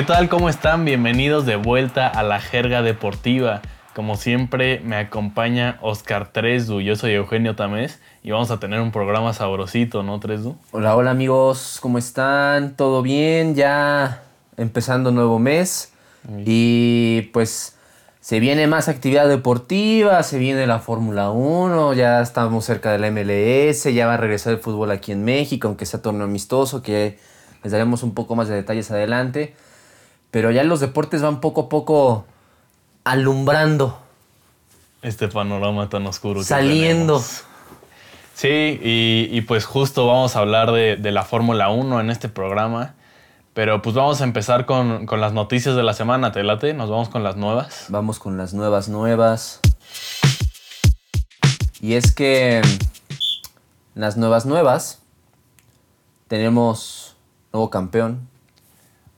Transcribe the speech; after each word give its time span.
¿Qué 0.00 0.06
tal? 0.06 0.30
¿Cómo 0.30 0.48
están? 0.48 0.86
Bienvenidos 0.86 1.44
de 1.44 1.56
vuelta 1.56 2.08
a 2.08 2.22
la 2.22 2.40
jerga 2.40 2.80
deportiva. 2.80 3.60
Como 3.94 4.16
siempre 4.16 4.80
me 4.80 4.96
acompaña 4.96 5.78
Oscar 5.82 6.32
Tresdu, 6.32 6.80
yo 6.80 6.96
soy 6.96 7.12
Eugenio 7.12 7.54
Tamés 7.54 8.00
y 8.22 8.30
vamos 8.30 8.50
a 8.50 8.58
tener 8.58 8.80
un 8.80 8.92
programa 8.92 9.34
sabrosito, 9.34 10.02
¿no 10.02 10.18
Tresdu? 10.18 10.56
Hola, 10.70 10.96
hola 10.96 11.10
amigos, 11.10 11.80
¿cómo 11.82 11.98
están? 11.98 12.76
¿Todo 12.76 13.02
bien? 13.02 13.54
Ya 13.54 14.22
empezando 14.56 15.10
nuevo 15.10 15.38
mes 15.38 15.92
y 16.46 17.28
pues 17.34 17.76
se 18.22 18.40
viene 18.40 18.66
más 18.66 18.88
actividad 18.88 19.28
deportiva, 19.28 20.22
se 20.22 20.38
viene 20.38 20.66
la 20.66 20.78
Fórmula 20.78 21.30
1, 21.30 21.92
ya 21.92 22.22
estamos 22.22 22.64
cerca 22.64 22.90
de 22.90 22.98
la 23.00 23.10
MLS, 23.10 23.84
ya 23.92 24.06
va 24.06 24.14
a 24.14 24.16
regresar 24.16 24.54
el 24.54 24.60
fútbol 24.60 24.92
aquí 24.92 25.12
en 25.12 25.24
México, 25.24 25.68
aunque 25.68 25.84
sea 25.84 26.00
torneo 26.00 26.24
amistoso, 26.24 26.80
que 26.80 27.18
les 27.62 27.70
daremos 27.70 28.02
un 28.02 28.14
poco 28.14 28.34
más 28.34 28.48
de 28.48 28.54
detalles 28.54 28.90
adelante. 28.90 29.54
Pero 30.30 30.50
ya 30.50 30.64
los 30.64 30.80
deportes 30.80 31.22
van 31.22 31.40
poco 31.40 31.62
a 31.62 31.68
poco 31.68 32.24
alumbrando. 33.04 33.98
Este 35.02 35.28
panorama 35.28 35.88
tan 35.88 36.06
oscuro. 36.06 36.42
Saliendo. 36.42 37.18
Que. 37.18 37.50
Sí, 38.34 38.80
y, 38.82 39.28
y, 39.30 39.40
pues 39.42 39.66
justo 39.66 40.06
vamos 40.06 40.34
a 40.34 40.38
hablar 40.38 40.72
de, 40.72 40.96
de 40.96 41.10
la 41.10 41.24
Fórmula 41.24 41.68
1 41.68 42.00
en 42.00 42.10
este 42.10 42.28
programa. 42.28 42.94
Pero 43.52 43.82
pues 43.82 43.94
vamos 43.96 44.20
a 44.20 44.24
empezar 44.24 44.64
con, 44.64 45.06
con, 45.06 45.20
las 45.20 45.32
noticias 45.32 45.74
de 45.74 45.82
la 45.82 45.92
semana, 45.92 46.32
¿te 46.32 46.42
late? 46.44 46.72
Nos 46.72 46.88
vamos 46.88 47.08
con 47.08 47.24
las 47.24 47.36
nuevas. 47.36 47.86
Vamos 47.88 48.18
con 48.18 48.38
las 48.38 48.54
nuevas 48.54 48.88
nuevas. 48.88 49.60
Y 51.80 51.94
es 51.94 52.12
que 52.12 52.62
las 53.94 54.16
nuevas 54.16 54.46
nuevas 54.46 55.00
tenemos 56.28 57.16
nuevo 57.52 57.70
campeón 57.70 58.28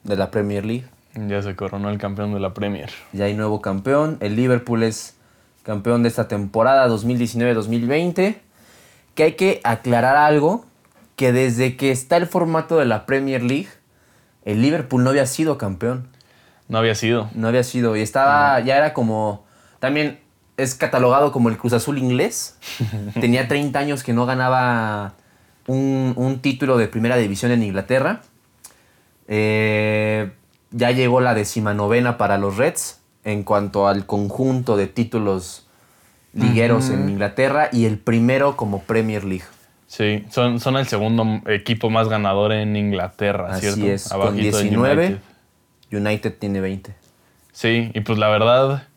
de 0.02 0.16
la 0.16 0.30
Premier 0.30 0.64
League. 0.64 0.88
Ya 1.14 1.42
se 1.42 1.54
coronó 1.54 1.90
el 1.90 1.98
campeón 1.98 2.32
de 2.32 2.40
la 2.40 2.54
Premier. 2.54 2.90
Ya 3.12 3.26
hay 3.26 3.34
nuevo 3.34 3.60
campeón. 3.60 4.16
El 4.20 4.36
Liverpool 4.36 4.82
es 4.82 5.16
campeón 5.62 6.02
de 6.02 6.08
esta 6.08 6.26
temporada 6.26 6.88
2019-2020. 6.88 8.36
Que 9.14 9.22
hay 9.22 9.32
que 9.34 9.60
aclarar 9.62 10.16
algo, 10.16 10.64
que 11.16 11.32
desde 11.32 11.76
que 11.76 11.90
está 11.90 12.16
el 12.16 12.26
formato 12.26 12.78
de 12.78 12.86
la 12.86 13.04
Premier 13.04 13.42
League, 13.42 13.68
el 14.46 14.62
Liverpool 14.62 15.04
no 15.04 15.10
había 15.10 15.26
sido 15.26 15.58
campeón. 15.58 16.08
No 16.68 16.78
había 16.78 16.94
sido. 16.94 17.28
No 17.34 17.48
había 17.48 17.62
sido. 17.62 17.94
Y 17.94 18.00
estaba, 18.00 18.58
no. 18.58 18.64
ya 18.64 18.78
era 18.78 18.94
como, 18.94 19.44
también 19.80 20.18
es 20.56 20.74
catalogado 20.74 21.30
como 21.30 21.50
el 21.50 21.58
Cruz 21.58 21.74
Azul 21.74 21.98
inglés. 21.98 22.56
Tenía 23.20 23.48
30 23.48 23.78
años 23.78 24.02
que 24.02 24.14
no 24.14 24.24
ganaba 24.24 25.14
un, 25.66 26.14
un 26.16 26.40
título 26.40 26.78
de 26.78 26.88
primera 26.88 27.18
división 27.18 27.52
en 27.52 27.62
Inglaterra. 27.62 28.22
Eh, 29.28 30.32
ya 30.72 30.90
llegó 30.90 31.20
la 31.20 31.34
decimanovena 31.34 32.18
para 32.18 32.38
los 32.38 32.56
Reds 32.56 33.00
en 33.24 33.44
cuanto 33.44 33.86
al 33.86 34.06
conjunto 34.06 34.76
de 34.76 34.86
títulos 34.86 35.66
ligueros 36.32 36.88
uh 36.88 36.92
-huh. 36.92 36.94
en 36.94 37.08
Inglaterra 37.10 37.68
y 37.72 37.84
el 37.84 37.98
primero 37.98 38.56
como 38.56 38.82
Premier 38.82 39.24
League. 39.24 39.44
Sí, 39.86 40.24
son, 40.30 40.58
son 40.58 40.76
el 40.76 40.86
segundo 40.86 41.42
equipo 41.46 41.90
más 41.90 42.08
ganador 42.08 42.52
en 42.52 42.74
Inglaterra, 42.76 43.48
Así 43.50 43.70
¿cierto? 43.70 43.92
es, 43.92 44.08
con 44.08 44.36
19, 44.36 45.06
United. 45.06 45.18
United. 45.92 46.38
tiene 46.38 46.60
20. 46.62 46.94
Sí, 47.52 47.90
y 47.92 48.00
pues 48.00 48.18
la 48.18 48.28
verdad 48.28 48.88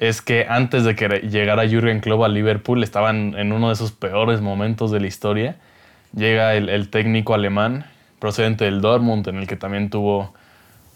es 0.00 0.20
que 0.20 0.46
antes 0.48 0.82
de 0.82 0.96
que 0.96 1.08
llegara 1.20 1.68
Jürgen 1.68 2.00
Klopp 2.00 2.24
a 2.24 2.28
Liverpool 2.28 2.82
estaban 2.82 3.34
en 3.38 3.52
uno 3.52 3.68
de 3.68 3.76
sus 3.76 3.92
peores 3.92 4.40
momentos 4.40 4.90
de 4.90 4.98
la 4.98 5.06
historia. 5.06 5.56
Llega 6.12 6.56
el, 6.56 6.68
el 6.68 6.90
técnico 6.90 7.34
alemán 7.34 7.86
procedente 8.18 8.64
del 8.64 8.80
Dortmund, 8.80 9.28
en 9.28 9.36
el 9.36 9.46
que 9.46 9.54
también 9.54 9.90
tuvo 9.90 10.34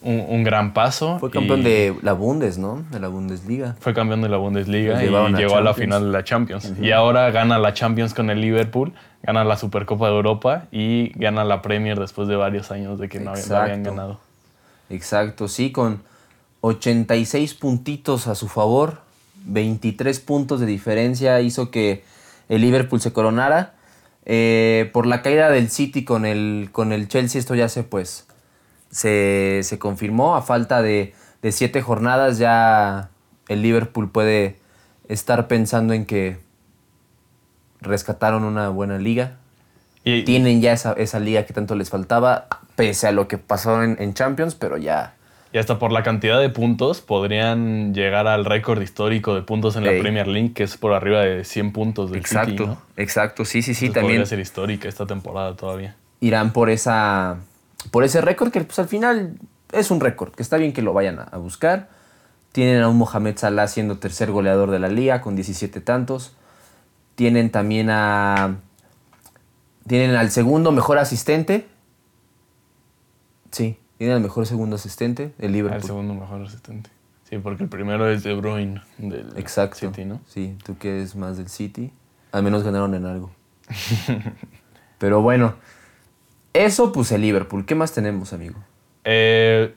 un, 0.06 0.25
un, 0.28 0.44
gran 0.44 0.72
paso. 0.72 1.19
Fue 1.19 1.31
campeón 1.31 1.62
de 1.62 1.94
la 2.03 2.12
Bundes, 2.12 2.59
¿no? 2.59 2.84
De 2.91 3.00
la 3.00 3.09
Bundesliga. 3.09 3.77
Fue 3.81 3.93
campeón 3.93 4.22
de 4.22 4.28
la 4.28 4.37
Bundesliga 4.37 5.03
y 5.03 5.06
llegó 5.06 5.56
a, 5.56 5.59
a, 5.59 5.61
la 5.62 5.75
final 5.75 6.05
de 6.05 6.11
la 6.11 6.25
Champions. 6.25 6.65
Uh 6.65 6.75
-huh. 6.75 6.87
Y 6.87 6.93
ahora 6.93 7.31
gana 7.31 7.59
la 7.59 7.75
Champions 7.75 8.15
con 8.15 8.31
el 8.31 8.41
Liverpool, 8.41 8.93
gana 9.22 9.45
la 9.45 9.56
Supercopa 9.56 10.09
de 10.09 10.15
Europa 10.15 10.66
y 10.71 11.11
gana 11.19 11.45
la 11.45 11.61
Premier 11.61 11.99
después 11.99 12.28
de 12.28 12.37
varios 12.37 12.71
años 12.71 12.99
de 12.99 13.09
que 13.09 13.19
no, 13.21 13.33
no 13.34 13.56
habían 13.56 13.83
ganado. 13.83 14.21
Exacto, 14.89 15.49
sí, 15.49 15.72
con 15.72 16.03
86 16.61 17.55
puntitos 17.55 18.28
a 18.28 18.34
su 18.34 18.49
favor, 18.49 19.00
23 19.47 20.21
puntos 20.21 20.61
de 20.61 20.66
diferencia 20.66 21.41
hizo 21.41 21.71
que 21.71 22.05
el 22.49 22.61
Liverpool 22.61 23.00
se 23.00 23.12
coronara. 23.12 23.72
Eh, 24.28 24.91
por 24.93 25.06
la 25.06 25.22
caída 25.22 25.50
del 25.50 25.71
City 25.71 26.05
con 26.05 26.27
el, 26.27 26.71
con 26.72 26.93
el 26.93 27.06
Chelsea, 27.06 27.39
esto 27.39 27.55
ya 27.55 27.69
se 27.69 27.84
pues 27.84 28.27
se, 28.91 29.61
se 29.63 29.79
confirmó. 29.79 30.37
A 30.37 30.43
falta 30.43 30.83
de, 30.83 31.15
de, 31.43 31.53
siete 31.53 31.83
jornadas 31.83 32.39
ya 32.39 33.11
el 33.49 33.63
Liverpool 33.63 34.11
puede 34.11 34.57
estar 35.09 35.49
pensando 35.49 35.95
en 35.95 36.07
que 36.07 36.39
rescataron 37.81 38.45
una 38.45 38.69
buena 38.69 38.99
liga. 38.99 39.37
Y, 40.05 40.23
Tienen 40.23 40.61
ya 40.61 40.73
esa, 40.73 40.93
esa, 40.93 41.19
liga 41.19 41.45
que 41.47 41.53
tanto 41.53 41.75
les 41.75 41.91
faltaba, 41.91 42.47
pese 42.77 43.09
a 43.09 43.13
lo 43.13 43.27
que 43.27 43.39
pasó 43.39 43.83
en, 43.83 43.97
en 43.99 44.15
Champions, 44.15 44.55
pero 44.55 44.77
ya... 44.77 45.15
Y 45.53 45.59
hasta 45.59 45.79
por 45.79 45.91
la 45.91 46.03
cantidad 46.03 46.39
de 46.39 46.49
puntos 46.51 47.01
podrían 47.01 47.95
llegar 47.95 48.27
al 48.27 48.45
récord 48.45 48.81
histórico 48.83 49.35
de 49.35 49.43
puntos 49.43 49.75
en 49.77 49.85
la 49.85 49.93
Premier 50.01 50.29
League, 50.29 50.53
que 50.53 50.65
es 50.65 50.77
por 50.77 50.93
arriba 50.93 51.21
de 51.23 51.45
100 51.45 51.73
puntos 51.73 52.11
del 52.11 52.21
exacto, 52.21 52.51
City, 52.51 52.67
¿no? 52.67 52.83
Exacto, 52.97 53.45
sí, 53.45 53.63
sí, 53.63 53.73
sí, 53.73 53.87
Entonces 53.87 53.95
también. 53.95 54.21
Podría 54.21 54.27
ser 54.27 54.41
histórica 54.41 54.89
esta 54.89 55.07
temporada 55.07 55.57
todavía. 55.57 55.97
Irán 56.21 56.53
por 56.53 56.69
esa 56.69 57.39
por 57.91 58.05
ese 58.05 58.21
récord 58.21 58.51
que 58.51 58.61
pues 58.63 58.79
al 58.79 58.89
final 58.89 59.39
es 59.73 59.91
un 59.91 60.01
récord, 60.01 60.33
que 60.33 60.43
está 60.43 60.57
bien 60.57 60.73
que 60.73 60.83
lo 60.83 60.93
vayan 60.93 61.19
a, 61.19 61.23
a, 61.25 61.39
buscar. 61.39 61.89
Tienen 62.53 62.83
a 62.83 62.89
un 62.89 62.97
Mohamed 62.97 63.37
Salah 63.37 63.69
siendo 63.69 63.99
tercer 63.99 64.31
goleador 64.31 64.71
de 64.71 64.79
la 64.79 64.89
liga 64.89 65.21
con 65.21 65.37
17 65.37 65.81
tantos. 65.81 66.33
Tienen 67.15 67.51
también 67.51 67.91
a 67.91 68.57
tienen 69.87 70.17
al 70.17 70.31
segundo 70.31 70.73
mejor 70.73 70.99
asistente. 70.99 71.67
Sí, 73.51 73.79
tienen 73.99 74.17
al 74.17 74.23
mejor 74.23 74.47
segundo 74.47 74.77
asistente, 74.77 75.33
el 75.39 75.53
Liverpool. 75.53 75.81
Al 75.81 75.87
segundo 75.87 76.15
mejor 76.15 76.43
asistente. 76.43 76.91
Sí, 77.29 77.39
porque 77.39 77.65
el 77.65 77.69
primero 77.69 78.09
es 78.09 78.23
De 78.23 78.35
Bruyne 78.35 78.83
del 78.99 79.33
Exacto. 79.37 79.79
City, 79.79 80.05
¿no? 80.05 80.21
Sí, 80.27 80.57
tú 80.65 80.77
que 80.79 80.97
eres 80.97 81.17
más 81.17 81.37
del 81.37 81.49
City. 81.49 81.93
Al 82.33 82.43
menos 82.43 82.63
ganaron 82.63 82.95
en 82.95 83.07
algo. 83.07 83.31
Pero 84.99 85.23
bueno, 85.23 85.55
eso, 86.65 86.93
pues 86.93 87.12
el 87.12 87.21
Liverpool. 87.21 87.67
¿Qué 87.67 87.75
más 87.75 87.93
tenemos, 87.93 88.33
amigo? 88.33 88.56
Eh, 89.05 89.75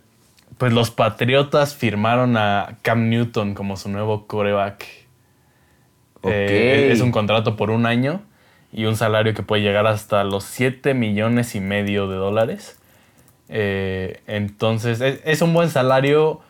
pues 0.57 0.73
los 0.73 0.91
Patriotas 0.91 1.75
firmaron 1.75 2.37
a 2.37 2.77
Cam 2.81 3.09
Newton 3.09 3.53
como 3.53 3.77
su 3.77 3.89
nuevo 3.89 4.27
coreback. 4.27 4.85
Okay. 6.21 6.33
Eh, 6.33 6.91
es 6.91 7.01
un 7.01 7.11
contrato 7.11 7.55
por 7.55 7.69
un 7.69 7.85
año 7.85 8.21
y 8.73 8.85
un 8.85 8.95
salario 8.95 9.33
que 9.33 9.43
puede 9.43 9.61
llegar 9.61 9.87
hasta 9.87 10.23
los 10.23 10.43
7 10.43 10.93
millones 10.93 11.55
y 11.55 11.61
medio 11.61 12.07
de 12.07 12.17
dólares. 12.17 12.79
Eh, 13.47 14.21
entonces, 14.27 15.01
es, 15.01 15.21
es, 15.23 15.41
un 15.41 15.53
buen 15.53 15.69
salario 15.69 16.41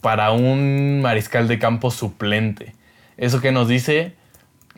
para 0.00 0.32
un 0.32 1.02
mariscal 1.02 1.46
de 1.46 1.58
campo 1.58 1.90
suplente. 1.90 2.74
Eso 3.16 3.40
que 3.40 3.52
nos 3.52 3.68
dice, 3.68 4.14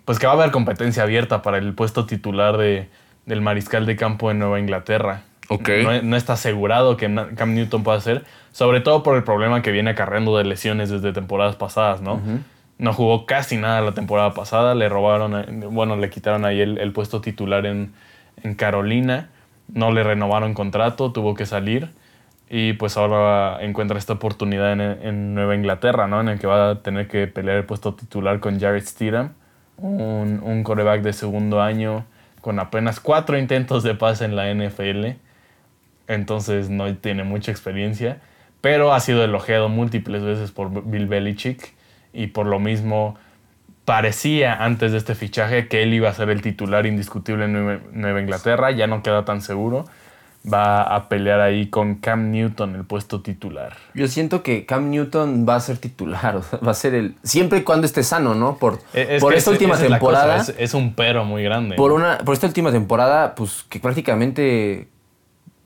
pues 0.04 0.18
que 0.18 0.26
va 0.26 0.32
a 0.32 0.36
haber 0.36 0.50
competencia 0.50 1.04
abierta 1.04 1.42
para 1.42 1.58
el 1.58 1.74
puesto 1.74 2.06
titular 2.06 2.56
de, 2.56 2.88
del 3.26 3.40
mariscal 3.40 3.86
de 3.86 3.96
campo 3.96 4.30
en 4.30 4.38
Nueva 4.38 4.58
Inglaterra. 4.60 5.22
Okay. 5.48 5.82
No, 5.82 6.00
no, 6.02 6.16
está 6.16 6.34
asegurado 6.34 6.96
que 6.96 7.12
Cam 7.34 7.54
Newton 7.54 7.82
pueda 7.82 7.98
hacer, 7.98 8.24
sobre 8.52 8.80
todo 8.80 9.02
por 9.02 9.16
el 9.16 9.24
problema 9.24 9.62
que 9.62 9.72
viene 9.72 9.90
acarreando 9.90 10.36
de 10.36 10.44
lesiones 10.44 10.90
desde 10.90 11.12
temporadas 11.12 11.56
pasadas, 11.56 12.00
¿no? 12.00 12.14
Uh 12.14 12.18
-huh. 12.18 12.38
No 12.78 12.92
jugó 12.92 13.26
casi 13.26 13.56
nada 13.56 13.80
la 13.80 13.92
temporada 13.92 14.32
pasada, 14.32 14.76
le 14.76 14.88
robaron, 14.88 15.44
bueno, 15.72 15.96
le 15.96 16.08
quitaron 16.08 16.44
ahí 16.44 16.60
el, 16.60 16.78
el 16.78 16.92
puesto 16.92 17.20
titular 17.20 17.66
en, 17.66 17.92
en, 18.42 18.54
Carolina, 18.54 19.28
no 19.74 19.90
le 19.90 20.04
renovaron 20.04 20.54
contrato, 20.54 21.12
tuvo 21.12 21.34
que 21.34 21.46
salir 21.46 21.90
y 22.48 22.72
pues 22.74 22.96
ahora 22.96 23.58
encuentra 23.60 23.98
esta 23.98 24.14
oportunidad 24.14 24.72
en, 24.72 24.80
en 24.80 25.34
Nueva 25.34 25.56
Inglaterra, 25.56 26.06
¿no? 26.06 26.20
En 26.20 26.28
el 26.28 26.38
que 26.38 26.46
va 26.46 26.70
a 26.70 26.74
tener 26.76 27.08
que 27.08 27.26
pelear 27.26 27.58
el 27.58 27.64
puesto 27.64 27.94
titular 27.94 28.38
con 28.40 28.58
Jared 28.60 28.84
Steedham, 28.84 29.32
un, 29.76 30.40
un 30.42 30.62
coreback 30.62 31.02
de 31.02 31.12
segundo 31.12 31.60
año 31.60 32.04
con 32.40 32.58
apenas 32.58 33.00
cuatro 33.00 33.38
intentos 33.38 33.82
de 33.82 33.94
pase 33.94 34.24
en 34.24 34.36
la 34.36 34.52
NFL 34.52 35.18
entonces 36.10 36.70
no 36.70 36.92
tiene 36.96 37.22
mucha 37.22 37.52
experiencia, 37.52 38.20
pero 38.60 38.92
ha 38.92 38.98
sido 38.98 39.22
elogiado 39.22 39.68
múltiples 39.68 40.22
veces 40.22 40.50
por 40.50 40.90
Bill 40.90 41.06
Belichick 41.06 41.72
y 42.12 42.26
por 42.28 42.46
lo 42.46 42.58
mismo 42.58 43.16
parecía 43.84 44.64
antes 44.64 44.90
de 44.90 44.98
este 44.98 45.14
fichaje 45.14 45.68
que 45.68 45.84
él 45.84 45.94
iba 45.94 46.08
a 46.08 46.12
ser 46.12 46.28
el 46.30 46.42
titular 46.42 46.84
indiscutible 46.84 47.44
en 47.44 47.80
Nueva 47.92 48.20
Inglaterra, 48.20 48.72
ya 48.72 48.88
no 48.88 49.04
queda 49.04 49.24
tan 49.24 49.40
seguro. 49.40 49.84
Va 50.50 50.82
a 50.82 51.08
pelear 51.08 51.40
ahí 51.40 51.68
con 51.68 51.96
Cam 51.96 52.30
Newton 52.30 52.74
el 52.74 52.84
puesto 52.84 53.20
titular. 53.20 53.76
Yo 53.92 54.08
siento 54.08 54.42
que 54.42 54.64
Cam 54.64 54.88
Newton 54.88 55.44
va 55.46 55.56
a 55.56 55.60
ser 55.60 55.76
titular, 55.76 56.36
o 56.36 56.42
sea, 56.42 56.58
va 56.60 56.70
a 56.70 56.74
ser 56.74 56.94
el. 56.94 57.16
Siempre 57.22 57.58
y 57.58 57.62
cuando 57.62 57.86
esté 57.86 58.02
sano, 58.02 58.34
¿no? 58.34 58.56
Por, 58.56 58.80
es 58.94 59.20
por 59.20 59.34
esta 59.34 59.50
es, 59.50 59.54
última 59.54 59.76
temporada. 59.76 60.38
Es, 60.38 60.54
es, 60.56 60.72
un 60.72 60.94
pero 60.94 61.24
muy 61.24 61.42
grande. 61.42 61.76
Por, 61.76 61.92
una, 61.92 62.18
por 62.18 62.32
esta 62.32 62.46
última 62.46 62.72
temporada, 62.72 63.34
pues 63.34 63.64
que 63.68 63.80
prácticamente 63.80 64.88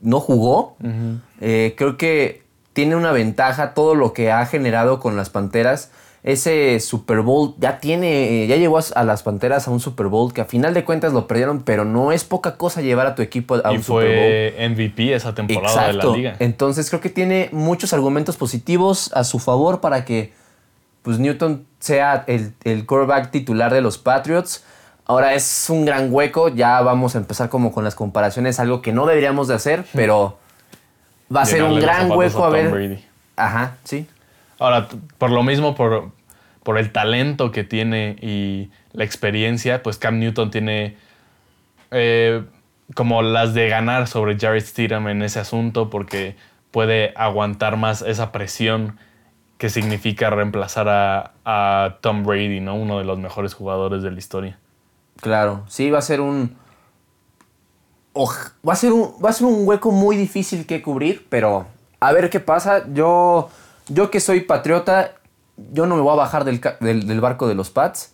no 0.01 0.19
jugó. 0.19 0.75
Uh 0.81 0.87
-huh. 0.87 1.19
eh, 1.39 1.75
creo 1.77 1.95
que 1.95 2.43
tiene 2.73 2.97
una 2.97 3.13
ventaja, 3.13 3.73
todo 3.73 3.95
lo 3.95 4.11
que 4.11 4.31
ha 4.31 4.45
generado 4.45 4.99
con 4.99 5.15
las 5.15 5.29
Panteras. 5.29 5.91
Ese 6.25 6.79
Super 6.79 7.21
Bowl 7.21 7.53
ya 7.59 7.79
tiene, 7.79 8.47
ya 8.47 8.55
llevó 8.55 8.79
a 8.79 9.03
las 9.03 9.21
Panteras 9.21 9.67
a 9.67 9.71
un 9.71 9.79
Super 9.79 10.07
Bowl 10.07 10.33
que 10.33 10.41
a 10.41 10.45
final 10.45 10.73
de 10.73 10.83
cuentas 10.83 11.13
lo 11.13 11.27
perdieron, 11.27 11.61
pero 11.61 11.85
no 11.85 12.11
es 12.11 12.23
poca 12.23 12.57
cosa 12.57 12.81
llevar 12.81 13.05
a 13.05 13.13
tu 13.13 13.21
equipo 13.21 13.61
a 13.63 13.71
y 13.71 13.77
un 13.77 13.83
Super 13.83 14.55
Bowl. 14.57 14.71
MVP 14.71 15.13
esa 15.13 15.35
temporada 15.35 15.85
de 15.85 15.93
la 15.93 16.05
liga. 16.05 16.35
Entonces 16.39 16.89
creo 16.89 16.99
que 16.99 17.11
tiene 17.11 17.49
muchos 17.51 17.93
argumentos 17.93 18.37
positivos 18.37 19.13
a 19.13 19.23
su 19.23 19.37
favor 19.37 19.81
para 19.81 20.03
que 20.03 20.33
pues, 21.03 21.19
Newton 21.19 21.67
sea 21.77 22.23
el, 22.25 22.53
el 22.63 22.87
quarterback 22.87 23.29
titular 23.29 23.71
de 23.71 23.81
los 23.81 23.99
Patriots. 23.99 24.63
Ahora 25.05 25.35
es 25.35 25.69
un 25.69 25.85
gran 25.85 26.11
hueco, 26.11 26.47
ya 26.47 26.81
vamos 26.81 27.13
a 27.13 27.19
empezar 27.19 27.49
como 27.49 27.71
con 27.71 27.83
las 27.83 27.93
comparaciones, 27.93 28.59
algo 28.59 28.81
que 28.81 28.93
no 28.93 29.05
deberíamos 29.05 29.47
de 29.47 29.53
hacer, 29.53 29.85
pero 29.93 30.39
va 31.33 31.43
a 31.43 31.45
ser 31.45 31.61
un 31.61 31.79
gran 31.79 32.09
hueco 32.09 32.43
a 32.43 32.49
ver. 32.49 32.71
Brady. 32.71 33.05
Ajá, 33.35 33.77
sí. 33.83 34.07
Ahora, 34.57 34.87
por 35.17 35.29
lo 35.29 35.43
mismo, 35.43 35.75
por, 35.75 36.14
por 36.65 36.79
el 36.79 36.91
talento 36.91 37.51
que 37.51 37.63
tiene 37.63 38.15
y 38.19 38.71
la 38.91 39.03
experiencia, 39.03 39.83
pues 39.83 39.99
Cam 39.99 40.17
Newton 40.17 40.49
tiene 40.49 40.97
eh, 41.91 42.43
como 42.95 43.21
las 43.21 43.53
de 43.53 43.69
ganar 43.69 44.07
sobre 44.07 44.35
Jared 44.35 44.65
Stidham 44.65 45.07
en 45.07 45.21
ese 45.21 45.39
asunto 45.39 45.91
porque 45.91 46.35
puede 46.71 47.13
aguantar 47.15 47.77
más 47.77 48.01
esa 48.01 48.31
presión 48.31 48.97
que 49.59 49.69
significa 49.69 50.31
reemplazar 50.31 50.89
a, 50.89 51.33
a 51.45 51.97
Tom 52.01 52.23
Brady, 52.23 52.61
¿no? 52.61 52.73
Uno 52.73 52.97
de 52.97 53.05
los 53.05 53.19
mejores 53.19 53.53
jugadores 53.53 54.01
de 54.01 54.09
la 54.09 54.17
historia. 54.17 54.57
Claro, 55.21 55.65
sí, 55.67 55.91
va 55.91 55.99
a 55.99 56.01
ser 56.01 56.19
un. 56.19 56.57
va, 58.17 58.73
a 58.73 58.75
ser 58.75 58.91
un 58.91 59.13
va 59.23 59.29
a 59.29 59.33
ser 59.33 59.45
un 59.45 59.67
hueco 59.67 59.91
muy 59.91 60.17
difícil 60.17 60.65
que 60.65 60.81
cubrir, 60.81 61.27
pero 61.29 61.67
a 61.99 62.11
ver 62.11 62.31
qué 62.31 62.39
pasa. 62.39 62.85
Yo, 62.91 63.51
yo 63.87 64.09
que 64.09 64.19
soy 64.19 64.41
patriota, 64.41 65.13
yo 65.71 65.85
no 65.85 65.95
me 65.95 66.01
voy 66.01 66.13
a 66.13 66.15
bajar 66.15 66.43
del, 66.45 66.61
del- 66.81 67.07
del 67.07 67.21
barco 67.21 67.47
de 67.47 67.55
los 67.55 67.69
Pats, 67.69 68.13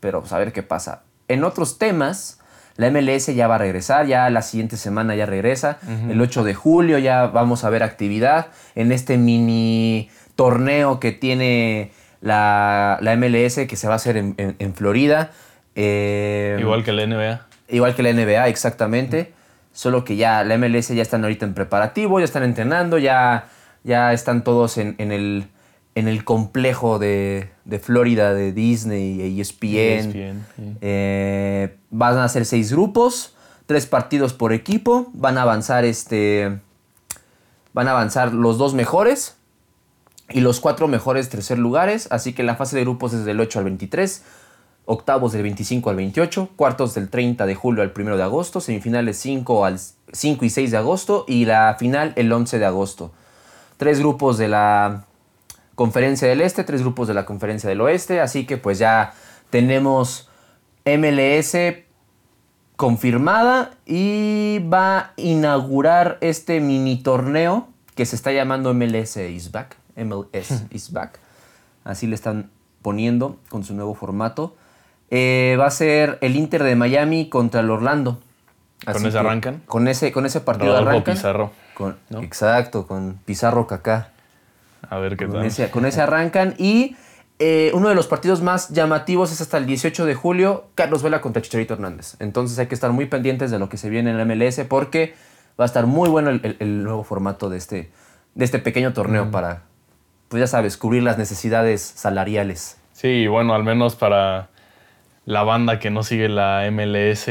pero 0.00 0.20
pues, 0.20 0.32
a 0.32 0.38
ver 0.38 0.52
qué 0.52 0.62
pasa. 0.62 1.02
En 1.28 1.44
otros 1.44 1.78
temas, 1.78 2.40
la 2.76 2.90
MLS 2.90 3.26
ya 3.34 3.46
va 3.48 3.54
a 3.54 3.58
regresar, 3.58 4.06
ya 4.06 4.28
la 4.30 4.42
siguiente 4.42 4.76
semana 4.76 5.14
ya 5.14 5.26
regresa. 5.26 5.78
El 6.10 6.20
8 6.20 6.44
de 6.44 6.54
julio 6.54 6.98
ya 6.98 7.26
vamos 7.26 7.64
a 7.64 7.70
ver 7.70 7.82
actividad 7.82 8.48
en 8.74 8.92
este 8.92 9.16
mini 9.16 10.10
torneo 10.36 10.98
que 11.00 11.12
tiene 11.12 11.92
la, 12.20 12.98
la 13.00 13.16
MLS 13.16 13.60
que 13.68 13.76
se 13.76 13.86
va 13.86 13.94
a 13.94 13.96
hacer 13.96 14.16
en, 14.16 14.34
en- 14.36 14.56
en 14.58 14.74
Florida. 14.74 15.30
Eh, 15.76 16.56
Igual 16.60 16.84
que 16.84 16.92
la 16.92 17.06
NBA. 17.06 17.46
Igual 17.68 17.94
que 17.94 18.02
la 18.02 18.12
NBA, 18.12 18.48
exactamente. 18.48 19.32
Solo 19.72 20.04
que 20.04 20.16
ya 20.16 20.44
la 20.44 20.56
MLS 20.58 20.88
ya 20.88 21.02
están 21.02 21.22
ahorita 21.24 21.46
en 21.46 21.54
preparativo, 21.54 22.18
ya 22.20 22.24
están 22.26 22.42
entrenando, 22.44 22.98
ya, 22.98 23.46
ya 23.82 24.12
están 24.12 24.44
todos 24.44 24.78
en, 24.78 24.94
en 24.98 25.10
el, 25.10 25.46
en 25.94 26.08
el 26.08 26.24
complejo 26.24 26.98
de, 26.98 27.50
de 27.64 27.78
Florida 27.78 28.34
de 28.34 28.52
Disney 28.52 29.20
e 29.20 29.40
ESPN. 29.40 29.66
ESPN, 29.66 30.46
sí. 30.56 30.76
Eh, 30.80 31.76
van 31.90 32.18
a 32.18 32.28
ser 32.28 32.44
seis 32.46 32.72
grupos, 32.72 33.34
tres 33.66 33.86
partidos 33.86 34.32
por 34.32 34.52
equipo. 34.52 35.10
Van 35.12 35.38
a 35.38 35.42
avanzar 35.42 35.84
este. 35.84 36.58
Van 37.72 37.88
a 37.88 37.92
avanzar 37.92 38.32
los 38.32 38.58
dos 38.58 38.74
mejores 38.74 39.36
y 40.30 40.40
los 40.40 40.60
cuatro 40.60 40.88
mejores 40.88 41.28
tercer 41.28 41.58
lugares. 41.58 42.08
Así 42.10 42.32
que 42.32 42.42
la 42.42 42.56
fase 42.56 42.76
de 42.76 42.82
grupos 42.82 43.12
es 43.12 43.24
del 43.24 43.40
8 43.40 43.58
al 43.58 43.64
23, 43.64 44.22
octavos 44.86 45.32
del 45.32 45.42
25 45.42 45.90
al 45.90 45.96
28, 45.96 46.50
cuartos 46.56 46.94
del 46.94 47.08
30 47.08 47.46
de 47.46 47.54
julio 47.54 47.82
al 47.82 47.92
1 47.96 48.16
de 48.16 48.22
agosto, 48.22 48.60
semifinales 48.60 49.18
5, 49.18 49.64
al, 49.64 49.78
5 50.12 50.44
y 50.44 50.50
6 50.50 50.70
de 50.70 50.76
agosto 50.76 51.24
y 51.26 51.44
la 51.44 51.76
final 51.78 52.12
el 52.16 52.32
11 52.32 52.58
de 52.58 52.64
agosto. 52.64 53.12
Tres 53.76 53.98
grupos 53.98 54.38
de 54.38 54.48
la 54.48 55.04
conferencia 55.74 56.28
del 56.28 56.40
este, 56.40 56.64
tres 56.64 56.82
grupos 56.82 57.08
de 57.08 57.14
la 57.14 57.24
conferencia 57.24 57.68
del 57.68 57.80
oeste. 57.80 58.20
Así 58.20 58.46
que 58.46 58.56
pues 58.56 58.78
ya 58.78 59.14
tenemos 59.50 60.28
MLS 60.84 61.56
confirmada 62.76 63.70
y 63.86 64.58
va 64.72 64.98
a 64.98 65.12
inaugurar 65.16 66.18
este 66.20 66.60
mini 66.60 67.02
torneo 67.02 67.68
que 67.94 68.06
se 68.06 68.16
está 68.16 68.32
llamando 68.32 68.74
MLS 68.74 69.16
is 69.16 69.52
back. 69.52 69.76
MLS 69.96 70.64
is 70.70 70.92
back. 70.92 71.18
Así 71.84 72.06
le 72.06 72.14
están 72.14 72.50
poniendo 72.82 73.38
con 73.48 73.64
su 73.64 73.74
nuevo 73.74 73.94
formato. 73.94 74.56
Eh, 75.10 75.56
va 75.60 75.66
a 75.66 75.70
ser 75.70 76.18
el 76.20 76.34
Inter 76.34 76.64
de 76.64 76.74
Miami 76.74 77.28
contra 77.28 77.60
el 77.60 77.70
Orlando. 77.70 78.18
¿Con 78.84 79.06
ese 79.06 79.18
arrancan? 79.18 79.62
Con 79.66 79.88
ese, 79.88 80.12
con 80.12 80.26
ese 80.26 80.40
partido 80.40 80.72
Rodolfo 80.72 80.90
arrancan. 80.90 81.14
Pizarro. 81.14 81.52
Con- 81.74 81.96
¿no? 82.10 82.20
Exacto, 82.20 82.86
con 82.86 83.18
Pizarro 83.24 83.66
Kaká. 83.66 84.10
A 84.90 84.98
ver 84.98 85.16
qué 85.16 85.26
Con 85.26 85.36
tal. 85.36 85.44
ese, 85.46 85.70
con 85.70 85.86
ese 85.86 86.00
arrancan. 86.00 86.54
Y 86.58 86.96
eh, 87.38 87.70
uno 87.74 87.88
de 87.88 87.94
los 87.94 88.06
partidos 88.06 88.42
más 88.42 88.70
llamativos 88.70 89.32
es 89.32 89.40
hasta 89.40 89.58
el 89.58 89.66
18 89.66 90.06
de 90.06 90.14
julio, 90.14 90.66
Carlos 90.74 91.02
Vela 91.02 91.20
contra 91.20 91.42
Chicharito 91.42 91.74
Hernández. 91.74 92.16
Entonces 92.20 92.58
hay 92.58 92.66
que 92.66 92.74
estar 92.74 92.92
muy 92.92 93.06
pendientes 93.06 93.50
de 93.50 93.58
lo 93.58 93.68
que 93.68 93.76
se 93.76 93.88
viene 93.90 94.10
en 94.10 94.18
la 94.18 94.24
MLS 94.24 94.60
porque 94.68 95.14
va 95.58 95.64
a 95.64 95.66
estar 95.66 95.86
muy 95.86 96.08
bueno 96.08 96.30
el, 96.30 96.40
el- 96.44 96.56
el 96.60 96.82
nuevo 96.84 97.04
formato 97.04 97.48
de 97.50 97.58
este, 97.58 97.90
de 98.34 98.44
este 98.44 98.58
pequeño 98.58 98.92
torneo 98.92 99.30
para, 99.30 99.62
pues 100.28 100.40
ya 100.40 100.46
sabes, 100.46 100.76
cubrir 100.76 101.02
las 101.02 101.18
necesidades 101.18 101.80
salariales. 101.82 102.76
Sí, 102.92 103.26
bueno, 103.26 103.54
al 103.54 103.64
menos 103.64 103.96
para 103.96 104.48
la 105.24 105.42
banda 105.42 105.78
que 105.78 105.90
no 105.90 106.02
sigue 106.02 106.28
la 106.28 106.64
MLS, 106.70 107.26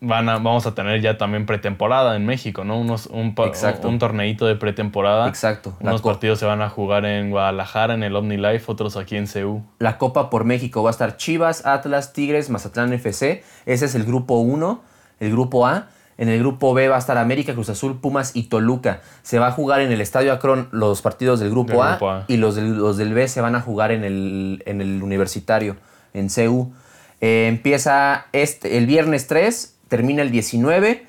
van 0.00 0.28
a, 0.28 0.34
vamos 0.34 0.66
a 0.66 0.74
tener 0.74 1.00
ya 1.00 1.18
también 1.18 1.46
pretemporada 1.46 2.16
en 2.16 2.24
México, 2.24 2.64
¿no? 2.64 2.78
Unos, 2.78 3.06
un, 3.06 3.34
Exacto. 3.46 3.88
un 3.88 3.98
torneito 3.98 4.46
de 4.46 4.56
pretemporada. 4.56 5.28
Exacto. 5.28 5.76
Unos 5.80 6.02
partidos 6.02 6.38
se 6.38 6.46
van 6.46 6.62
a 6.62 6.70
jugar 6.70 7.04
en 7.04 7.30
Guadalajara, 7.30 7.94
en 7.94 8.02
el 8.02 8.16
OmniLife, 8.16 8.64
otros 8.70 8.96
aquí 8.96 9.16
en 9.16 9.26
CEU. 9.26 9.62
La 9.78 9.98
Copa 9.98 10.30
por 10.30 10.44
México 10.44 10.82
va 10.82 10.90
a 10.90 10.92
estar 10.92 11.16
Chivas, 11.16 11.66
Atlas, 11.66 12.12
Tigres, 12.12 12.48
Mazatlán 12.50 12.92
FC. 12.92 13.44
Ese 13.66 13.84
es 13.84 13.94
el 13.94 14.04
grupo 14.04 14.36
1, 14.38 14.82
el 15.20 15.30
grupo 15.30 15.66
A. 15.66 15.88
En 16.16 16.28
el 16.28 16.38
grupo 16.38 16.74
B 16.74 16.86
va 16.88 16.96
a 16.96 16.98
estar 16.98 17.16
América, 17.16 17.54
Cruz 17.54 17.70
Azul, 17.70 17.98
Pumas 17.98 18.32
y 18.36 18.44
Toluca. 18.44 19.00
Se 19.22 19.38
va 19.38 19.46
a 19.46 19.52
jugar 19.52 19.80
en 19.80 19.90
el 19.90 20.02
Estadio 20.02 20.34
Akron 20.34 20.68
los 20.70 21.00
partidos 21.00 21.40
del 21.40 21.48
grupo, 21.48 21.72
Del 21.72 21.80
a, 21.80 21.90
grupo 21.92 22.10
A. 22.10 22.24
y 22.28 22.36
los 22.36 22.56
del, 22.56 22.76
los 22.76 22.98
del 22.98 23.14
B 23.14 23.26
se 23.26 23.40
van 23.40 23.54
a 23.54 23.62
jugar 23.62 23.90
en 23.90 24.04
el, 24.04 24.62
en 24.66 24.82
el 24.82 25.02
universitario, 25.02 25.76
en 26.12 26.28
CU. 26.28 26.74
Eh, 27.22 27.46
empieza 27.48 28.26
este, 28.32 28.76
el 28.76 28.86
viernes 28.86 29.28
3, 29.28 29.78
termina 29.90 30.22
el 30.22 30.30
19 30.30 31.04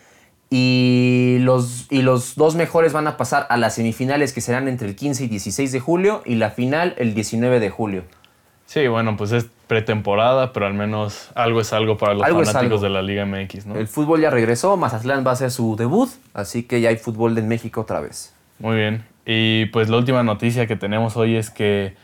y 0.49 1.37
los, 1.39 1.87
y 1.89 2.01
los 2.01 2.35
dos 2.35 2.55
mejores 2.55 2.91
van 2.91 3.07
a 3.07 3.15
pasar 3.15 3.47
a 3.49 3.55
las 3.55 3.75
semifinales 3.75 4.33
que 4.33 4.41
serán 4.41 4.67
entre 4.67 4.89
el 4.89 4.97
15 4.97 5.23
y 5.23 5.27
16 5.29 5.71
de 5.71 5.79
julio 5.79 6.21
y 6.25 6.35
la 6.35 6.49
final 6.49 6.93
el 6.97 7.13
19 7.13 7.61
de 7.61 7.69
julio. 7.69 8.03
Sí, 8.65 8.87
bueno, 8.87 9.15
pues 9.15 9.31
es 9.31 9.47
pretemporada, 9.67 10.51
pero 10.51 10.65
al 10.65 10.73
menos 10.73 11.29
algo 11.35 11.61
es 11.61 11.71
algo 11.71 11.97
para 11.97 12.13
los 12.13 12.23
Algo 12.23 12.43
fanáticos 12.43 12.81
de 12.81 12.89
la 12.89 13.01
Liga 13.01 13.25
MX, 13.25 13.65
¿no? 13.65 13.75
El 13.75 13.87
fútbol 13.87 14.19
ya 14.21 14.29
regresó, 14.29 14.75
Mazatlán 14.75 15.25
va 15.25 15.31
a 15.31 15.33
hacer 15.33 15.51
su 15.51 15.77
debut, 15.77 16.09
así 16.33 16.63
que 16.63 16.81
ya 16.81 16.89
hay 16.89 16.97
fútbol 16.97 17.37
en 17.37 17.47
México 17.47 17.81
otra 17.81 18.01
vez. 18.01 18.33
Muy 18.59 18.75
bien. 18.75 19.05
Y 19.25 19.67
pues 19.67 19.89
la 19.89 19.97
última 19.97 20.23
noticia 20.23 20.67
que 20.67 20.75
tenemos 20.75 21.15
hoy 21.15 21.35
es 21.35 21.49
que 21.49 21.95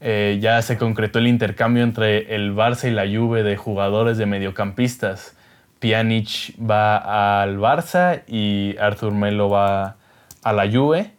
eh, 0.00 0.38
ya 0.40 0.60
se 0.62 0.78
concretó 0.78 1.20
el 1.20 1.28
intercambio 1.28 1.84
entre 1.84 2.34
el 2.34 2.54
Barça 2.54 2.88
y 2.88 2.90
la 2.90 3.04
Juve 3.06 3.44
de 3.44 3.56
jugadores 3.56 4.18
de 4.18 4.26
mediocampistas. 4.26 5.36
Pjanic 5.82 6.54
va 6.58 7.42
al 7.42 7.58
Barça 7.58 8.22
y 8.28 8.76
Arthur 8.78 9.12
Melo 9.12 9.48
va 9.50 9.96
a 10.44 10.52
la 10.52 10.70
Juve. 10.70 11.10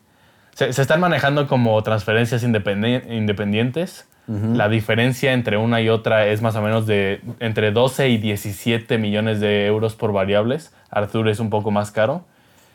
Se, 0.55 0.72
se 0.72 0.82
están 0.82 1.01
manejando 1.01 1.48
como 1.48 1.82
transferencias 1.84 2.43
independi- 2.46 3.03
independientes. 3.12 4.08
La 4.25 4.70
diferencia 4.70 5.34
entre 5.34 5.58
una 5.58 5.82
y 5.82 5.89
otra 5.89 6.27
es 6.27 6.41
más 6.41 6.55
o 6.55 6.62
menos 6.62 6.88
de 6.88 7.20
entre 7.41 7.72
12 7.74 8.08
y 8.08 8.17
17 8.17 8.98
millones 8.98 9.41
de 9.41 9.65
euros 9.65 9.96
por 9.96 10.13
variables. 10.13 10.74
Arthur 10.89 11.27
es 11.27 11.41
un 11.41 11.50
poco 11.50 11.72
más 11.72 11.91
caro. 11.91 12.24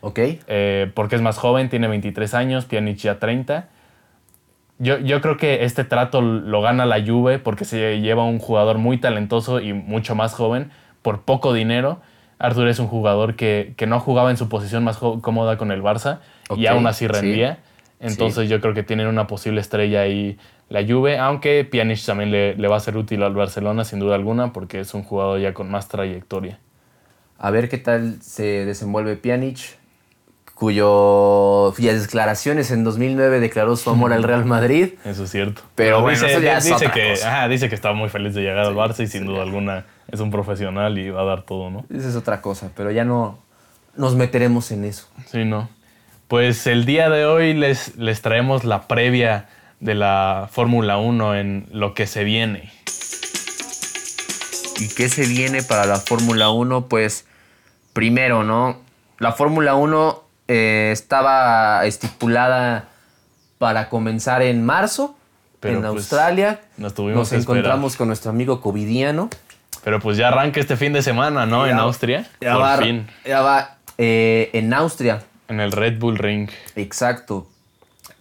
¿Ok? 0.03 0.19
Eh, 0.47 0.91
porque 0.95 1.17
es 1.17 1.23
más 1.23 1.39
joven, 1.39 1.71
tiene 1.71 1.89
23 1.89 2.35
años, 2.35 2.67
Pjanic 2.67 2.99
ya 2.99 3.19
30. 3.19 3.67
Yo, 4.79 4.99
yo 4.99 5.23
creo 5.23 5.39
que 5.39 5.65
este 5.65 5.85
trato 5.85 6.21
lo 6.21 6.61
gana 6.61 6.85
la 6.85 7.03
Juve 7.05 7.39
porque 7.39 7.65
se 7.65 7.99
lleva 8.03 8.25
un 8.25 8.39
jugador 8.41 8.77
muy 8.77 8.99
talentoso 8.99 9.59
y 9.61 9.73
mucho 9.73 10.15
más 10.15 10.35
joven 10.35 10.71
por 11.09 11.23
poco 11.23 11.55
dinero. 11.55 12.03
Arthur 12.39 12.69
es 12.69 12.79
un 12.79 12.87
jugador 12.87 13.35
que, 13.35 13.73
que 13.79 13.87
no 13.87 13.99
jugaba 13.99 14.31
en 14.31 14.37
su 14.37 14.51
posición 14.51 14.85
más 14.85 14.99
cómoda 14.99 15.57
con 15.57 15.73
el 15.73 15.83
Barça 15.83 16.19
y 16.55 16.67
aún 16.67 16.87
así 16.87 17.07
sí. 17.07 17.09
rendía. 17.09 17.61
Entonces 17.99 18.51
yo 18.51 18.61
creo 18.61 18.75
que 18.75 18.83
tienen 18.83 19.07
una 19.07 19.27
posible 19.27 19.63
estrella 19.63 20.03
ahí 20.03 20.37
la 20.69 20.87
Juve, 20.87 21.17
aunque 21.17 21.65
Pjanic 21.65 22.05
también 22.05 22.31
le, 22.31 22.57
le 22.57 22.69
va 22.69 22.77
a 22.77 22.81
ser 22.81 22.99
útil 22.99 23.23
al 23.23 23.33
Barcelona 23.33 23.87
sin 23.87 24.01
duda 24.01 24.17
alguna 24.17 24.53
porque 24.53 24.81
es 24.81 24.93
un 24.93 25.03
jugador 25.03 25.41
ya 25.41 25.55
con 25.55 25.71
más 25.71 25.89
trayectoria. 25.89 26.59
A 27.39 27.51
ver 27.51 27.71
qué 27.71 27.79
tal 27.79 28.21
se 28.21 28.67
desenvuelve 28.67 29.17
Pjanic, 29.17 29.78
cuyas 30.59 32.03
declaraciones 32.03 32.73
en 32.73 32.83
2009 32.83 33.39
declaró 33.39 33.77
su 33.77 33.91
amor 33.91 34.13
al 34.13 34.25
Real 34.25 34.45
Madrid. 34.45 34.95
Eso 35.05 35.25
es 35.25 35.31
cierto. 35.31 35.63
Pero 35.77 36.03
bueno, 36.03 36.19
dice, 36.19 36.33
eso 36.33 36.41
ya 36.41 36.59
es 36.59 36.73
otra 36.73 36.93
que, 36.93 37.11
cosa. 37.11 37.29
ajá, 37.29 37.49
dice 37.49 37.69
que 37.69 37.77
está 37.77 37.93
muy 37.93 38.09
feliz 38.09 38.35
de 38.35 38.43
llegar 38.43 38.59
al 38.59 38.75
Barça 38.75 39.05
y 39.05 39.07
sin 39.07 39.25
duda 39.25 39.43
alguna 39.43 39.87
es 40.11 40.19
un 40.19 40.33
profesional 40.33 40.99
y 40.99 41.11
va 41.11 41.23
a 41.23 41.25
dar 41.25 41.43
todo, 41.43 41.71
¿no? 41.71 41.85
Esa 41.95 42.09
es 42.09 42.17
otra 42.17 42.41
cosa, 42.43 42.73
pero 42.77 42.91
ya 42.91 43.05
no 43.05 43.39
nos 43.97 44.17
meteremos 44.17 44.73
en 44.73 44.85
eso. 44.85 45.09
Sí, 45.27 45.45
no. 45.45 45.69
Pues 46.27 46.67
el 46.67 46.85
día 46.85 47.09
de 47.09 47.25
hoy 47.25 47.55
les, 47.55 47.97
les 47.97 48.21
traemos 48.21 48.65
la 48.65 48.89
previa 48.89 49.47
de 49.79 49.95
la 49.95 50.49
Fórmula 50.51 50.99
1 50.99 51.37
en 51.37 51.67
lo 51.71 51.95
que 51.95 52.09
se 52.09 52.25
viene. 52.25 52.73
¿Y 54.81 54.89
qué 54.89 55.09
se 55.09 55.25
viene 55.27 55.63
para 55.63 55.87
la 55.87 55.97
Fórmula 55.97 56.51
1? 56.51 56.89
Pues 56.89 57.27
primero, 57.93 58.43
¿no? 58.43 58.81
La 59.19 59.33
Fórmula 59.33 59.75
1 59.75 60.28
eh, 60.49 60.91
estaba 60.93 61.85
estipulada 61.85 62.89
para 63.59 63.89
comenzar 63.89 64.43
en 64.43 64.65
marzo 64.65 65.17
Pero, 65.61 65.77
en 65.77 65.81
pues, 65.83 65.93
Australia. 65.93 66.61
nos 66.77 66.95
tuvimos 66.95 67.19
Nos 67.21 67.29
que 67.31 67.37
encontramos 67.37 67.97
con 67.97 68.09
nuestro 68.09 68.31
amigo 68.31 68.61
covidiano. 68.61 69.29
Pero 69.85 70.01
pues 70.01 70.17
ya 70.17 70.29
arranca 70.29 70.59
este 70.61 70.77
fin 70.77 70.93
de 70.93 71.03
semana, 71.03 71.47
¿no? 71.47 71.67
en 71.67 71.79
Austria. 71.79 72.29
Ya 72.41 72.55
Por 72.55 72.63
va, 72.63 72.79
fin. 72.79 73.07
ya 73.25 73.43
va 73.43 73.77
eh, 73.97 74.51
en 74.53 74.73
Austria. 74.75 75.23
En 75.49 75.61
el 75.61 75.73
Red 75.73 75.99
Bull 75.99 76.19
Ring. 76.19 76.51
Exacto. 76.77 77.49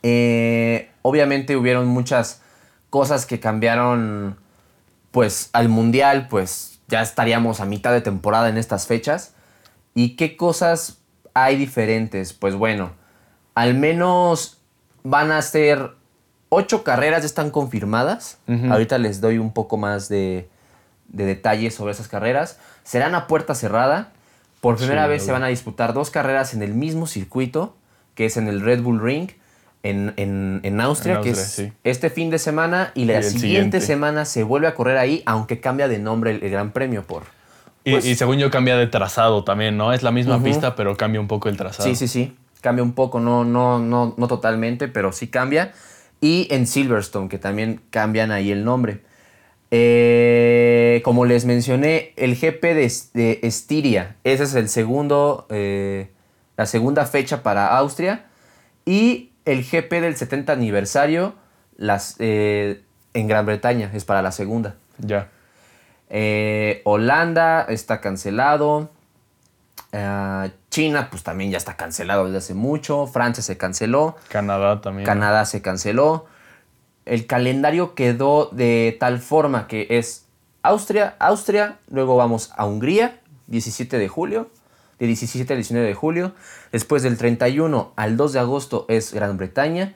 Eh, 0.04 0.90
obviamente 1.02 1.56
hubieron 1.56 1.88
muchas 1.88 2.42
cosas 2.90 3.26
que 3.26 3.40
cambiaron, 3.40 4.38
pues 5.12 5.50
al 5.54 5.68
mundial, 5.70 6.28
pues 6.30 6.80
ya 6.88 7.02
estaríamos 7.02 7.60
a 7.60 7.66
mitad 7.66 7.92
de 7.92 8.02
temporada 8.02 8.50
en 8.50 8.58
estas 8.58 8.88
fechas. 8.88 9.34
¿Y 9.94 10.16
qué 10.16 10.38
cosas 10.38 11.00
hay 11.44 11.56
diferentes? 11.56 12.34
Pues 12.34 12.56
bueno, 12.56 12.92
al 13.56 13.74
menos 13.74 14.60
van 15.04 15.32
a 15.32 15.42
ser 15.42 15.92
ocho 16.50 16.84
carreras, 16.84 17.22
ya 17.22 17.26
están 17.28 17.50
confirmadas. 17.52 18.38
Ahorita 18.70 18.98
les 18.98 19.20
doy 19.22 19.38
un 19.38 19.52
poco 19.54 19.78
más 19.78 20.10
de, 20.10 20.50
de 21.08 21.26
detalles 21.26 21.76
sobre 21.76 21.92
esas 21.94 22.08
carreras. 22.08 22.60
Serán 22.84 23.16
a 23.16 23.28
puerta 23.28 23.56
cerrada. 23.56 24.12
Por 24.62 24.78
primera 24.78 25.04
Sí, 25.04 25.10
vez 25.10 25.24
se 25.24 25.32
van 25.32 25.44
a 25.44 25.48
disputar 25.48 25.94
dos 25.94 26.10
carreras 26.10 26.54
en 26.56 26.64
el 26.64 26.74
mismo 26.74 27.06
circuito, 27.06 27.76
que 28.16 28.26
es 28.26 28.38
en 28.38 28.48
el 28.48 28.62
Red 28.62 28.82
Bull 28.82 29.00
Ring, 29.00 29.30
en, 29.84 30.14
en- 30.18 30.62
en 30.64 30.82
Austria, 30.82 31.18
En 31.18 31.22
que 31.22 31.30
es 31.30 31.38
sí. 31.40 31.72
este 31.84 32.10
fin 32.10 32.32
de 32.32 32.40
semana, 32.40 32.92
y 32.96 33.06
la 33.06 33.20
Y 33.20 33.24
siguiente, 33.24 33.40
siguiente. 33.40 33.82
semana 33.82 34.26
se 34.26 34.42
vuelve 34.44 34.68
a 34.68 34.74
correr 34.74 34.98
ahí, 34.98 35.22
aunque 35.28 35.60
cambia 35.60 35.88
de 35.88 36.00
nombre 36.00 36.32
el, 36.32 36.44
el 36.44 36.50
Gran 36.50 36.72
Premio 36.72 37.04
por... 37.04 37.24
Y, 37.88 37.92
Pues- 37.92 38.06
y 38.06 38.16
según 38.16 38.38
yo 38.38 38.52
cambia 38.52 38.76
de 38.76 38.86
trazado 38.88 39.46
también, 39.46 39.78
¿no? 39.78 39.94
Es 39.94 40.04
la 40.04 40.12
misma 40.12 40.44
pista, 40.44 40.76
pero 40.76 40.98
cambia 40.98 41.22
un 41.22 41.28
poco 41.30 41.48
el 41.48 41.56
trazado. 41.56 41.88
Sí, 41.88 41.96
sí, 41.96 42.10
sí. 42.10 42.36
Cambia 42.60 42.84
un 42.84 42.92
poco, 42.92 43.22
no, 43.22 43.46
no, 43.46 43.80
no, 43.80 44.14
no 44.18 44.28
totalmente, 44.28 44.90
pero 44.90 45.14
sí 45.14 45.28
cambia. 45.30 45.72
Y 46.20 46.50
en 46.52 46.68
Silverstone, 46.68 47.30
que 47.30 47.38
también 47.38 47.80
cambian 47.90 48.32
ahí 48.32 48.52
el 48.52 48.66
nombre. 48.66 49.04
Eh, 49.72 51.02
como 51.06 51.24
les 51.24 51.46
mencioné, 51.46 52.12
el 52.18 52.36
GP 52.36 52.74
de, 52.74 52.92
de 53.14 53.40
Estiria, 53.44 54.18
ese 54.26 54.44
es 54.44 54.56
el 54.56 54.68
segundo, 54.68 55.46
eh, 55.50 56.10
la 56.58 56.66
segunda 56.66 57.06
fecha 57.06 57.42
para 57.42 57.68
Austria. 57.78 58.26
Y 58.86 59.32
el 59.46 59.64
GP 59.64 60.02
del 60.02 60.18
70 60.18 60.52
aniversario 60.52 61.36
las, 61.78 62.16
eh, 62.20 62.82
en 63.14 63.28
Gran 63.30 63.46
Bretaña, 63.46 63.92
es 63.94 64.04
para 64.04 64.22
la 64.22 64.34
segunda. 64.34 64.76
Ya. 64.98 65.30
Eh, 66.10 66.82
Holanda 66.86 67.66
está 67.70 68.02
cancelado. 68.02 68.90
Ah, 69.94 70.50
China, 70.70 71.10
pues 71.10 71.24
también 71.24 71.52
ya 71.52 71.58
está 71.58 71.76
cancelado 71.76 72.26
desde 72.26 72.38
hace 72.38 72.54
mucho. 72.54 73.08
Francia 73.08 73.44
se 73.44 73.58
canceló. 73.58 74.16
Canadá 74.30 74.82
también. 74.82 75.06
Canadá 75.06 75.46
se 75.46 75.62
canceló. 75.62 76.26
El 77.06 77.26
calendario 77.26 77.96
quedó 77.96 78.50
de 78.52 78.96
tal 79.00 79.20
forma 79.20 79.68
que 79.68 79.88
es 79.90 80.26
Austria, 80.62 81.16
Austria, 81.20 81.80
luego 81.90 82.18
vamos 82.18 82.52
a 82.58 82.66
Hungría, 82.66 83.22
17 83.48 83.98
de 83.98 84.08
julio, 84.10 84.50
de 85.00 85.08
17 85.08 85.54
al 85.54 85.60
19 85.60 85.88
de 85.88 85.94
julio. 85.94 86.34
Después 86.74 87.04
del 87.04 87.18
31 87.18 87.94
al 87.96 88.18
2 88.18 88.34
de 88.34 88.40
agosto 88.40 88.86
es 88.90 89.14
Gran 89.14 89.38
Bretaña. 89.38 89.96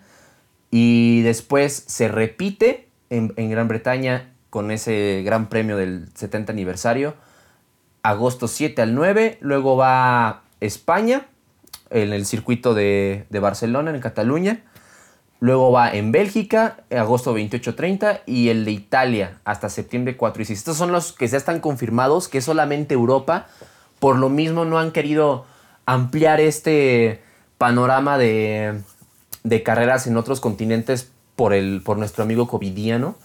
Y 0.69 1.21
después 1.23 1.83
se 1.87 2.07
repite 2.07 2.87
en, 3.09 3.33
en 3.35 3.49
Gran 3.49 3.67
Bretaña 3.67 4.31
con 4.51 4.69
ese 4.69 5.23
gran 5.25 5.47
premio 5.47 5.77
del 5.77 6.09
70 6.13 6.51
aniversario. 6.51 7.15
Agosto 8.03 8.47
7 8.47 8.81
al 8.81 8.93
9. 8.93 9.39
Luego 9.41 9.77
va 9.77 10.43
España 10.59 11.25
en 11.89 12.13
el 12.13 12.25
circuito 12.25 12.73
de, 12.73 13.25
de 13.29 13.39
Barcelona, 13.39 13.91
en 13.91 14.01
Cataluña. 14.01 14.63
Luego 15.39 15.71
va 15.71 15.91
en 15.91 16.11
Bélgica, 16.11 16.83
agosto 16.95 17.35
28-30. 17.35 18.21
Y 18.25 18.49
el 18.49 18.65
de 18.65 18.71
Italia 18.71 19.39
hasta 19.45 19.69
septiembre 19.69 20.17
4 20.17 20.43
y 20.43 20.45
6. 20.45 20.59
Estos 20.59 20.77
son 20.77 20.91
los 20.91 21.13
que 21.13 21.27
ya 21.27 21.37
están 21.37 21.61
confirmados, 21.61 22.27
que 22.27 22.39
es 22.39 22.45
solamente 22.45 22.93
Europa. 22.93 23.47
Por 23.99 24.17
lo 24.17 24.27
mismo 24.27 24.65
no 24.65 24.79
han 24.79 24.91
querido 24.91 25.45
ampliar 25.85 26.41
este 26.41 27.23
panorama 27.57 28.17
de, 28.17 28.81
de 29.43 29.63
carreras 29.63 30.07
en 30.07 30.17
otros 30.17 30.41
continentes 30.41 31.10
por, 31.41 31.53
el, 31.55 31.81
por 31.83 31.97
nuestro 31.97 32.23
amigo 32.23 32.47
covidiano. 32.47 33.15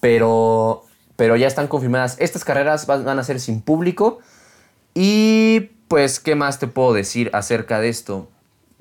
Pero, 0.00 0.84
pero 1.14 1.36
ya 1.36 1.46
están 1.46 1.68
confirmadas. 1.68 2.16
Estas 2.18 2.44
carreras 2.44 2.86
van, 2.86 3.06
a 3.18 3.22
ser 3.22 3.38
sin 3.38 3.60
público. 3.62 4.18
Y 4.94 5.70
pues, 5.86 6.18
¿qué 6.18 6.34
más 6.34 6.58
te 6.58 6.66
puedo 6.66 6.92
decir 6.92 7.30
acerca 7.32 7.78
de 7.78 7.88
esto? 7.88 8.28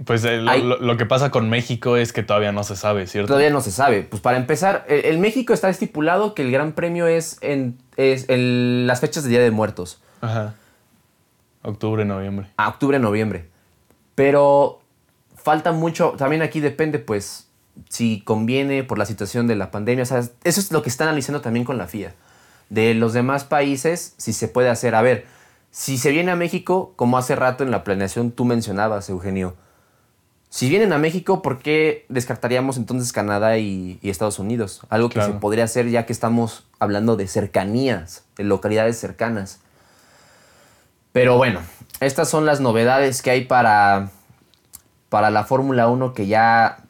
Pues 0.03 0.25
eh, 0.25 0.37
lo, 0.37 0.49
Hay- 0.49 0.63
lo- 0.63 0.79
lo 0.79 0.97
que 0.97 1.05
pasa 1.05 1.29
con 1.29 1.47
México 1.49 1.95
es 1.95 2.11
que 2.11 2.23
todavía 2.23 2.51
no 2.51 2.63
se 2.63 2.75
sabe, 2.75 3.05
¿cierto? 3.05 3.27
Todavía 3.27 3.51
no 3.51 3.61
se 3.61 3.69
sabe. 3.71 4.01
Pues 4.01 4.19
para 4.19 4.37
empezar, 4.37 4.83
el, 4.89 5.05
el 5.05 5.19
México 5.19 5.53
está 5.53 5.69
estipulado 5.69 6.33
que 6.33 6.41
el 6.41 6.51
Gran 6.51 6.71
Premio 6.71 7.05
es 7.05 7.37
en, 7.41 7.77
es 7.97 8.25
en 8.29 8.87
las 8.87 8.99
fechas 8.99 9.23
de 9.23 9.29
Día 9.29 9.41
de 9.41 9.51
Muertos. 9.51 10.01
Ajá. 10.21 10.55
Octubre, 11.61 12.03
noviembre. 12.03 12.47
a 12.57 12.69
octubre, 12.69 12.97
noviembre. 12.97 13.45
Pero 14.15 14.81
falta 15.35 15.71
mucho, 15.71 16.15
también 16.17 16.41
aquí 16.41 16.59
depende 16.61 16.97
pues 16.97 17.47
si 17.89 18.21
conviene 18.21 18.83
por 18.83 18.97
la 18.97 19.05
situación 19.05 19.47
de 19.47 19.55
la 19.55 19.71
pandemia. 19.71 20.03
O 20.03 20.05
sea, 20.05 20.19
eso 20.19 20.59
es 20.59 20.71
lo 20.71 20.81
que 20.81 20.89
está 20.89 21.05
analizando 21.05 21.41
también 21.41 21.65
con 21.65 21.77
la 21.77 21.87
FIA. 21.87 22.13
De 22.69 22.93
los 22.93 23.13
demás 23.13 23.43
países, 23.43 24.13
si 24.17 24.33
se 24.33 24.47
puede 24.47 24.69
hacer. 24.69 24.95
A 24.95 25.01
ver, 25.01 25.25
si 25.71 25.97
se 25.97 26.11
viene 26.11 26.31
a 26.31 26.35
México, 26.35 26.93
como 26.95 27.17
hace 27.17 27.35
rato 27.35 27.63
en 27.63 27.71
la 27.71 27.83
planeación 27.83 28.31
tú 28.31 28.45
mencionabas, 28.45 29.09
Eugenio. 29.09 29.55
Si 30.49 30.67
vienen 30.67 30.91
a 30.91 30.97
México, 30.97 31.41
¿por 31.41 31.59
qué 31.59 32.05
descartaríamos 32.09 32.75
entonces 32.75 33.13
Canadá 33.13 33.57
y, 33.57 33.99
y 34.01 34.09
Estados 34.09 34.37
Unidos? 34.37 34.81
Algo 34.89 35.07
que 35.07 35.21
se 35.21 35.31
podría 35.31 35.63
hacer 35.63 35.89
ya 35.89 36.05
que 36.05 36.11
estamos 36.11 36.65
hablando 36.77 37.15
de 37.15 37.27
cercanías, 37.27 38.25
de 38.35 38.43
localidades 38.43 38.99
cercanas. 38.99 39.61
Pero 41.13 41.37
bueno, 41.37 41.61
estas 42.01 42.29
son 42.29 42.45
las 42.45 42.59
novedades 42.59 43.21
que 43.21 43.31
hay 43.31 43.45
para, 43.45 44.09
para 45.07 45.29
la 45.29 45.45
Fórmula 45.45 45.87
1 45.87 46.13
que 46.13 46.27
ya 46.27 46.80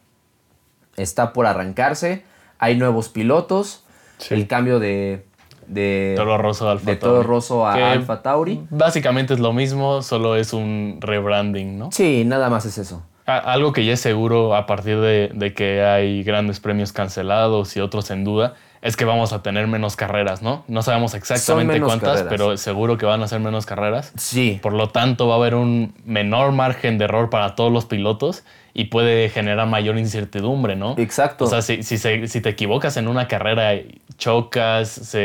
está 0.97 1.33
por 1.33 1.45
arrancarse. 1.45 2.23
Hay 2.59 2.75
nuevos 2.77 3.09
pilotos. 3.09 3.83
Sí. 4.17 4.33
El 4.35 4.47
cambio 4.47 4.79
de, 4.79 5.25
de, 5.67 6.13
Toro 6.15 6.37
Rosso, 6.37 6.69
Alfa 6.69 6.91
de 6.91 6.95
Toro 6.95 7.23
Rosso 7.23 7.65
a 7.67 7.73
Que 7.75 7.83
Alfa 7.83 8.21
Tauri. 8.21 8.61
Básicamente 8.69 9.33
es 9.33 9.39
lo 9.39 9.51
mismo, 9.53 10.01
solo 10.03 10.35
es 10.35 10.53
un 10.53 10.97
rebranding, 11.01 11.79
¿no? 11.79 11.91
Sí, 11.91 12.23
nada 12.25 12.49
más 12.49 12.65
es 12.65 12.77
eso. 12.77 13.03
A- 13.25 13.37
Algo 13.37 13.73
que 13.73 13.83
ya 13.85 13.93
es 13.93 13.99
seguro 14.01 14.55
a 14.55 14.65
partir 14.67 14.99
de, 14.99 15.31
de 15.33 15.53
que 15.53 15.83
hay 15.83 16.23
grandes 16.23 16.59
premios 16.59 16.91
cancelados 16.91 17.75
y 17.77 17.79
otros 17.79 18.11
en 18.11 18.23
duda, 18.23 18.53
es 18.81 18.97
que 18.97 19.05
vamos 19.05 19.31
a 19.33 19.43
tener 19.43 19.67
menos 19.67 19.95
carreras, 19.95 20.41
¿no? 20.41 20.63
No 20.67 20.81
sabemos 20.81 21.13
exactamente 21.13 21.79
cuántas, 21.81 22.09
carreras. 22.23 22.27
pero 22.29 22.57
seguro 22.57 22.97
que 22.97 23.05
van 23.05 23.21
a 23.21 23.27
ser 23.27 23.39
menos 23.39 23.65
carreras. 23.65 24.11
Sí. 24.17 24.59
Por 24.61 24.73
lo 24.73 24.89
tanto, 24.89 25.27
va 25.27 25.35
a 25.35 25.37
haber 25.37 25.53
un 25.55 25.93
menor 26.05 26.51
margen 26.51 26.97
de 26.97 27.05
error 27.05 27.29
para 27.29 27.53
todos 27.55 27.71
los 27.71 27.85
pilotos 27.85 28.43
y 28.73 28.85
puede 28.85 29.29
generar 29.29 29.67
mayor 29.67 29.97
incertidumbre, 29.99 30.75
¿no? 30.75 30.95
Exacto. 30.97 31.45
O 31.45 31.47
sea, 31.47 31.61
si, 31.61 31.83
si, 31.83 31.97
se- 31.97 32.27
si 32.27 32.41
te 32.41 32.49
equivocas 32.49 32.97
en 32.97 33.07
una 33.07 33.27
carrera, 33.27 33.73
chocas, 34.17 34.87
se, 34.89 35.19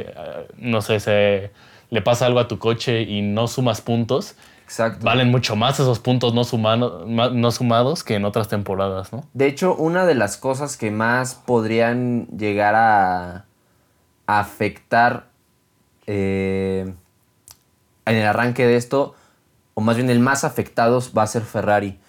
eh, 0.00 0.14
no 0.58 0.80
sé, 0.82 1.00
se 1.00 1.50
le 1.90 2.00
pasa 2.02 2.26
algo 2.26 2.38
a 2.38 2.48
tu 2.48 2.58
coche 2.58 3.02
y 3.02 3.20
no 3.22 3.48
sumas 3.48 3.80
puntos, 3.80 4.36
Exacto. 4.72 5.04
valen 5.04 5.30
mucho 5.30 5.54
más 5.54 5.78
esos 5.78 5.98
puntos 5.98 6.32
no, 6.32 6.44
sumano- 6.44 7.04
ma- 7.06 7.28
no 7.28 7.50
sumados 7.50 8.02
que 8.02 8.14
en 8.14 8.24
otras 8.24 8.48
temporadas, 8.48 9.12
¿no? 9.12 9.22
De 9.34 9.46
hecho, 9.46 9.74
una 9.74 10.06
de 10.06 10.14
las 10.14 10.38
cosas 10.38 10.78
que 10.78 10.90
más 10.90 11.34
podrían 11.34 12.26
llegar 12.28 12.74
a, 12.74 13.44
afectar 14.26 15.26
eh, 16.06 16.94
en 18.06 18.16
el 18.16 18.26
arranque 18.26 18.66
de 18.66 18.76
esto, 18.76 19.14
o 19.74 19.82
más 19.82 19.96
bien 19.96 20.08
el 20.08 20.20
más 20.20 20.42
afectados, 20.42 21.12
va 21.16 21.24
a 21.24 21.26
ser 21.26 21.42
Ferrari. 21.42 22.00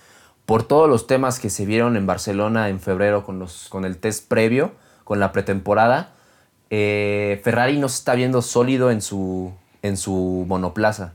Por 0.45 0.63
todos 0.63 0.87
los 0.87 1.05
temas 1.05 1.39
que 1.39 1.49
se 1.49 1.65
vieron 1.65 1.97
en 1.97 2.05
Barcelona 2.05 2.69
en 2.69 2.79
febrero 2.79 3.25
con, 3.25 3.39
los, 3.39 3.67
con 3.67 3.83
el 3.83 3.97
test 3.97 4.29
previo, 4.29 4.71
con 5.03 5.19
la 5.19 5.33
pretemporada, 5.33 6.11
eh, 6.69 7.41
Ferrari 7.43 7.77
no 7.77 7.89
se 7.89 7.97
está 7.97 8.15
viendo 8.15 8.41
sólido 8.41 8.89
en 8.89 9.01
su, 9.01 9.51
en 9.81 9.97
su 9.97 10.45
monoplaza. 10.47 11.13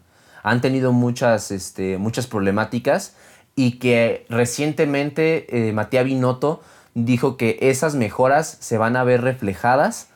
Han 0.49 0.61
tenido 0.61 0.93
muchas, 0.93 1.51
este, 1.51 1.99
muchas 1.99 2.27
problemáticas 2.27 3.15
y 3.55 3.79
que 3.79 4.27
recientemente 4.29 5.69
eh, 5.69 5.73
Matías 5.73 6.05
Binotto 6.05 6.63
dijo 6.95 7.37
que 7.37 7.59
esas 7.61 7.95
mejoras 7.95 8.57
se 8.61 8.79
van 8.79 8.97
a 8.97 9.05
ver 9.05 9.23
reflejadas 9.23 10.09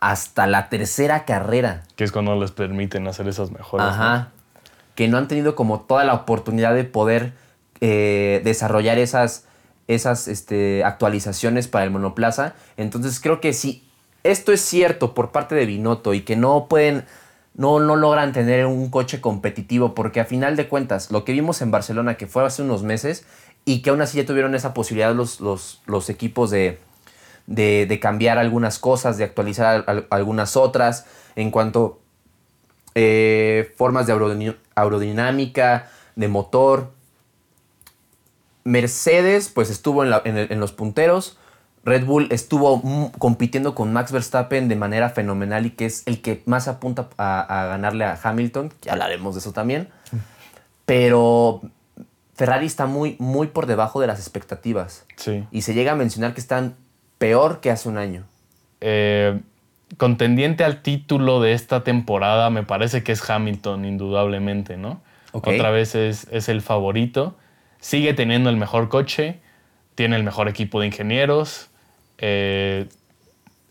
hasta 0.00 0.46
la 0.46 0.68
tercera 0.68 1.24
carrera. 1.24 1.82
Que 1.96 2.04
es 2.04 2.12
cuando 2.12 2.34
les 2.36 2.52
permiten 2.52 3.06
hacer 3.06 3.28
esas 3.28 3.50
mejoras. 3.50 3.96
¿no? 3.96 4.02
Ajá. 4.02 4.28
Que 4.94 5.08
no 5.08 5.18
han 5.18 5.28
tenido 5.28 5.54
como 5.54 5.80
toda 5.80 6.04
la 6.04 6.14
oportunidad 6.14 6.74
de 6.74 6.84
poder 6.84 7.32
eh, 7.80 8.40
desarrollar 8.44 8.98
esas, 8.98 9.46
esas 9.88 10.28
este, 10.28 10.84
actualizaciones 10.84 11.68
para 11.68 11.84
el 11.84 11.90
monoplaza. 11.90 12.54
Entonces 12.76 13.20
creo 13.20 13.40
que 13.40 13.52
si 13.52 13.86
esto 14.24 14.52
es 14.52 14.60
cierto 14.60 15.14
por 15.14 15.32
parte 15.32 15.54
de 15.54 15.66
Binotto 15.66 16.14
y 16.14 16.22
que 16.22 16.36
no 16.36 16.66
pueden, 16.68 17.04
no, 17.56 17.80
no 17.80 17.96
logran 17.96 18.32
tener 18.32 18.66
un 18.66 18.90
coche 18.90 19.20
competitivo, 19.20 19.94
porque 19.94 20.20
a 20.20 20.24
final 20.24 20.56
de 20.56 20.68
cuentas, 20.68 21.10
lo 21.10 21.24
que 21.24 21.32
vimos 21.32 21.62
en 21.62 21.70
Barcelona, 21.70 22.16
que 22.16 22.26
fue 22.26 22.44
hace 22.44 22.62
unos 22.62 22.82
meses, 22.82 23.26
y 23.64 23.82
que 23.82 23.90
aún 23.90 24.00
así 24.00 24.18
ya 24.18 24.26
tuvieron 24.26 24.54
esa 24.54 24.74
posibilidad 24.74 25.14
los, 25.14 25.40
los, 25.40 26.10
equipos 26.10 26.50
de, 26.50 26.78
de, 27.46 27.98
cambiar 28.00 28.38
algunas 28.38 28.78
cosas, 28.78 29.18
de 29.18 29.24
actualizar 29.24 29.84
algunas 30.10 30.56
otras, 30.56 31.06
en 31.34 31.50
cuanto 31.50 32.00
eh, 32.94 33.72
formas 33.76 34.06
de 34.06 34.14
aerodinámica, 34.74 35.90
de 36.14 36.28
motor. 36.28 36.92
Mercedes, 38.64 39.48
pues 39.48 39.68
estuvo 39.70 40.04
en, 40.04 40.60
los 40.60 40.72
punteros. 40.72 41.38
Red 41.86 42.04
Bull 42.04 42.26
estuvo 42.32 43.12
compitiendo 43.16 43.76
con 43.76 43.92
Max 43.92 44.10
Verstappen 44.10 44.66
de 44.66 44.74
manera 44.74 45.08
fenomenal 45.08 45.66
y 45.66 45.70
que 45.70 45.86
es 45.86 46.02
el 46.06 46.20
que 46.20 46.42
más 46.44 46.66
apunta 46.66 47.08
a, 47.16 47.66
ganarle 47.68 48.04
a 48.04 48.18
Hamilton. 48.20 48.72
Hablaremos 48.90 49.36
de 49.36 49.38
eso 49.38 49.52
también. 49.52 49.88
Pero 50.84 51.62
Ferrari 52.34 52.66
está 52.66 52.86
muy, 52.86 53.14
muy 53.20 53.46
por 53.46 53.66
debajo 53.66 54.00
de 54.00 54.08
las 54.08 54.18
expectativas. 54.18 55.06
Sí. 55.14 55.46
Y 55.52 55.62
se 55.62 55.74
llega 55.74 55.92
a 55.92 55.94
mencionar 55.94 56.34
que 56.34 56.40
están 56.40 56.74
peor 57.18 57.60
que 57.60 57.70
hace 57.70 57.88
un 57.88 57.98
año. 57.98 58.24
Eh, 58.80 59.40
contendiente 59.96 60.64
al 60.64 60.82
título 60.82 61.40
de 61.40 61.52
esta 61.52 61.84
temporada 61.84 62.50
me 62.50 62.64
parece 62.64 63.04
que 63.04 63.12
es 63.12 63.30
Hamilton, 63.30 63.84
indudablemente, 63.84 64.76
¿no? 64.76 65.00
Otra 65.30 65.70
vez 65.70 65.94
es, 65.94 66.48
el 66.48 66.62
favorito. 66.62 67.36
Sigue 67.78 68.12
teniendo 68.12 68.50
el 68.50 68.56
mejor 68.56 68.88
coche, 68.88 69.38
tiene 69.94 70.16
el 70.16 70.24
mejor 70.24 70.48
equipo 70.48 70.80
de 70.80 70.86
ingenieros, 70.86 71.70
eh, 72.18 72.88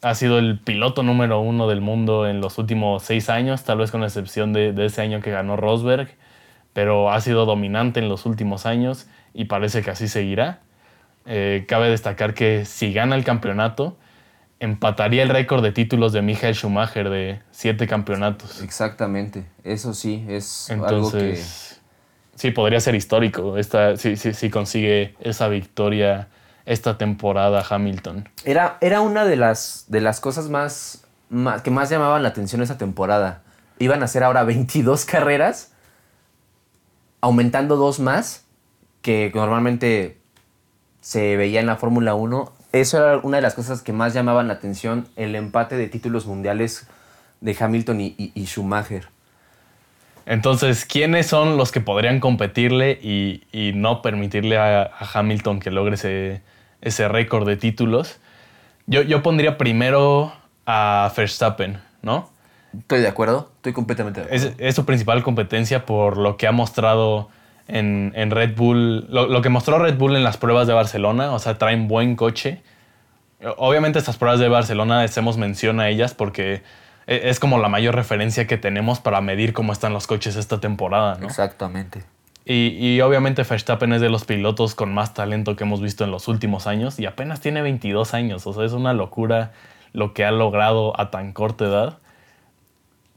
ha 0.01 0.13
sido 0.13 0.37
el 0.37 0.59
piloto 0.59 1.01
número 1.01 1.39
uno 1.39 1.67
del 1.67 1.81
mundo 1.81 2.27
en 2.27 2.39
los 2.41 2.57
últimos 2.57 3.03
seis 3.03 3.29
años, 3.29 3.63
tal 3.63 3.79
vez 3.79 3.91
con 3.91 4.03
excepción 4.03 4.53
de, 4.53 4.73
ese 4.85 5.01
año 5.01 5.19
que 5.19 5.31
ganó 5.31 5.55
Rosberg, 5.55 6.09
pero 6.73 7.11
ha 7.11 7.19
sido 7.21 7.45
dominante 7.45 7.99
en 7.99 8.09
los 8.09 8.25
últimos 8.25 8.65
años 8.65 9.07
y 9.33 9.45
parece 9.45 9.81
que 9.81 9.91
así 9.91 10.07
seguirá. 10.07 10.59
Eh, 11.25 11.65
cabe 11.67 11.89
destacar 11.89 12.35
que 12.35 12.65
si 12.65 12.93
gana 12.93 13.15
el 13.15 13.23
campeonato, 13.23 13.97
empataría 14.59 15.23
el 15.23 15.29
récord 15.29 15.63
de 15.63 15.71
títulos 15.71 16.13
de 16.13 16.21
Michael 16.21 16.53
Schumacher 16.53 17.09
de 17.09 17.39
siete 17.51 17.87
campeonatos. 17.87 18.61
Exactamente, 18.61 19.45
eso 19.63 19.93
sí, 19.93 20.23
es 20.27 20.69
algo 20.69 21.11
que... 21.11 21.41
Sí, 22.35 22.51
podría 22.51 22.81
ser 22.81 22.95
histórico 22.95 23.57
esta, 23.57 23.95
si, 23.95 24.17
si, 24.17 24.49
consigue 24.49 25.15
esa 25.21 25.47
victoria 25.47 26.27
esta 26.65 26.98
temporada 26.98 27.63
Hamilton. 27.69 28.29
Era, 28.43 28.77
era 28.81 29.01
una 29.01 29.25
de 29.25 29.36
las, 29.36 29.86
de 29.88 30.01
las 30.01 30.19
cosas 30.19 30.50
más, 30.50 31.05
más, 31.29 31.62
que 31.62 31.72
más 31.72 31.89
llamaban 31.89 32.24
la 32.24 32.29
atención 32.29 32.62
esa 32.62 32.77
temporada. 32.77 33.41
Iban 33.79 34.03
a 34.03 34.07
ser 34.07 34.24
ahora 34.24 34.43
22 34.43 35.05
carreras, 35.05 35.72
aumentando 37.22 37.75
dos 37.75 38.00
más, 38.00 38.45
que 39.01 39.31
normalmente 39.36 40.19
se 41.01 41.38
veía 41.38 41.60
en 41.60 41.67
la 41.67 41.75
Fórmula 41.75 42.15
1 42.15 42.55
eso 42.81 42.98
era 42.98 43.17
una 43.19 43.38
de 43.38 43.41
las 43.41 43.53
cosas 43.53 43.81
que 43.81 43.93
más 43.93 44.13
llamaban 44.13 44.50
la 44.50 44.55
atención, 44.55 45.07
el 45.15 45.34
empate 45.36 45.77
de 45.77 45.88
títulos 45.88 46.25
mundiales 46.25 46.88
de 47.39 47.55
Hamilton 47.57 48.01
y, 48.01 48.45
Schumacher. 48.45 49.07
Entonces, 50.25 50.84
¿quiénes 50.84 51.28
son 51.28 51.56
los 51.56 51.71
que 51.71 51.80
podrían 51.80 52.19
competirle 52.19 52.91
y, 52.91 53.71
no 53.75 54.01
permitirle 54.01 54.58
a, 54.58 54.91
Hamilton 55.13 55.62
que 55.62 55.71
logre 55.71 55.95
ese, 55.95 56.41
ese 56.86 57.10
récord 57.10 57.45
de 57.45 57.58
títulos? 57.58 58.19
Yo, 58.88 59.02
yo 59.02 59.21
pondría 59.21 59.58
primero 59.58 60.34
a 60.65 61.12
Verstappen, 61.15 61.80
¿no? 62.02 62.30
Estoy 62.78 63.02
de 63.02 63.08
acuerdo, 63.08 63.52
estoy 63.58 63.74
completamente 63.74 64.21
de 64.21 64.26
acuerdo. 64.28 64.48
Es, 64.48 64.56
es 64.58 64.76
su 64.76 64.86
principal 64.86 65.24
competencia 65.24 65.86
por 65.86 66.17
lo 66.17 66.38
que 66.38 66.48
ha 66.48 66.52
mostrado 66.52 67.30
en, 67.67 68.32
Red 68.32 68.56
Bull, 68.56 69.08
lo, 69.10 69.41
que 69.41 69.50
mostró 69.50 69.80
Red 69.80 69.98
Bull 69.98 70.15
en 70.15 70.24
las 70.24 70.38
pruebas 70.38 70.67
de 70.67 70.74
Barcelona, 70.74 71.32
o 71.32 71.39
sea, 71.39 71.58
traen 71.58 71.88
buen 71.88 72.15
coche. 72.15 72.62
Obviamente 73.58 74.00
estas 74.00 74.17
pruebas 74.17 74.39
de 74.39 74.48
Barcelona 74.48 75.02
hacemos 75.02 75.38
mención 75.38 75.80
a 75.80 75.89
ellas 75.89 76.13
porque 76.13 76.63
e, 77.08 77.30
es 77.30 77.39
como 77.39 77.60
la 77.60 77.69
mayor 77.69 77.95
referencia 77.95 78.48
que 78.48 78.58
tenemos 78.58 79.00
para 79.00 79.21
medir 79.21 79.54
cómo 79.54 79.74
están 79.74 79.93
los 79.93 80.08
coches 80.08 80.36
esta 80.36 80.60
temporada, 80.60 81.17
¿no? 81.19 81.28
Exactamente. 81.28 82.04
Y, 82.45 82.77
y, 82.77 83.01
obviamente 83.01 83.41
Verstappen 83.41 83.91
es 83.93 84.01
de 84.01 84.10
los 84.10 84.23
pilotos 84.23 84.75
con 84.75 84.93
más 84.93 85.15
talento 85.15 85.55
que 85.55 85.63
hemos 85.63 85.81
visto 85.81 86.03
en 86.03 86.12
los 86.12 86.27
últimos 86.27 86.67
años 86.67 86.99
y 86.99 87.08
apenas 87.08 87.41
tiene 87.41 87.63
22 87.63 88.13
años, 88.13 88.45
o 88.45 88.53
sea, 88.53 88.65
es 88.65 88.73
una 88.73 88.93
locura 88.93 89.51
lo 89.95 90.13
que 90.13 90.25
ha 90.25 90.31
logrado 90.31 90.99
a 90.99 91.10
tan 91.10 91.34
corta 91.34 91.65
edad. 91.65 91.97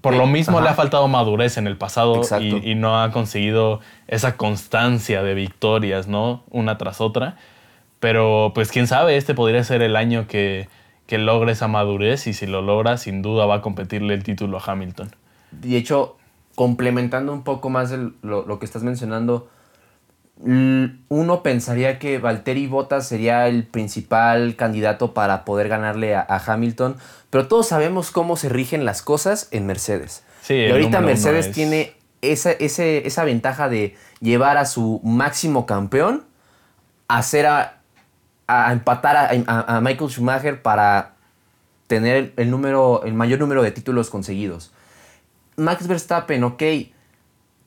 Por 0.01 0.15
lo 0.15 0.27
mismo 0.29 0.61
le 0.61 0.69
ha 0.69 0.75
faltado 0.75 1.09
madurez 1.09 1.57
en 1.57 1.67
el 1.67 1.77
pasado 1.77 2.23
y, 2.41 2.77
no 2.77 3.03
ha 3.03 3.11
conseguido 3.11 3.81
esa 4.07 4.37
constancia 4.37 5.25
de 5.25 5.35
victorias, 5.35 6.07
¿no? 6.07 6.45
Una 6.51 6.79
tras 6.79 7.01
otra. 7.01 7.37
Pero 7.99 8.53
pues 8.55 8.71
quién 8.71 8.87
sabe, 8.87 9.17
este 9.17 9.35
podría 9.35 9.65
ser 9.65 9.83
el 9.83 9.97
año 9.97 10.29
que, 10.29 10.69
logre 11.11 11.53
esa 11.53 11.67
madurez 11.67 12.29
y 12.29 12.33
si 12.33 12.47
lo 12.47 12.63
logra, 12.63 12.97
sin 12.97 13.23
duda 13.23 13.47
va 13.47 13.57
a 13.57 13.61
competirle 13.61 14.15
el 14.15 14.23
título 14.23 14.59
a 14.59 14.63
Hamilton. 14.65 15.11
De 15.51 15.77
hecho, 15.77 16.17
complementando 16.59 17.33
un 17.33 17.45
poco 17.45 17.71
más 17.71 17.93
lo, 17.93 18.45
lo, 18.45 18.59
que 18.59 18.67
estás 18.67 18.83
mencionando, 18.83 19.49
uno 20.43 21.43
pensaría 21.45 22.01
que 22.01 22.19
Valtteri 22.19 22.67
Bottas 22.67 23.07
sería 23.07 23.47
el 23.47 23.63
principal 23.63 24.57
candidato 24.57 25.15
para 25.15 25.45
poder 25.45 25.69
ganarle 25.69 26.17
a, 26.17 26.43
Hamilton, 26.45 26.97
pero 27.31 27.47
todos 27.47 27.69
sabemos 27.69 28.11
cómo 28.11 28.37
se 28.37 28.49
rigen 28.49 28.85
las 28.85 29.03
cosas 29.03 29.47
en 29.53 29.67
Mercedes. 29.67 30.25
y 30.49 30.69
ahorita 30.69 31.01
Mercedes 31.01 31.53
tiene 31.53 31.95
esa, 32.23 32.51
esa, 32.51 33.23
ventaja 33.23 33.69
de 33.69 33.97
llevar 34.21 34.57
a 34.57 34.65
su 34.65 35.01
máximo 35.05 35.65
campeón 35.65 36.25
a 37.07 37.19
hacer 37.19 37.47
a, 37.47 37.83
empatar 38.73 39.45
a, 39.47 39.81
Michael 39.81 40.11
Schumacher 40.11 40.61
para 40.61 41.13
tener 41.87 42.33
el, 42.37 42.51
número, 42.51 43.05
el 43.05 43.15
mayor 43.15 43.39
número 43.39 43.63
de 43.63 43.71
títulos 43.71 44.11
conseguidos. 44.11 44.73
Max 45.59 45.87
Verstappen, 45.89 46.45
ok, 46.45 46.63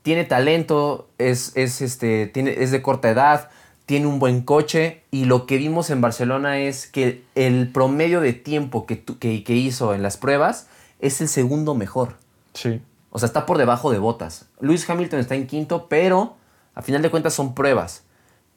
tiene 0.02 0.24
talento, 0.24 1.10
es, 1.18 1.56
este, 1.56 2.28
tiene, 2.28 2.64
es 2.64 2.72
de 2.72 2.82
corta 2.82 3.10
edad, 3.10 3.50
tiene 3.86 4.08
un 4.08 4.20
buen 4.20 4.42
coche 4.42 5.04
y 5.12 5.26
lo 5.26 5.46
que 5.46 5.58
vimos 5.58 5.90
en 5.90 6.02
Barcelona 6.02 6.60
es 6.60 6.88
que 6.88 7.24
el 7.36 7.70
promedio 7.72 8.22
de 8.22 8.34
tiempo 8.34 8.86
que, 8.86 9.04
que, 9.04 9.54
hizo 9.54 9.94
en 9.94 10.02
las 10.02 10.18
pruebas 10.18 10.68
es 11.00 11.20
el 11.20 11.28
segundo 11.28 11.76
mejor. 11.76 12.16
Sí. 12.54 12.82
O 13.10 13.20
sea, 13.20 13.28
está 13.28 13.46
por 13.46 13.58
debajo 13.58 13.92
de 13.92 14.00
botas. 14.00 14.46
Lewis 14.62 14.90
Hamilton 14.90 15.20
está 15.20 15.36
en 15.36 15.46
quinto, 15.46 15.88
pero 15.90 16.38
a 16.74 16.82
final 16.82 17.02
de 17.02 17.12
cuentas 17.12 17.34
son 17.34 17.54
pruebas. 17.54 18.04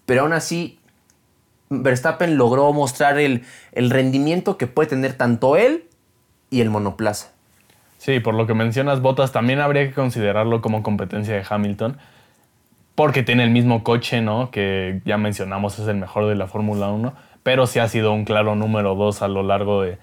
Pero 0.06 0.22
aún 0.22 0.32
así, 0.32 0.78
Verstappen 1.68 2.36
logró 2.36 2.72
mostrar 2.72 3.18
el, 3.18 3.44
el 3.72 3.90
rendimiento 3.90 4.56
que 4.56 4.68
puede 4.68 4.90
tener 4.90 5.16
tanto 5.16 5.56
él 5.56 5.88
y 6.50 6.60
el 6.60 6.70
monoplaza. 6.70 7.33
Sí, 8.04 8.20
por 8.20 8.34
lo 8.34 8.46
que 8.46 8.52
mencionas 8.52 9.00
Botas, 9.00 9.32
también 9.32 9.60
habría 9.60 9.88
que 9.88 9.94
considerarlo 9.94 10.60
como 10.60 10.82
competencia 10.82 11.36
de 11.36 11.42
Hamilton, 11.48 11.96
porque 12.94 13.22
tiene 13.22 13.44
el 13.44 13.50
mismo 13.50 13.82
coche, 13.82 14.20
¿no? 14.20 14.50
Que 14.50 15.00
ya 15.06 15.16
mencionamos 15.16 15.78
es 15.78 15.88
el 15.88 15.96
mejor 15.96 16.28
de 16.28 16.34
la 16.34 16.46
Fórmula 16.46 16.88
1, 16.90 17.14
pero 17.42 17.66
sí 17.66 17.78
ha 17.78 17.88
sido 17.88 18.12
un 18.12 18.26
claro 18.26 18.56
número 18.56 18.94
2 18.94 19.22
a 19.22 19.28
lo 19.28 19.42
largo 19.42 19.80
de, 19.80 19.96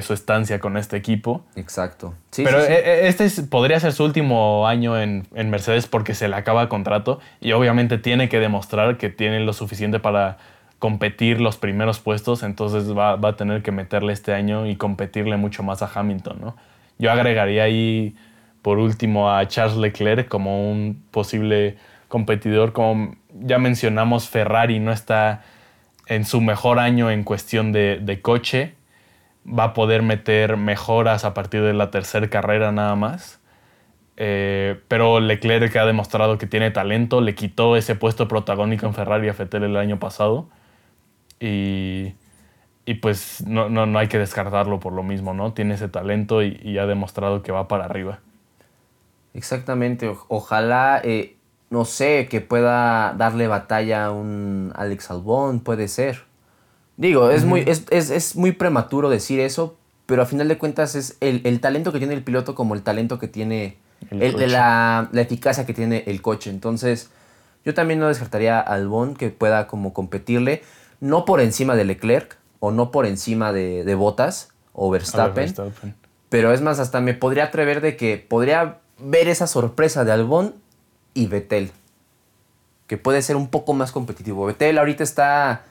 su 0.00 0.12
estancia 0.12 0.60
con 0.60 0.76
este 0.76 0.96
equipo. 0.96 1.44
Exacto. 1.56 2.14
pero 2.36 2.60
e, 2.60 2.72
e, 2.72 3.08
este 3.08 3.28
podría 3.42 3.80
ser 3.80 3.94
su 3.94 4.04
último 4.04 4.68
año 4.68 4.96
en, 4.96 5.26
Mercedes 5.34 5.88
porque 5.88 6.14
se 6.14 6.28
le 6.28 6.36
acaba 6.36 6.68
contrato 6.68 7.18
y 7.40 7.50
obviamente 7.50 7.98
tiene 7.98 8.28
que 8.28 8.38
demostrar 8.38 8.96
que 8.96 9.10
tiene 9.10 9.40
lo 9.40 9.54
suficiente 9.54 9.98
para 9.98 10.38
competir 10.78 11.40
los 11.40 11.56
primeros 11.56 11.98
puestos, 11.98 12.44
entonces 12.44 12.96
va, 12.96 13.16
va, 13.16 13.30
a 13.30 13.36
tener 13.36 13.64
que 13.64 13.72
meterle 13.72 14.12
este 14.12 14.34
año 14.34 14.68
y 14.68 14.76
competirle 14.76 15.36
mucho 15.36 15.64
más 15.64 15.82
a 15.82 15.90
Hamilton, 15.92 16.38
¿no? 16.40 16.56
Yo 17.00 17.10
agregaría 17.10 17.62
ahí, 17.62 18.14
por 18.60 18.78
último, 18.78 19.32
a 19.32 19.48
Charles 19.48 19.78
Leclerc 19.78 20.28
como 20.28 20.70
un 20.70 21.02
posible 21.10 21.78
competidor. 22.08 22.74
Como 22.74 23.16
ya 23.32 23.58
mencionamos, 23.58 24.28
Ferrari 24.28 24.80
no 24.80 24.92
está 24.92 25.42
en 26.06 26.26
su 26.26 26.42
mejor 26.42 26.78
año 26.78 27.10
en 27.10 27.24
cuestión 27.24 27.72
de, 27.72 28.18
coche. 28.20 28.74
Va 29.46 29.64
a 29.64 29.72
poder 29.72 30.02
meter 30.02 30.58
mejoras 30.58 31.24
a 31.24 31.32
partir 31.32 31.62
de 31.62 31.72
la 31.72 31.90
tercera 31.90 32.28
carrera 32.28 32.70
nada 32.70 32.94
más. 32.96 33.40
Eh, 34.18 34.78
pero 34.88 35.20
Leclerc 35.20 35.74
ha 35.76 35.86
demostrado 35.86 36.36
que 36.36 36.46
tiene 36.46 36.70
talento, 36.70 37.22
le 37.22 37.34
quitó 37.34 37.76
ese 37.76 37.94
puesto 37.94 38.28
protagónico 38.28 38.84
en 38.84 38.92
Ferrari 38.92 39.30
a 39.30 39.32
Fettel 39.32 39.62
el 39.62 39.78
año 39.78 39.98
pasado. 39.98 40.50
Y 41.40 42.12
y 42.86 42.94
pues 42.94 43.46
no, 43.46 43.68
no, 43.68 43.98
hay 43.98 44.08
que 44.08 44.18
descartarlo 44.18 44.80
por 44.80 44.92
lo 44.92 45.02
mismo, 45.02 45.34
¿no? 45.34 45.52
Tiene 45.52 45.74
ese 45.74 45.88
talento 45.88 46.42
y, 46.42 46.78
ha 46.78 46.86
demostrado 46.86 47.42
que 47.42 47.52
va 47.52 47.68
para 47.68 47.84
arriba. 47.84 48.20
Exactamente, 49.34 50.12
ojalá, 50.28 51.00
eh, 51.04 51.36
no 51.68 51.84
sé, 51.84 52.26
que 52.28 52.40
pueda 52.40 53.14
darle 53.16 53.46
batalla 53.46 54.06
a 54.06 54.10
un 54.10 54.72
Alex 54.74 55.10
Albon, 55.10 55.60
puede 55.60 55.86
ser. 55.86 56.24
Digo, 56.96 57.30
es, 57.30 57.44
muy, 57.44 57.60
es, 57.60 57.86
es, 57.90 58.10
es, 58.10 58.34
muy 58.34 58.52
prematuro 58.52 59.08
decir 59.08 59.40
eso, 59.40 59.76
pero 60.06 60.22
a 60.22 60.26
final 60.26 60.48
de 60.48 60.58
cuentas 60.58 60.96
es 60.96 61.16
el, 61.20 61.42
el 61.44 61.60
talento 61.60 61.92
que 61.92 61.98
tiene 61.98 62.14
el 62.14 62.24
piloto 62.24 62.54
como 62.54 62.74
el 62.74 62.82
talento 62.82 63.18
que 63.18 63.28
tiene, 63.28 63.76
el, 64.10 64.50
la, 64.50 65.08
la, 65.12 65.20
eficacia 65.20 65.64
que 65.64 65.74
tiene 65.74 66.02
el 66.08 66.20
coche. 66.20 66.50
Entonces, 66.50 67.10
yo 67.64 67.72
también 67.72 68.00
no 68.00 68.08
descartaría 68.08 68.58
a 68.58 68.62
Albon 68.62 69.14
que 69.14 69.30
pueda 69.30 69.68
como 69.68 69.92
competirle, 69.92 70.62
no 71.00 71.24
por 71.24 71.40
encima 71.40 71.76
de 71.76 71.84
Leclerc 71.84 72.39
o 72.60 72.70
no 72.70 72.90
por 72.90 73.06
encima 73.06 73.52
de, 73.52 73.84
de 73.84 73.94
Bottas 73.94 74.50
o 74.72 74.90
Verstappen, 74.90 75.34
Verstappen, 75.34 75.94
pero 76.28 76.52
es 76.52 76.60
más, 76.60 76.78
hasta 76.78 77.00
me 77.00 77.14
podría 77.14 77.44
atrever 77.44 77.80
de 77.80 77.96
que 77.96 78.16
podría 78.16 78.78
ver 78.98 79.28
esa 79.28 79.46
sorpresa 79.46 80.04
de 80.04 80.12
Albon 80.12 80.54
y 81.14 81.26
Vettel, 81.26 81.72
que 82.86 82.96
puede 82.96 83.22
ser 83.22 83.36
un 83.36 83.48
poco 83.48 83.72
más 83.72 83.90
competitivo. 83.92 84.46
Vettel 84.46 84.78
ahorita 84.78 85.02
está 85.02 85.64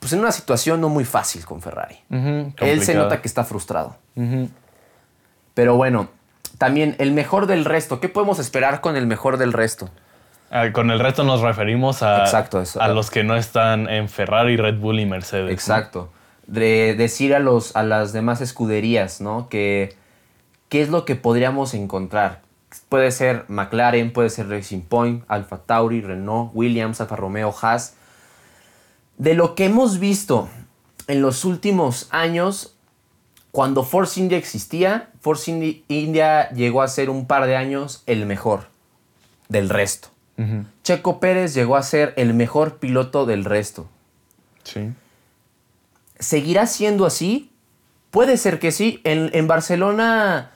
pues 0.00 0.12
en 0.12 0.20
una 0.20 0.32
situación 0.32 0.80
no 0.80 0.88
muy 0.88 1.04
fácil 1.04 1.44
con 1.44 1.60
Ferrari. 1.60 1.98
Él 2.58 2.82
se 2.82 2.94
nota 2.94 3.20
que 3.20 3.28
está 3.28 3.44
frustrado. 3.44 3.96
Pero 5.54 5.76
bueno, 5.76 6.08
también 6.56 6.94
el 6.98 7.12
mejor 7.12 7.46
del 7.46 7.64
resto. 7.64 8.00
¿Qué 8.00 8.08
podemos 8.08 8.38
esperar 8.38 8.80
con 8.80 8.96
el 8.96 9.06
mejor 9.06 9.38
del 9.38 9.52
resto? 9.52 9.90
Ah, 10.50 10.72
con 10.72 10.90
el 10.90 10.98
resto 10.98 11.24
nos 11.24 11.40
referimos 11.40 12.02
a, 12.02 12.24
a 12.24 12.88
los 12.88 13.10
que 13.10 13.24
no 13.24 13.36
están 13.36 13.88
en 13.88 14.08
Ferrari, 14.08 14.56
Red 14.56 14.78
Bull 14.78 15.00
y 15.00 15.06
Mercedes. 15.06 15.52
Exacto. 15.52 16.10
De 16.46 16.94
decir 16.94 17.34
a, 17.34 17.38
los, 17.38 17.76
a 17.76 17.82
las 17.82 18.12
demás 18.12 18.40
escuderías, 18.40 19.20
¿no? 19.20 19.48
Que 19.48 19.94
qué 20.68 20.80
es 20.80 20.88
lo 20.88 21.04
que 21.04 21.16
podríamos 21.16 21.74
encontrar. 21.74 22.40
Puede 22.88 23.10
ser 23.10 23.44
McLaren, 23.48 24.12
puede 24.12 24.30
ser 24.30 24.48
Racing 24.48 24.80
Point, 24.80 25.24
Alfa 25.28 25.58
Tauri, 25.58 26.00
Renault, 26.00 26.50
Williams, 26.54 27.00
Alfa 27.00 27.16
Romeo, 27.16 27.54
Haas 27.60 27.94
de 29.18 29.34
lo 29.34 29.54
que 29.54 29.66
hemos 29.66 29.98
visto 29.98 30.48
en 31.08 31.20
los 31.22 31.44
últimos 31.44 32.08
años, 32.10 32.76
cuando 33.50 33.82
Force 33.82 34.20
India 34.20 34.38
existía, 34.38 35.10
Force 35.20 35.50
India 35.88 36.50
llegó 36.50 36.82
a 36.82 36.88
ser 36.88 37.10
un 37.10 37.26
par 37.26 37.46
de 37.46 37.56
años 37.56 38.02
el 38.06 38.26
mejor 38.26 38.68
del 39.48 39.68
resto. 39.68 40.08
Checo 40.84 41.18
Pérez 41.18 41.54
llegó 41.54 41.76
a 41.76 41.82
ser 41.82 42.14
el 42.16 42.32
mejor 42.32 42.78
piloto 42.78 43.26
del 43.26 43.44
resto. 43.44 43.88
Sí. 44.62 44.92
¿Seguirá 46.18 46.66
siendo 46.66 47.06
así? 47.06 47.50
Puede 48.10 48.36
ser 48.36 48.58
que 48.58 48.70
sí. 48.70 49.00
En, 49.04 49.46
Barcelona 49.48 50.52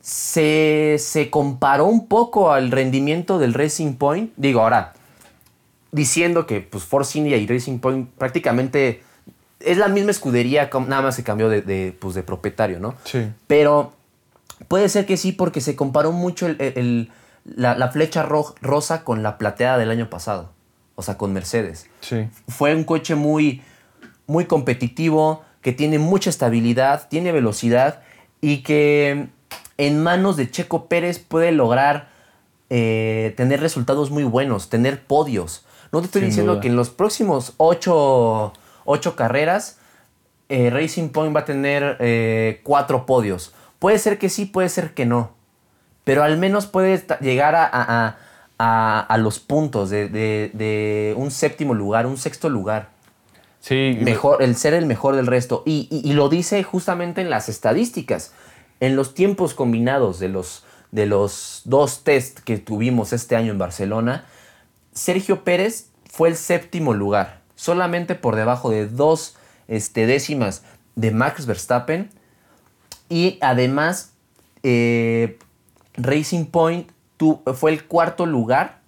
se, 0.00 0.96
se, 0.98 1.30
comparó 1.30 1.86
un 1.86 2.06
poco 2.06 2.52
al 2.52 2.70
rendimiento 2.70 3.38
del 3.38 3.54
Racing 3.54 3.94
Point. 3.94 4.32
Digo, 4.36 4.60
ahora, 4.60 4.92
diciendo 5.92 6.46
que 6.46 6.60
pues, 6.60 6.84
Force 6.84 7.18
India 7.18 7.36
y 7.36 7.46
Racing 7.46 7.78
Point 7.78 8.10
prácticamente 8.16 9.02
es 9.60 9.78
la 9.78 9.88
misma 9.88 10.10
escudería, 10.10 10.68
nada 10.86 11.02
más 11.02 11.16
se 11.16 11.24
cambió 11.24 11.48
de, 11.48 11.96
pues, 11.98 12.14
de 12.14 12.22
propietario, 12.22 12.80
¿no? 12.80 12.94
Sí. 13.04 13.28
Pero 13.46 13.92
puede 14.68 14.88
ser 14.88 15.06
que 15.06 15.16
sí, 15.16 15.32
porque 15.32 15.60
se 15.60 15.76
comparó 15.76 16.12
mucho 16.12 16.46
la, 17.44 17.88
flecha 17.88 18.22
rosa 18.22 19.04
con 19.04 19.22
la 19.22 19.38
plateada 19.38 19.78
del 19.78 19.90
año 19.90 20.10
pasado. 20.10 20.50
O 20.96 21.02
sea, 21.02 21.18
con 21.18 21.32
Mercedes. 21.32 21.88
Sí. 22.00 22.28
Fue 22.48 22.74
un 22.74 22.84
coche 22.84 23.14
muy, 23.14 23.62
muy 24.26 24.46
competitivo, 24.46 25.42
que 25.60 25.72
tiene 25.72 25.98
mucha 25.98 26.30
estabilidad, 26.30 27.08
tiene 27.08 27.32
velocidad 27.32 28.02
y 28.40 28.58
que 28.62 29.28
en 29.78 30.02
manos 30.02 30.36
de 30.36 30.50
Checo 30.50 30.86
Pérez 30.88 31.18
puede 31.18 31.52
lograr 31.52 32.08
eh, 32.70 33.32
tener 33.36 33.60
resultados 33.60 34.10
muy 34.10 34.24
buenos, 34.24 34.68
tener 34.68 35.02
podios. 35.02 35.64
No 35.90 36.00
te 36.00 36.06
estoy 36.06 36.22
diciendo 36.22 36.60
que 36.60 36.68
en 36.68 36.76
los 36.76 36.90
próximos 36.90 37.54
ocho, 37.56 38.52
carreras 39.16 39.78
eh, 40.48 40.70
Racing 40.70 41.08
Point 41.08 41.34
va 41.34 41.40
a 41.40 41.44
tener 41.44 41.96
eh, 42.00 42.60
cuatro 42.62 43.06
podios. 43.06 43.54
Puede 43.78 43.98
ser 43.98 44.18
que 44.18 44.28
sí, 44.28 44.44
puede 44.44 44.68
ser 44.68 44.92
que 44.92 45.06
no. 45.06 45.30
Pero 46.04 46.22
al 46.22 46.36
menos 46.38 46.66
puede 46.66 47.02
llegar 47.20 47.54
a, 47.56 49.16
los 49.18 49.40
puntos 49.40 49.90
de, 49.90 51.14
un 51.16 51.30
séptimo 51.30 51.74
lugar, 51.74 52.06
un 52.06 52.18
sexto 52.18 52.48
lugar. 52.48 52.90
Sí. 53.60 53.98
Mejor, 54.02 54.42
el 54.42 54.56
ser 54.56 54.74
el 54.74 54.84
mejor 54.84 55.16
del 55.16 55.26
resto. 55.26 55.62
Y, 55.64 55.88
y, 55.90 56.12
lo 56.12 56.28
dice 56.28 56.62
justamente 56.62 57.22
en 57.22 57.30
las 57.30 57.48
estadísticas. 57.48 58.32
En 58.80 58.94
los 58.94 59.14
tiempos 59.14 59.54
combinados 59.54 60.18
de 60.18 60.28
los, 60.28 60.64
de 60.92 61.06
los 61.06 61.62
dos 61.64 62.04
test 62.04 62.40
que 62.40 62.58
tuvimos 62.58 63.14
este 63.14 63.36
año 63.36 63.52
en 63.52 63.58
Barcelona, 63.58 64.26
Sergio 64.92 65.42
Pérez 65.44 65.88
fue 66.10 66.28
el 66.28 66.36
séptimo 66.36 66.94
lugar, 66.94 67.40
solamente 67.56 68.14
por 68.14 68.36
debajo 68.36 68.70
de 68.70 68.86
dos 68.86 69.36
este, 69.66 70.06
décimas 70.06 70.62
de 70.94 71.10
Max 71.10 71.46
Verstappen. 71.46 72.10
Y 73.08 73.38
además, 73.40 74.12
eh, 74.62 75.38
Racing 75.96 76.46
Point 76.46 76.90
fue 77.54 77.72
el 77.72 77.84
cuarto 77.84 78.26
lugar 78.26 78.80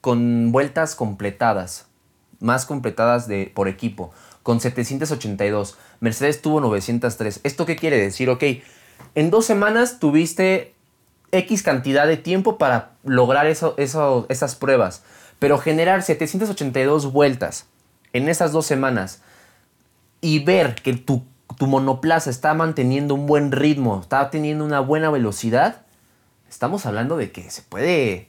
con 0.00 0.52
vueltas 0.52 0.94
completadas, 0.94 1.86
más 2.40 2.66
completadas 2.66 3.28
de, 3.28 3.50
por 3.54 3.68
equipo, 3.68 4.12
con 4.42 4.60
782. 4.60 5.78
Mercedes 6.00 6.42
tuvo 6.42 6.60
903. 6.60 7.40
¿Esto 7.42 7.66
qué 7.66 7.76
quiere 7.76 7.98
decir? 7.98 8.28
Ok, 8.28 8.44
en 9.14 9.30
dos 9.30 9.46
semanas 9.46 9.98
tuviste 9.98 10.74
X 11.32 11.62
cantidad 11.62 12.06
de 12.06 12.16
tiempo 12.16 12.58
para 12.58 12.92
lograr 13.04 13.46
eso, 13.46 13.74
esas 13.78 14.54
pruebas. 14.54 15.02
Pero 15.38 15.58
generar 15.58 16.02
782 16.02 17.12
vueltas 17.12 17.66
en 18.12 18.28
esas 18.28 18.52
dos 18.52 18.66
semanas 18.66 19.22
y 20.20 20.38
ver 20.44 20.76
que 20.76 20.94
tu, 20.94 21.24
monoplaza 21.60 22.30
está 22.30 22.54
manteniendo 22.54 23.14
un 23.14 23.26
buen 23.26 23.52
ritmo, 23.52 24.00
está 24.00 24.30
teniendo 24.30 24.64
una 24.64 24.80
buena 24.80 25.10
velocidad, 25.10 25.81
estamos 26.52 26.86
hablando 26.86 27.16
de 27.16 27.32
que 27.32 27.50
se 27.50 27.62
puede, 27.62 28.28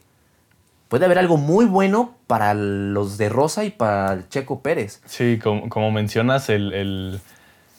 puede 0.87 1.05
haber 1.05 1.19
algo 1.19 1.37
muy 1.37 1.65
bueno 1.65 2.15
para 2.27 2.53
los 2.53 3.17
de 3.17 3.29
Rosa 3.29 3.65
y 3.65 3.69
para 3.69 4.13
el 4.13 4.29
Checo 4.29 4.61
Pérez. 4.61 5.01
Sí, 5.05 5.39
como, 5.39 5.91
mencionas, 5.91 6.49
el, 6.49 7.19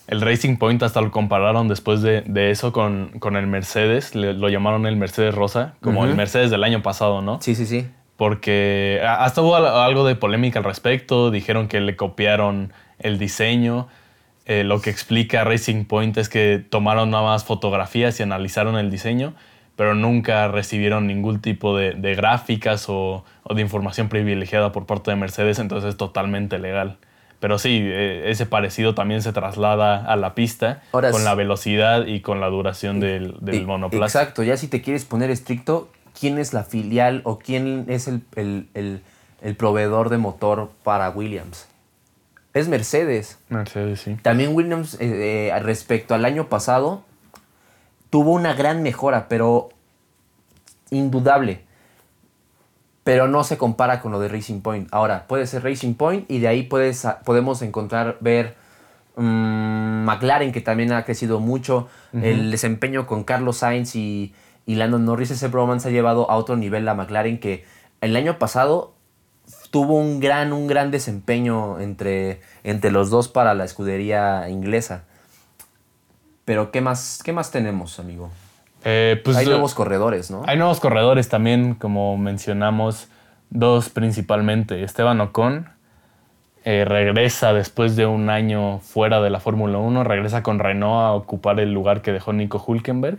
Racing 0.09 0.57
Point 0.57 0.83
hasta 0.83 1.00
lo 1.00 1.11
compararon 1.11 1.66
después 1.68 2.02
de, 2.02 2.50
eso 2.50 2.72
con, 2.72 3.18
con, 3.18 3.37
el 3.37 3.46
Mercedes, 3.46 4.14
lo 4.14 4.48
llamaron 4.48 4.87
el 4.87 4.96
Mercedes 4.96 5.35
Rosa, 5.35 5.74
como 5.80 6.04
el 6.04 6.14
Mercedes 6.14 6.50
del 6.50 6.62
año 6.62 6.83
pasado, 6.83 7.22
¿no? 7.22 7.40
Sí, 7.40 7.54
sí, 7.54 7.66
sí 7.66 7.87
porque 8.16 9.00
hasta 9.07 9.42
hubo 9.42 9.57
algo 9.57 10.07
de 10.07 10.14
polémica 10.14 10.59
al 10.59 10.64
respecto, 10.64 11.30
dijeron 11.30 11.68
que 11.68 11.80
le 11.80 11.96
copiaron 11.96 12.72
el 12.98 13.18
diseño. 13.18 13.88
Eh, 14.46 14.62
lo 14.62 14.80
que 14.80 14.90
explica 14.90 15.42
Racing 15.42 15.85
Point 15.85 16.16
es 16.18 16.28
que 16.28 16.64
tomaron 16.68 17.11
nada 17.11 17.24
más 17.24 17.44
fotografías 17.44 18.20
y 18.20 18.22
analizaron 18.22 18.76
el 18.76 18.90
diseño, 18.90 19.35
pero 19.77 19.95
nunca 19.95 20.49
recibieron 20.49 21.07
ningún 21.07 21.41
tipo 21.41 21.77
de, 21.77 21.93
gráficas 22.15 22.87
o, 22.89 23.25
de 23.53 23.61
información 23.61 24.09
privilegiada 24.09 24.73
por 24.73 24.87
parte 24.87 25.11
de 25.11 25.17
Mercedes, 25.17 25.59
entonces 25.59 25.91
es 25.91 25.97
totalmente 25.97 26.59
legal. 26.59 26.99
Pero 27.41 27.59
sí, 27.59 27.81
eh, 27.83 28.31
ese 28.31 28.47
parecido 28.47 28.95
también 28.95 29.21
se 29.21 29.33
traslada 29.33 30.05
a 30.05 30.17
la 30.17 30.35
pista 30.35 30.83
con 30.91 31.25
la 31.25 31.35
velocidad 31.35 32.07
y 32.07 32.21
con 32.21 32.41
la 32.41 32.49
duración 32.49 33.01
del, 33.01 33.37
del 33.41 33.67
monoplaza. 33.67 34.21
Exacto, 34.21 34.43
ya 34.43 34.57
si 34.57 34.69
te 34.69 34.81
quieres 34.81 35.05
poner 35.05 35.31
estricto, 35.31 35.91
quién 36.19 36.39
es 36.39 36.53
la 36.53 36.65
filial 36.65 37.21
o 37.25 37.39
quién 37.39 37.87
es 37.89 38.09
el, 38.09 39.03
proveedor 39.59 40.09
de 40.09 40.19
motor 40.19 40.71
para 40.83 41.11
Williams. 41.11 41.67
Es 42.55 42.69
Mercedes. 42.69 43.39
Mercedes, 43.49 44.01
sí. 44.01 44.17
También 44.23 44.55
Williams, 44.55 44.95
eh, 45.01 45.51
eh, 45.53 45.59
respecto 45.59 46.15
al 46.15 46.25
año 46.25 46.49
pasado, 46.49 47.03
tuvo 48.14 48.31
una 48.31 48.55
gran 48.55 48.85
mejora, 48.85 49.27
pero 49.27 49.70
indudable. 50.90 51.64
Pero 53.03 53.27
no 53.27 53.42
se 53.42 53.59
compara 53.59 54.00
con 54.00 54.12
lo 54.12 54.20
de 54.20 54.29
Racing 54.29 54.61
Point. 54.61 54.87
Ahora, 54.92 55.27
puede 55.27 55.48
ser 55.48 55.64
Racing 55.64 55.94
Point 55.94 56.31
y 56.31 56.38
de 56.38 56.46
ahí 56.46 56.62
puedes, 56.62 57.05
podemos 57.24 57.61
encontrar, 57.62 58.18
ver 58.20 58.55
mm, 59.16 60.05
McLaren, 60.05 60.53
que 60.53 60.61
también 60.61 60.92
ha 60.92 61.05
crecido 61.05 61.40
mucho. 61.40 61.88
El 62.12 62.53
desempeño 62.53 63.09
con 63.09 63.24
Carlos 63.24 63.57
Sainz 63.57 63.96
y 63.96 64.33
y 64.66 64.77
Landon 64.77 65.05
Norris, 65.05 65.31
ese 65.31 65.48
bromance 65.48 65.88
ha 65.88 65.90
llevado 65.90 66.31
a 66.31 66.37
otro 66.37 66.57
nivel 66.57 66.88
a 66.88 66.94
McLaren 66.94 67.38
que 67.38 67.64
el 68.00 68.16
año 68.16 68.38
pasado 68.38 68.94
tuvo 69.70 69.98
un 69.98 70.20
gran, 70.20 70.53
un 70.53 70.66
gran 70.66 70.90
desempeño 70.90 71.81
entre, 71.81 72.40
entre 72.62 72.90
los 72.90 73.11
dos 73.11 73.29
para 73.29 73.55
la 73.55 73.64
escudería 73.64 74.48
inglesa. 74.48 75.05
Pero 76.44 76.70
¿qué 76.70 76.80
más, 76.80 77.20
qué 77.24 77.33
más 77.33 77.50
tenemos, 77.50 77.98
amigo? 77.98 78.30
Eh, 78.85 79.20
pues, 79.24 79.37
hay 79.37 79.46
nuevos 79.46 79.74
corredores, 79.74 80.30
¿no? 80.30 80.42
Hay 80.46 80.59
nuevos 80.59 80.78
corredores 80.78 81.28
también, 81.28 81.74
como 81.74 82.18
mencionamos, 82.18 83.09
dos 83.50 83.88
principalmente. 83.88 84.83
Esteban 84.83 85.20
Ocon 85.20 85.68
eh, 86.64 86.85
regresa 86.87 87.52
después 87.52 87.96
de 87.96 88.07
un 88.07 88.28
año 88.28 88.78
fuera 88.80 89.20
de 89.20 89.30
la 89.30 89.40
Fórmula 89.40 89.78
1, 89.78 90.04
regresa 90.04 90.42
con 90.42 90.59
Renault 90.59 91.02
a 91.02 91.12
ocupar 91.12 91.61
el 91.61 91.72
lugar 91.72 92.02
que 92.02 92.12
dejó 92.12 92.33
Nico 92.33 92.62
Hulkenberg. 92.64 93.18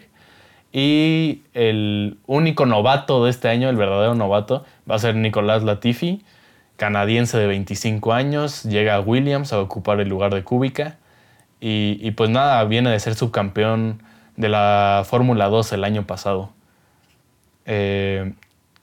Y 0.71 1.43
el 1.53 2.17
único 2.27 2.65
novato 2.65 3.23
de 3.23 3.31
este 3.31 3.47
año, 3.47 3.69
el 3.69 3.77
verdadero 3.77 4.13
novato, 4.13 4.65
va 4.89 4.95
a 4.95 4.99
ser 4.99 5.15
Nicolás 5.15 5.63
Latifi, 5.63 6.23
canadiense 6.75 7.37
de 7.37 7.47
25 7.47 8.13
años, 8.13 8.63
llega 8.63 8.95
a 8.95 8.99
Williams 8.99 9.53
a 9.53 9.59
ocupar 9.59 9.99
el 9.99 10.09
lugar 10.09 10.33
de 10.33 10.43
Kubica. 10.43 10.97
Y, 11.67 12.11
pues 12.11 12.29
nada, 12.29 12.63
viene 12.65 12.91
de 12.91 12.99
ser 12.99 13.15
subcampeón 13.15 14.03
de 14.35 14.49
la 14.49 15.01
Fórmula 15.03 15.47
2 15.47 15.73
el 15.73 15.83
año 15.83 16.05
pasado. 16.05 16.51
Eh, 17.65 18.33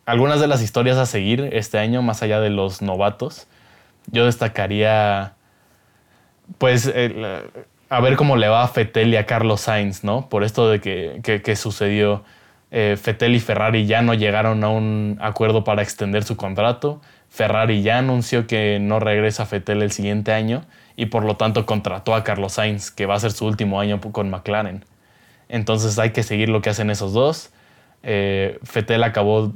algunas 0.05 0.41
de 0.41 0.49
las 0.49 0.63
historias 0.63 0.97
a 0.99 1.07
seguir 1.07 1.49
este 1.53 1.79
año, 1.79 2.03
más 2.03 2.25
allá 2.25 2.41
de 2.41 2.51
los 2.51 2.83
novatos, 2.83 3.47
yo 4.11 4.27
destacaría, 4.27 5.35
pues, 6.59 6.93
a 7.89 8.01
ver 8.01 8.17
cómo 8.17 8.37
le 8.37 8.49
va 8.49 8.65
a 8.65 8.69
Fettel 8.69 9.15
y 9.15 9.17
a 9.17 9.27
Carlos 9.27 9.61
Sainz, 9.61 10.03
¿no? 10.03 10.29
Por 10.29 10.43
esto 10.43 10.69
de 10.69 10.81
que, 10.81 11.55
sucedió. 11.55 12.25
Eh, 12.73 12.97
Fettel 13.01 13.37
y 13.37 13.39
Ferrari 13.39 13.87
ya 13.87 14.03
no 14.03 14.15
llegaron 14.15 14.65
a 14.65 14.71
un 14.71 15.19
acuerdo 15.21 15.63
para 15.63 15.83
extender 15.83 16.25
su 16.25 16.37
contrato. 16.37 17.01
Ferrari 17.29 17.83
ya 17.83 17.99
anunció 17.99 18.49
que 18.49 18.81
no 18.81 18.99
regresa 18.99 19.45
a 19.45 19.47
Fettel 19.47 19.83
el 19.83 19.93
siguiente 19.93 20.33
año 20.33 20.65
y 20.97 21.07
por 21.07 21.25
lo 21.25 21.37
tanto 21.37 21.67
contrató 21.67 22.15
a 22.15 22.25
Carlos 22.25 22.55
Sainz, 22.55 22.91
que 22.91 23.07
va 23.07 23.15
a 23.15 23.21
ser 23.21 23.33
su 23.33 23.47
último 23.47 23.81
año 23.81 24.01
con 24.01 24.31
McLaren. 24.31 24.85
Entonces 25.49 25.99
hay 25.99 26.11
que 26.11 26.23
seguir 26.23 26.49
lo 26.49 26.63
que 26.63 26.71
hacen 26.71 26.91
esos 26.91 27.13
dos. 27.13 27.53
Eh, 28.03 28.59
Fettel 28.63 29.05
acabó 29.05 29.53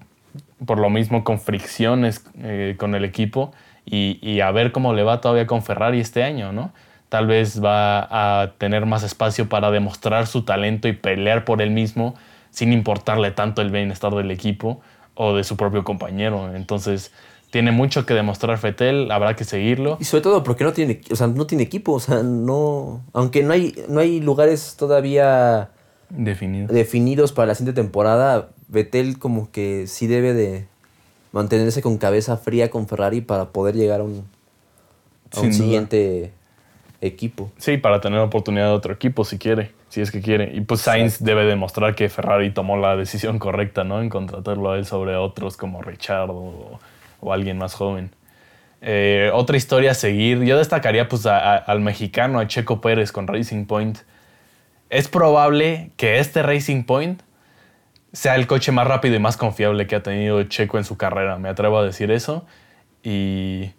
por 0.64 0.78
lo 0.78 0.90
mismo 0.90 1.24
con 1.24 1.40
fricciones 1.40 2.24
eh, 2.38 2.76
con 2.78 2.94
el 2.94 3.04
equipo 3.04 3.52
y, 3.84 4.18
y, 4.22 4.40
a 4.40 4.50
ver 4.50 4.72
cómo 4.72 4.94
le 4.94 5.02
va 5.02 5.20
todavía 5.20 5.46
con 5.46 5.62
Ferrari 5.62 6.00
este 6.00 6.22
año, 6.22 6.52
¿no? 6.52 6.72
tal 7.08 7.26
vez 7.26 7.62
va 7.62 8.42
a 8.42 8.52
tener 8.58 8.86
más 8.86 9.02
espacio 9.02 9.48
para 9.48 9.70
demostrar 9.70 10.26
su 10.26 10.42
talento 10.42 10.88
y 10.88 10.92
pelear 10.92 11.44
por 11.44 11.62
él 11.62 11.70
mismo 11.70 12.14
sin 12.50 12.72
importarle 12.72 13.30
tanto 13.30 13.62
el 13.62 13.70
bienestar 13.70 14.14
del 14.14 14.30
equipo 14.30 14.80
o 15.14 15.34
de 15.34 15.44
su 15.44 15.56
propio 15.56 15.84
compañero. 15.84 16.54
Entonces, 16.54 17.12
tiene 17.56 17.72
mucho 17.72 18.04
que 18.04 18.12
demostrar 18.12 18.58
Fetel, 18.58 19.10
habrá 19.10 19.34
que 19.34 19.44
seguirlo. 19.44 19.96
Y 19.98 20.04
sobre 20.04 20.20
todo 20.20 20.42
porque 20.42 20.62
no 20.62 20.74
tiene, 20.74 21.00
o 21.10 21.16
sea, 21.16 21.26
no 21.26 21.46
tiene 21.46 21.62
equipo, 21.62 21.92
o 21.92 22.00
sea, 22.00 22.22
no, 22.22 23.02
aunque 23.14 23.42
no 23.42 23.54
hay, 23.54 23.74
no 23.88 24.00
hay 24.00 24.20
lugares 24.20 24.76
todavía 24.76 25.70
definidos. 26.10 26.70
definidos 26.70 27.32
para 27.32 27.46
la 27.46 27.54
siguiente 27.54 27.80
temporada, 27.80 28.50
Vettel 28.68 29.18
como 29.18 29.50
que 29.50 29.86
sí 29.86 30.06
debe 30.06 30.34
de 30.34 30.66
mantenerse 31.32 31.80
con 31.80 31.96
cabeza 31.96 32.36
fría 32.36 32.68
con 32.68 32.88
Ferrari 32.88 33.22
para 33.22 33.46
poder 33.46 33.74
llegar 33.74 34.00
a 34.00 34.04
un, 34.04 34.26
a 35.34 35.40
un 35.40 35.54
siguiente 35.54 36.34
equipo. 37.00 37.50
Sí, 37.56 37.78
para 37.78 38.02
tener 38.02 38.18
oportunidad 38.18 38.66
de 38.66 38.72
otro 38.72 38.92
equipo 38.92 39.24
si 39.24 39.38
quiere, 39.38 39.72
si 39.88 40.02
es 40.02 40.10
que 40.10 40.20
quiere. 40.20 40.54
Y 40.54 40.60
pues 40.60 40.82
Sainz 40.82 41.24
debe 41.24 41.46
demostrar 41.46 41.94
que 41.94 42.10
Ferrari 42.10 42.52
tomó 42.52 42.76
la 42.76 42.96
decisión 42.96 43.38
correcta, 43.38 43.82
¿no? 43.82 44.02
En 44.02 44.10
contratarlo 44.10 44.72
a 44.72 44.76
él 44.76 44.84
sobre 44.84 45.16
otros 45.16 45.56
como 45.56 45.80
Richard 45.80 46.28
o, 46.28 46.78
alguien 47.32 47.58
más 47.58 47.74
joven. 47.74 48.10
Eh, 48.82 49.30
otra 49.32 49.56
historia 49.56 49.92
a 49.92 49.94
seguir, 49.94 50.42
yo 50.44 50.58
destacaría 50.58 51.08
pues 51.08 51.26
al 51.26 51.80
mexicano, 51.80 52.38
a 52.38 52.46
Checo 52.46 52.80
Pérez 52.80 53.12
con 53.12 53.26
Racing 53.26 53.66
Point. 53.66 53.98
Es 54.90 55.08
probable 55.08 55.90
que 55.96 56.18
este 56.18 56.42
Racing 56.42 56.84
Point 56.84 57.22
sea 58.12 58.36
el 58.36 58.46
coche 58.46 58.72
más 58.72 58.86
rápido 58.86 59.16
y 59.16 59.18
más 59.18 59.36
confiable 59.36 59.86
que 59.86 59.96
ha 59.96 60.02
tenido 60.02 60.42
Checo 60.44 60.78
en 60.78 60.84
su 60.84 60.96
carrera, 60.96 61.38
me 61.38 61.48
atrevo 61.48 61.78
a 61.78 61.84
decir 61.84 62.10
eso. 62.10 62.46
Y, 63.02 63.72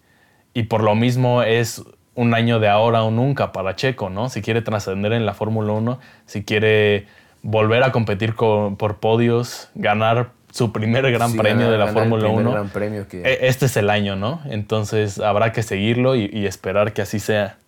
y 0.54 0.64
por 0.64 0.82
lo 0.82 0.94
mismo 0.94 1.42
es 1.42 1.82
un 2.14 2.34
año 2.34 2.58
de 2.58 2.68
ahora 2.68 3.02
o 3.04 3.10
nunca 3.10 3.52
para 3.52 3.76
Checo, 3.76 4.10
¿no? 4.10 4.28
Si 4.28 4.42
quiere 4.42 4.60
trascender 4.60 5.12
en 5.12 5.24
la 5.24 5.34
Fórmula 5.34 5.72
1, 5.72 6.00
si 6.26 6.44
quiere 6.44 7.06
volver 7.42 7.82
a 7.84 7.92
competir 7.92 8.34
por 8.34 8.98
podios, 8.98 9.70
ganar 9.74 10.32
su 10.58 10.72
primer 10.72 11.08
gran 11.12 11.36
premio 11.36 11.70
de 11.70 11.78
la 11.78 11.86
Fórmula 11.86 12.28
1. 12.28 12.70
E, 13.12 13.38
este 13.42 13.66
es 13.66 13.76
el 13.76 13.90
año, 13.90 14.16
¿no? 14.16 14.40
Entonces 14.46 15.20
habrá 15.20 15.52
que 15.52 15.62
seguirlo 15.62 16.16
y, 16.16 16.46
esperar 16.46 16.92
que 16.92 17.02
así 17.02 17.20
sea. 17.20 17.58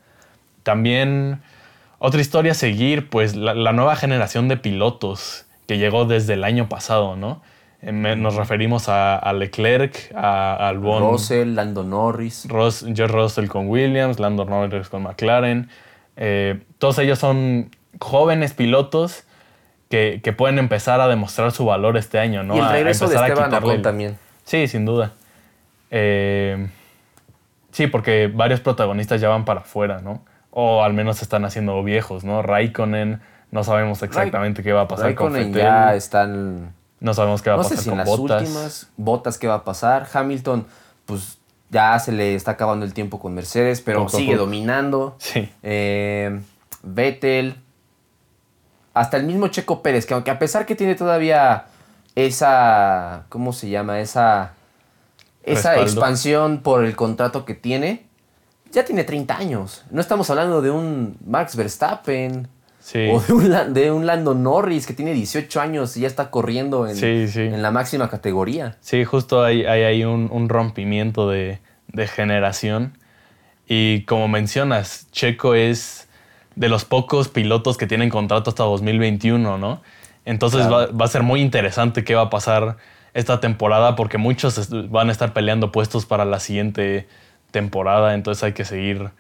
También 0.65 1.41
otra 2.01 2.21
historia 2.21 2.51
a 2.51 2.55
seguir, 2.57 3.09
pues 3.09 3.37
la, 3.37 3.55
la, 3.55 3.73
nueva 3.73 3.95
generación 3.95 4.49
de 4.49 4.57
pilotos 4.57 5.47
que 5.69 5.79
llegó 5.79 6.05
desde 6.05 6.35
el 6.35 6.43
año 6.43 6.69
pasado, 6.69 7.15
¿no? 7.15 7.43
Nos 7.81 8.35
referimos 8.35 8.89
a, 8.89 9.33
Leclerc, 9.33 10.13
a, 10.17 10.69
Albon. 10.69 11.13
Russell, 11.13 11.55
Lando 11.55 11.85
Norris. 11.85 12.47
Ross, 12.49 12.85
George 12.93 13.15
Russell 13.15 13.47
con 13.47 13.69
Williams, 13.69 14.19
Lando 14.19 14.45
Norris 14.45 14.89
con 14.89 15.05
McLaren. 15.05 15.71
Eh, 16.17 16.59
todos 16.79 16.99
ellos 16.99 17.21
son 17.21 17.71
jóvenes 18.01 18.53
pilotos 18.53 19.23
que, 19.91 20.35
pueden 20.37 20.59
empezar 20.59 21.01
a 21.01 21.09
demostrar 21.09 21.51
su 21.51 21.65
valor 21.65 21.97
este 21.97 22.19
año, 22.19 22.45
¿no? 22.45 22.57
Y 22.57 22.61
el 22.61 22.71
regreso 22.71 23.09
de 23.09 23.17
Esteban 23.17 23.53
Ocon 23.53 23.83
también. 23.83 24.17
Sí, 24.45 24.69
sin 24.69 24.85
duda. 24.85 25.13
Eh, 25.91 26.69
sí, 27.73 27.89
porque 27.89 28.31
varios 28.33 28.61
protagonistas 28.61 29.21
ya 29.21 29.29
van 29.29 29.45
para 29.45 29.61
afuera, 29.61 30.01
¿no? 30.01 30.23
O 30.53 30.85
al 30.85 30.95
menos 30.95 31.23
están 31.23 31.45
haciendo 31.45 31.83
viejos, 31.83 32.23
¿no? 32.23 32.41
Raikkonen, 32.41 33.21
no 33.51 33.65
sabemos 33.65 34.03
exactamente 34.03 34.63
qué 34.63 34.73
va 34.73 34.83
a 34.83 34.89
pasar 34.89 35.15
con 35.17 35.35
Raikkonen 35.35 35.53
ya 35.53 35.95
están 35.97 36.73
no 37.01 37.15
sabemos 37.15 37.43
qué 37.43 37.51
va 37.51 37.57
a 37.57 37.59
pasar 37.59 37.73
no 37.73 37.77
sé 37.79 37.83
si 37.83 37.91
en 37.91 37.97
las 37.97 38.09
últimas 38.09 38.91
botas 38.97 39.39
qué 39.39 39.49
va 39.49 39.55
a 39.55 39.65
pasar. 39.65 40.07
Hamilton, 40.13 40.67
pues 41.07 41.39
ya 41.71 41.99
se 41.99 42.13
le 42.13 42.37
está 42.37 42.53
acabando 42.53 42.85
el 42.85 42.95
tiempo 42.95 43.19
con 43.19 43.35
Mercedes, 43.35 43.81
pero 43.81 44.09
sigue 44.09 44.37
dominando. 44.37 45.17
Sí. 45.19 45.51
Eh, 45.63 46.41
Vettel. 46.83 47.57
Hasta 49.01 49.17
el 49.17 49.25
mismo 49.25 49.49
Checo 49.49 49.81
Pérez, 49.81 50.05
que 50.05 50.13
aunque 50.13 50.31
a 50.31 50.39
pesar 50.39 50.67
que 50.67 50.75
tiene 50.75 50.95
todavía 50.95 51.65
esa. 52.15 53.25
¿Cómo 53.31 53.55
se 53.55 53.71
llama? 53.71 53.99
Esa. 54.01 54.53
Esa 55.43 55.81
expansión 55.81 56.59
por 56.59 56.85
el 56.85 56.95
contrato 56.97 57.47
que 57.47 57.55
tiene. 57.55 58.05
Ya 58.73 58.85
tiene 58.85 59.05
30 59.05 59.39
años. 59.39 59.85
No 59.91 60.03
estamos 60.03 60.29
hablando 60.29 60.61
de 60.61 60.71
un 60.71 61.17
Max 61.25 61.57
Verstappen 61.57 62.47
o 63.11 63.21
de 63.23 63.33
un, 63.33 63.73
de 63.73 63.91
un, 63.91 64.05
Lando 64.05 64.35
Norris 64.35 64.87
que 64.87 64.93
tiene 64.93 65.15
18 65.15 65.61
años 65.63 65.97
y 65.97 66.01
ya 66.01 66.07
está 66.07 66.31
corriendo 66.31 66.87
en, 66.87 67.03
en 67.03 67.63
la 67.63 67.71
máxima 67.71 68.11
categoría. 68.11 68.77
Sí, 68.81 69.07
justo 69.07 69.43
hay, 69.43 69.65
hay 69.65 70.05
un, 70.05 70.49
rompimiento 70.51 71.31
de, 71.31 71.59
generación. 72.15 72.99
Y 73.67 74.05
como 74.05 74.29
mencionas, 74.29 75.07
Checo 75.11 75.55
es 75.55 76.07
de 76.57 76.69
los 76.69 76.85
pocos 76.85 77.29
pilotos 77.29 77.77
que 77.77 77.87
tienen 77.87 78.11
contrato 78.11 78.51
hasta 78.51 78.65
2021, 78.65 79.59
¿no? 79.59 79.81
Entonces 80.25 80.71
va, 80.71 80.87
va, 80.87 81.05
a 81.05 81.09
ser 81.09 81.23
muy 81.23 81.41
interesante 81.41 82.05
qué 82.05 82.15
va 82.15 82.23
a 82.23 82.31
pasar 82.31 82.77
esta 83.15 83.41
temporada 83.41 83.97
porque 83.97 84.19
muchos 84.19 84.71
van 84.91 85.09
a 85.09 85.13
estar 85.13 85.33
peleando 85.33 85.73
puestos 85.73 86.07
para 86.07 86.25
la 86.25 86.41
siguiente 86.41 87.09
temporada. 87.51 88.15
Entonces 88.15 88.45
hay 88.45 88.53
que 88.53 88.65
seguir, 88.65 89.11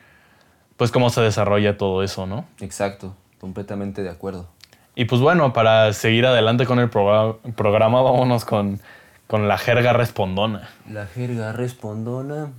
pues, 0.77 0.91
cómo 0.91 1.11
se 1.11 1.21
desarrolla 1.21 1.77
todo 1.77 2.03
eso, 2.03 2.27
¿no? 2.27 2.45
Exacto. 2.61 3.15
Completamente 3.41 4.03
de 4.03 4.11
acuerdo. 4.11 4.49
Y 4.95 5.07
pues 5.07 5.21
bueno, 5.21 5.53
para 5.53 5.93
seguir 5.95 6.27
adelante 6.27 6.67
con 6.67 6.79
el 6.79 6.91
programa, 6.91 8.03
vámonos 8.03 8.45
con, 8.45 8.81
con 9.27 9.49
la 9.49 9.57
jerga 9.57 9.95
respondona. 9.95 10.69
La 10.91 11.07
jerga 11.07 11.53
respondona. 11.53 12.51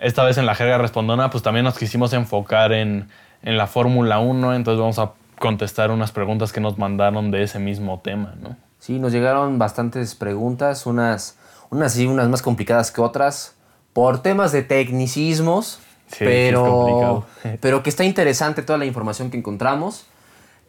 Esta 0.00 0.24
vez 0.24 0.38
en 0.38 0.46
la 0.46 0.54
jerga 0.54 0.78
respondona, 0.78 1.30
pues 1.30 1.42
también 1.42 1.64
nos 1.64 1.78
quisimos 1.78 2.12
enfocar 2.12 2.72
en, 2.72 3.08
en 3.42 3.58
la 3.58 3.66
Fórmula 3.66 4.18
1, 4.18 4.54
entonces 4.54 4.80
vamos 4.80 4.98
a 4.98 5.12
contestar 5.38 5.90
unas 5.90 6.12
preguntas 6.12 6.52
que 6.52 6.60
nos 6.60 6.78
mandaron 6.78 7.30
de 7.30 7.42
ese 7.42 7.58
mismo 7.58 8.00
tema, 8.00 8.34
¿no? 8.40 8.56
Sí, 8.78 8.98
nos 8.98 9.12
llegaron 9.12 9.58
bastantes 9.58 10.14
preguntas, 10.14 10.86
unas, 10.86 11.38
unas 11.70 11.92
sí, 11.92 12.06
unas 12.06 12.28
más 12.28 12.42
complicadas 12.42 12.90
que 12.92 13.00
otras, 13.00 13.56
por 13.92 14.22
temas 14.22 14.52
de 14.52 14.62
tecnicismos 14.62 15.80
pero, 16.18 17.26
pero 17.60 17.82
que 17.82 17.90
está 17.90 18.04
interesante 18.04 18.62
toda 18.62 18.78
la 18.78 18.86
información 18.86 19.30
que 19.30 19.36
encontramos. 19.36 20.06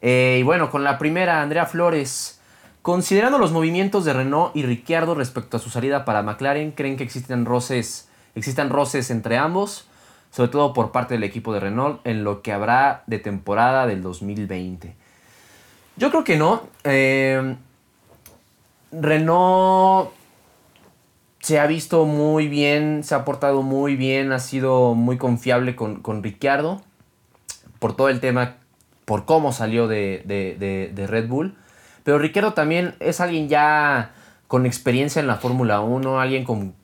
Eh, 0.02 0.38
y 0.40 0.42
bueno, 0.42 0.70
con 0.70 0.84
la 0.84 0.98
primera, 0.98 1.42
Andrea 1.42 1.66
Flores. 1.66 2.38
Considerando 2.82 3.38
los 3.38 3.52
movimientos 3.52 4.06
de 4.06 4.14
Renault 4.14 4.56
y 4.56 4.62
Ricciardo 4.62 5.14
respecto 5.14 5.58
a 5.58 5.60
su 5.60 5.68
salida 5.68 6.06
para 6.06 6.22
McLaren, 6.22 6.72
¿creen 6.72 6.96
que 6.96 7.04
existen 7.04 7.44
roces, 7.44 8.08
existan 8.34 8.70
roces 8.70 9.10
entre 9.10 9.36
ambos? 9.36 9.86
Sobre 10.30 10.50
todo 10.50 10.72
por 10.72 10.92
parte 10.92 11.14
del 11.14 11.24
equipo 11.24 11.52
de 11.52 11.60
Renault 11.60 12.06
en 12.06 12.22
lo 12.22 12.42
que 12.42 12.52
habrá 12.52 13.02
de 13.06 13.18
temporada 13.18 13.86
del 13.86 14.02
2020. 14.02 14.94
Yo 15.96 16.10
creo 16.10 16.22
que 16.22 16.36
no. 16.36 16.62
Eh, 16.84 17.56
Renault 18.92 20.10
se 21.40 21.58
ha 21.58 21.66
visto 21.66 22.04
muy 22.04 22.48
bien, 22.48 23.02
se 23.02 23.14
ha 23.14 23.24
portado 23.24 23.62
muy 23.62 23.96
bien, 23.96 24.30
ha 24.32 24.38
sido 24.38 24.94
muy 24.94 25.18
confiable 25.18 25.74
con, 25.74 26.00
con 26.00 26.22
Ricciardo 26.22 26.82
por 27.80 27.96
todo 27.96 28.08
el 28.10 28.20
tema, 28.20 28.56
por 29.04 29.24
cómo 29.24 29.52
salió 29.52 29.88
de, 29.88 30.22
Red 31.08 31.28
Bull. 31.28 31.56
Pero 32.04 32.18
Ricciardo 32.18 32.52
también 32.52 32.94
es 33.00 33.20
alguien 33.20 33.48
ya 33.48 34.12
con 34.46 34.66
experiencia 34.66 35.18
en 35.18 35.26
la 35.26 35.36
Fórmula 35.36 35.80
1, 35.80 36.20
alguien 36.20 36.44
con 36.44 36.74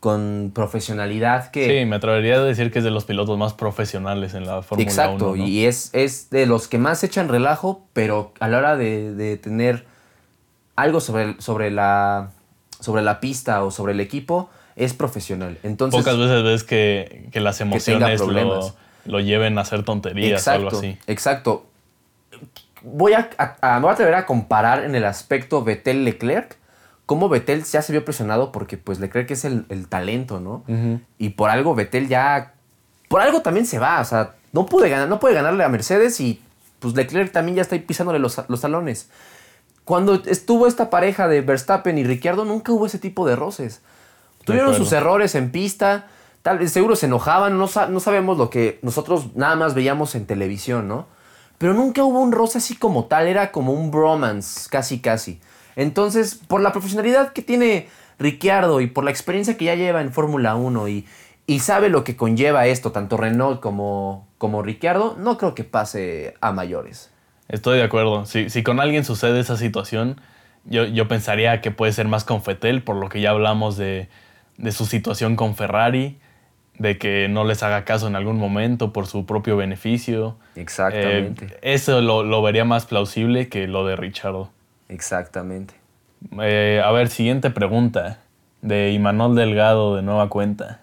con 0.00 0.52
profesionalidad 0.54 1.50
que... 1.50 1.80
Sí, 1.80 1.84
me 1.86 1.96
atrevería 1.96 2.36
a 2.36 2.40
decir 2.44 2.70
que 2.70 2.78
es 2.78 2.84
de 2.84 2.90
los 2.92 3.04
pilotos 3.04 3.36
más 3.36 3.52
profesionales 3.54 4.34
en 4.34 4.46
la 4.46 4.62
Fórmula 4.62 4.84
1. 4.84 4.90
Exacto, 4.90 5.36
¿no? 5.36 5.44
y 5.46 5.64
es, 5.66 5.90
es 5.92 6.30
de 6.30 6.46
los 6.46 6.68
que 6.68 6.78
más 6.78 7.02
echan 7.02 7.28
relajo, 7.28 7.84
pero 7.92 8.32
a 8.38 8.48
la 8.48 8.58
hora 8.58 8.76
de, 8.76 9.12
de 9.14 9.36
tener 9.36 9.86
algo 10.76 11.00
sobre, 11.00 11.40
sobre, 11.40 11.72
la, 11.72 12.30
sobre 12.78 13.02
la 13.02 13.18
pista 13.18 13.64
o 13.64 13.72
sobre 13.72 13.92
el 13.92 14.00
equipo, 14.00 14.50
es 14.76 14.94
profesional. 14.94 15.58
Entonces, 15.64 15.98
Pocas 15.98 16.16
veces 16.16 16.44
ves 16.44 16.62
que, 16.62 17.28
que 17.32 17.40
las 17.40 17.60
emociones 17.60 18.20
lo, 18.20 18.74
lo 19.04 19.20
lleven 19.20 19.58
a 19.58 19.62
hacer 19.62 19.82
tonterías 19.82 20.46
o 20.46 20.50
algo 20.52 20.68
así. 20.78 20.96
Exacto. 21.08 21.66
Voy 22.82 23.14
a, 23.14 23.28
a- 23.38 23.56
a- 23.60 23.74
me 23.80 23.80
voy 23.82 23.90
a 23.90 23.94
atrever 23.94 24.14
a 24.14 24.24
comparar 24.26 24.84
en 24.84 24.94
el 24.94 25.04
aspecto 25.04 25.64
Vettel-Leclerc. 25.64 26.56
Cómo 27.08 27.30
Vettel 27.30 27.64
ya 27.64 27.80
se 27.80 27.90
vio 27.90 28.04
presionado 28.04 28.52
porque 28.52 28.76
pues 28.76 29.00
Leclerc 29.00 29.30
es 29.30 29.46
el, 29.46 29.64
el 29.70 29.88
talento, 29.88 30.40
¿no? 30.40 30.62
Y 31.16 31.30
por 31.30 31.48
algo 31.48 31.74
Vettel 31.74 32.06
ya... 32.06 32.52
Por 33.08 33.22
algo 33.22 33.40
también 33.40 33.64
se 33.64 33.78
va. 33.78 33.98
O 34.02 34.04
sea, 34.04 34.34
no, 34.52 34.66
pude 34.66 34.90
ganar, 34.90 35.08
no 35.08 35.18
puede 35.18 35.34
ganarle 35.34 35.64
a 35.64 35.70
Mercedes 35.70 36.20
y 36.20 36.42
pues 36.80 36.94
Leclerc 36.94 37.32
también 37.32 37.56
ya 37.56 37.62
está 37.62 37.76
ahí 37.76 37.80
pisándole 37.80 38.18
los, 38.18 38.38
los 38.48 38.60
talones. 38.60 39.08
Cuando 39.84 40.22
estuvo 40.26 40.66
esta 40.66 40.90
pareja 40.90 41.28
de 41.28 41.40
Verstappen 41.40 41.96
y 41.96 42.04
Ricciardo, 42.04 42.44
nunca 42.44 42.72
hubo 42.72 42.84
ese 42.84 42.98
tipo 42.98 43.26
de 43.26 43.36
roces. 43.36 43.80
Tuvieron 44.44 44.74
sus 44.74 44.92
errores 44.92 45.34
en 45.34 45.50
pista, 45.50 46.08
tal 46.42 46.58
vez 46.58 46.72
seguro 46.72 46.94
se 46.94 47.06
enojaban, 47.06 47.56
no, 47.56 47.70
no 47.88 48.00
sabemos 48.00 48.36
lo 48.36 48.50
que 48.50 48.80
nosotros 48.82 49.34
nada 49.34 49.56
más 49.56 49.72
veíamos 49.72 50.14
en 50.14 50.26
televisión, 50.26 50.88
¿no? 50.88 51.06
Pero 51.56 51.72
nunca 51.72 52.04
hubo 52.04 52.20
un 52.20 52.32
roce 52.32 52.58
así 52.58 52.76
como 52.76 53.06
tal, 53.06 53.28
era 53.28 53.50
como 53.50 53.72
un 53.72 53.90
bromance, 53.90 54.68
casi 54.68 55.00
casi. 55.00 55.40
Entonces, 55.78 56.34
por 56.34 56.60
la 56.60 56.72
profesionalidad 56.72 57.32
que 57.32 57.40
tiene 57.40 57.86
Ricciardo 58.18 58.80
y 58.80 58.88
por 58.88 59.04
la 59.04 59.12
experiencia 59.12 59.56
que 59.56 59.66
ya 59.66 59.76
lleva 59.76 60.00
en 60.00 60.12
Fórmula 60.12 60.56
1 60.56 60.88
y, 60.88 61.06
y 61.46 61.60
sabe 61.60 61.88
lo 61.88 62.02
que 62.02 62.16
conlleva 62.16 62.66
esto, 62.66 62.90
tanto 62.90 63.16
Renault 63.16 63.60
como, 63.60 64.26
como 64.38 64.60
Ricciardo, 64.60 65.16
no 65.20 65.38
creo 65.38 65.54
que 65.54 65.62
pase 65.62 66.34
a 66.40 66.50
mayores. 66.50 67.12
Estoy 67.48 67.78
de 67.78 67.84
acuerdo. 67.84 68.26
Si, 68.26 68.50
si 68.50 68.64
con 68.64 68.80
alguien 68.80 69.04
sucede 69.04 69.38
esa 69.38 69.56
situación, 69.56 70.20
yo, 70.64 70.84
yo 70.84 71.06
pensaría 71.06 71.60
que 71.60 71.70
puede 71.70 71.92
ser 71.92 72.08
más 72.08 72.24
con 72.24 72.42
Fettel, 72.42 72.82
por 72.82 72.96
lo 72.96 73.08
que 73.08 73.20
ya 73.20 73.30
hablamos 73.30 73.76
de, 73.76 74.08
de 74.56 74.72
su 74.72 74.84
situación 74.84 75.36
con 75.36 75.54
Ferrari, 75.54 76.18
de 76.76 76.98
que 76.98 77.28
no 77.28 77.44
les 77.44 77.62
haga 77.62 77.84
caso 77.84 78.08
en 78.08 78.16
algún 78.16 78.36
momento 78.36 78.92
por 78.92 79.06
su 79.06 79.26
propio 79.26 79.56
beneficio. 79.56 80.38
Exactamente. 80.56 81.44
Eh, 81.44 81.58
eso 81.62 82.00
lo, 82.00 82.24
lo 82.24 82.42
vería 82.42 82.64
más 82.64 82.84
plausible 82.84 83.48
que 83.48 83.68
lo 83.68 83.86
de 83.86 83.94
Richardo. 83.94 84.50
Exactamente. 84.88 85.74
Eh, 86.40 86.82
a 86.84 86.90
ver, 86.92 87.08
siguiente 87.08 87.50
pregunta. 87.50 88.18
De 88.60 88.90
Imanol 88.92 89.36
Delgado, 89.36 89.94
de 89.94 90.02
nueva 90.02 90.28
cuenta. 90.28 90.80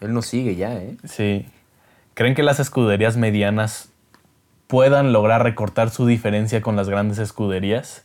Él 0.00 0.14
nos 0.14 0.26
sigue 0.26 0.56
ya, 0.56 0.72
¿eh? 0.74 0.96
Sí. 1.04 1.46
¿Creen 2.14 2.34
que 2.34 2.42
las 2.42 2.58
escuderías 2.58 3.18
medianas 3.18 3.90
puedan 4.66 5.12
lograr 5.12 5.42
recortar 5.42 5.90
su 5.90 6.06
diferencia 6.06 6.62
con 6.62 6.74
las 6.74 6.88
grandes 6.88 7.18
escuderías? 7.18 8.04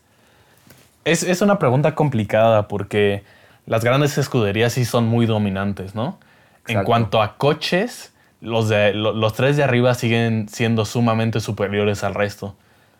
Es, 1.05 1.23
es 1.23 1.41
una 1.41 1.57
pregunta 1.57 1.95
complicada 1.95 2.67
porque 2.67 3.23
las 3.65 3.83
grandes 3.83 4.17
escuderías 4.17 4.73
sí 4.73 4.83
son 4.83 5.07
muy 5.07 5.25
dominantes, 5.25 5.95
¿no? 5.95 6.19
En 6.67 6.83
cuanto 6.83 7.21
a 7.21 7.37
coches, 7.37 8.13
los, 8.41 8.67
de, 8.69 8.93
lo- 8.93 9.13
los 9.13 9.33
tres 9.33 9.55
de 9.57 9.63
arriba 9.63 9.93
siguen 9.95 10.47
siendo 10.49 10.83
sumamente 10.85 11.39
superiores 11.39 12.03
al 12.03 12.13
resto. 12.13 12.55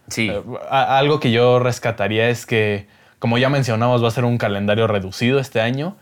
Sí. 0.08 0.30
Eh, 0.30 0.44
algo 0.70 1.20
que 1.20 1.32
yo 1.32 1.60
rescataría 1.60 2.30
es 2.30 2.46
que, 2.46 2.88
como 3.20 3.38
ya 3.38 3.50
mencionamos, 3.50 4.04
va 4.04 4.08
a 4.08 4.12
ser 4.12 4.26
un 4.26 4.38
calendario 4.38 4.88
reducido 4.88 5.40
este 5.40 5.62
año. 5.62 5.96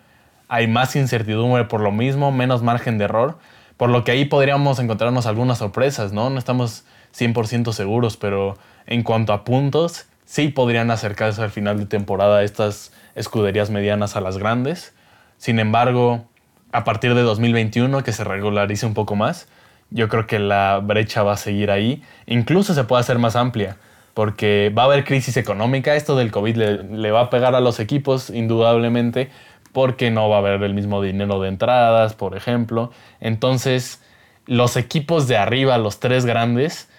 Hay 0.47 0.67
más 0.67 0.95
incertidumbre 0.95 1.65
por 1.65 1.81
lo 1.81 1.91
mismo, 1.91 2.31
menos 2.31 2.63
margen 2.63 2.97
de 2.97 3.05
error, 3.05 3.37
por 3.77 3.89
lo 3.89 4.03
que 4.03 4.11
ahí 4.11 4.25
podríamos 4.25 4.79
encontrarnos 4.79 5.25
algunas 5.25 5.59
sorpresas, 5.59 6.11
¿no? 6.11 6.29
No 6.29 6.39
estamos 6.39 6.85
100% 7.17 7.71
seguros, 7.71 8.17
pero 8.17 8.57
en 8.87 9.03
cuanto 9.03 9.33
a 9.33 9.43
puntos, 9.43 10.07
sí 10.25 10.49
podrían 10.49 10.91
acercarse 10.91 11.41
al 11.41 11.49
final 11.49 11.79
de 11.79 11.85
temporada 11.85 12.43
estas 12.43 12.91
escuderías 13.15 13.69
medianas 13.69 14.15
a 14.15 14.21
las 14.21 14.37
grandes. 14.37 14.93
Sin 15.37 15.59
embargo, 15.59 16.25
a 16.71 16.83
partir 16.83 17.15
de 17.15 17.21
2021, 17.21 18.03
que 18.03 18.11
se 18.11 18.23
regularice 18.23 18.85
un 18.85 18.93
poco 18.93 19.15
más, 19.15 19.47
yo 19.89 20.07
creo 20.07 20.27
que 20.27 20.39
la 20.39 20.79
brecha 20.83 21.23
va 21.23 21.33
a 21.33 21.37
seguir 21.37 21.71
ahí. 21.71 22.03
Incluso 22.27 22.73
se 22.73 22.83
puede 22.83 23.01
hacer 23.01 23.17
más 23.17 23.35
amplia, 23.35 23.77
porque 24.19 24.69
va 24.77 24.81
a 24.81 24.85
haber 24.87 25.05
crisis 25.05 25.37
económica. 25.37 25.95
Esto 25.95 26.17
del 26.17 26.29
COVID 26.29 26.57
le, 26.57 27.11
va 27.11 27.21
a 27.21 27.29
pegar 27.29 27.55
a 27.55 27.61
los 27.61 27.79
equipos, 27.79 28.29
indudablemente, 28.29 29.29
porque 29.71 30.11
no 30.11 30.27
va 30.27 30.35
a 30.35 30.39
haber 30.39 30.61
el 30.61 30.73
mismo 30.73 31.01
dinero 31.01 31.39
de 31.39 31.47
entradas, 31.47 32.15
por 32.15 32.35
ejemplo. 32.35 32.91
Entonces, 33.21 34.03
los 34.45 34.75
equipos 34.75 35.29
de 35.29 35.37
arriba, 35.37 35.77
los 35.77 36.01
tres 36.01 36.25
grandes, 36.25 36.89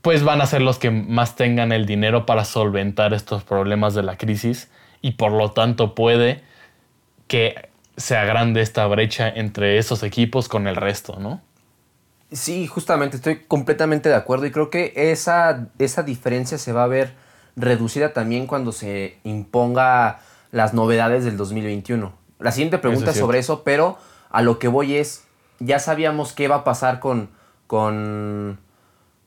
pues 0.00 0.22
van 0.22 0.40
a 0.40 0.46
ser 0.46 0.62
los 0.62 0.78
que 0.78 0.92
más 0.92 1.34
tengan 1.34 1.72
el 1.72 1.86
dinero 1.86 2.24
para 2.24 2.44
solventar 2.44 3.14
estos 3.14 3.42
problemas 3.42 3.92
de 3.94 4.04
la 4.04 4.16
crisis 4.16 4.70
y 5.00 5.14
por 5.14 5.32
lo 5.32 5.50
tanto 5.50 5.96
puede 5.96 6.40
que 7.26 7.68
se 7.96 8.16
agrande 8.16 8.60
esta 8.60 8.86
brecha 8.86 9.28
entre 9.28 9.76
esos 9.76 10.04
equipos 10.04 10.48
con 10.48 10.68
el 10.68 10.76
resto, 10.76 11.16
¿no? 11.18 11.40
Sí, 12.32 12.66
justamente, 12.66 13.16
estoy 13.16 13.40
completamente 13.46 14.08
de 14.08 14.14
acuerdo 14.14 14.46
y 14.46 14.50
creo 14.50 14.70
que 14.70 14.92
esa, 14.96 15.68
esa 15.78 16.02
diferencia 16.02 16.58
se 16.58 16.72
va 16.72 16.84
a 16.84 16.88
ver 16.88 17.14
reducida 17.56 18.12
también 18.14 18.46
cuando 18.46 18.72
se 18.72 19.18
imponga 19.24 20.20
las 20.50 20.72
novedades 20.72 21.24
del 21.24 21.36
2021. 21.36 22.12
La 22.38 22.52
siguiente 22.52 22.78
pregunta 22.78 23.04
Eso 23.04 23.10
es 23.10 23.16
es 23.16 23.20
sobre 23.20 23.38
eso, 23.38 23.62
pero 23.64 23.98
a 24.30 24.42
lo 24.42 24.58
que 24.58 24.68
voy 24.68 24.96
es, 24.96 25.24
ya 25.58 25.78
sabíamos 25.78 26.32
qué 26.32 26.48
va 26.48 26.56
a 26.56 26.64
pasar 26.64 27.00
con, 27.00 27.28
con, 27.66 28.58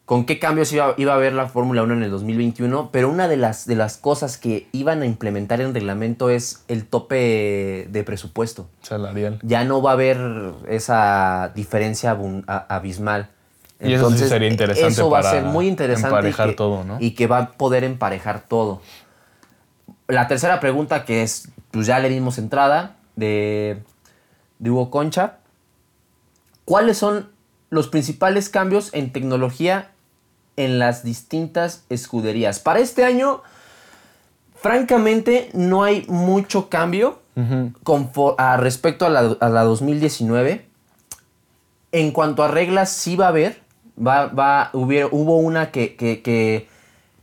con 0.05 0.25
qué 0.25 0.37
cambios 0.37 0.71
iba, 0.71 0.93
iba 0.97 1.13
a 1.13 1.15
haber 1.15 1.33
la 1.33 1.47
Fórmula 1.49 1.81
1 1.81 1.95
en 1.95 2.03
el 2.03 2.11
2021, 2.11 2.89
pero 2.91 3.09
una 3.09 3.27
de 3.27 3.37
las, 3.37 3.65
de 3.65 3.75
las 3.75 3.97
cosas 3.97 4.37
que 4.37 4.67
iban 4.71 5.01
a 5.01 5.05
implementar 5.07 5.61
en 5.61 5.73
reglamento 5.73 6.29
es 6.29 6.63
el 6.67 6.85
tope 6.85 7.87
de 7.89 8.03
presupuesto 8.03 8.69
Salarial. 8.83 9.39
ya 9.41 9.63
no 9.63 9.81
va 9.81 9.91
a 9.91 9.93
haber 9.93 10.19
esa 10.69 11.51
diferencia 11.55 12.15
a- 12.47 12.75
abismal. 12.75 13.29
Y 13.81 13.93
eso 13.93 14.09
sí 14.11 14.19
sería 14.27 14.47
interesante 14.47 14.87
Eso 14.93 15.09
va 15.09 15.19
a 15.19 15.21
para 15.23 15.33
ser 15.33 15.43
muy 15.43 15.67
interesante. 15.67 16.07
emparejar 16.09 16.47
y 16.47 16.51
que, 16.51 16.55
todo, 16.55 16.83
¿no? 16.83 16.97
Y 16.99 17.11
que 17.11 17.27
va 17.27 17.37
a 17.39 17.51
poder 17.53 17.83
emparejar 17.83 18.41
todo. 18.47 18.81
La 20.07 20.27
tercera 20.27 20.59
pregunta, 20.59 21.03
que 21.03 21.23
es, 21.23 21.49
pues 21.71 21.87
ya 21.87 21.99
le 21.99 22.09
dimos 22.09 22.37
entrada, 22.37 22.95
de, 23.15 23.81
de 24.59 24.69
Hugo 24.69 24.91
Concha. 24.91 25.39
¿Cuáles 26.63 26.97
son 26.97 27.29
los 27.69 27.87
principales 27.87 28.49
cambios 28.49 28.93
en 28.93 29.11
tecnología 29.11 29.91
en 30.57 30.79
las 30.79 31.03
distintas 31.03 31.83
escuderías? 31.89 32.59
Para 32.59 32.79
este 32.79 33.03
año, 33.05 33.41
francamente, 34.55 35.49
no 35.53 35.83
hay 35.83 36.05
mucho 36.07 36.69
cambio 36.69 37.19
a 38.37 38.57
respecto 38.57 39.05
a 39.05 39.09
la, 39.09 39.35
a 39.39 39.49
la 39.49 39.63
2019. 39.63 40.65
En 41.91 42.11
cuanto 42.11 42.43
a 42.43 42.47
reglas, 42.47 42.89
sí 42.91 43.15
va 43.15 43.25
a 43.25 43.29
haber. 43.29 43.61
Va, 43.97 44.27
va, 44.27 44.69
hubiera- 44.73 45.07
hubo 45.11 45.37
una 45.37 45.71
que, 45.71 45.95
que- 45.95 46.21
que 46.21 46.67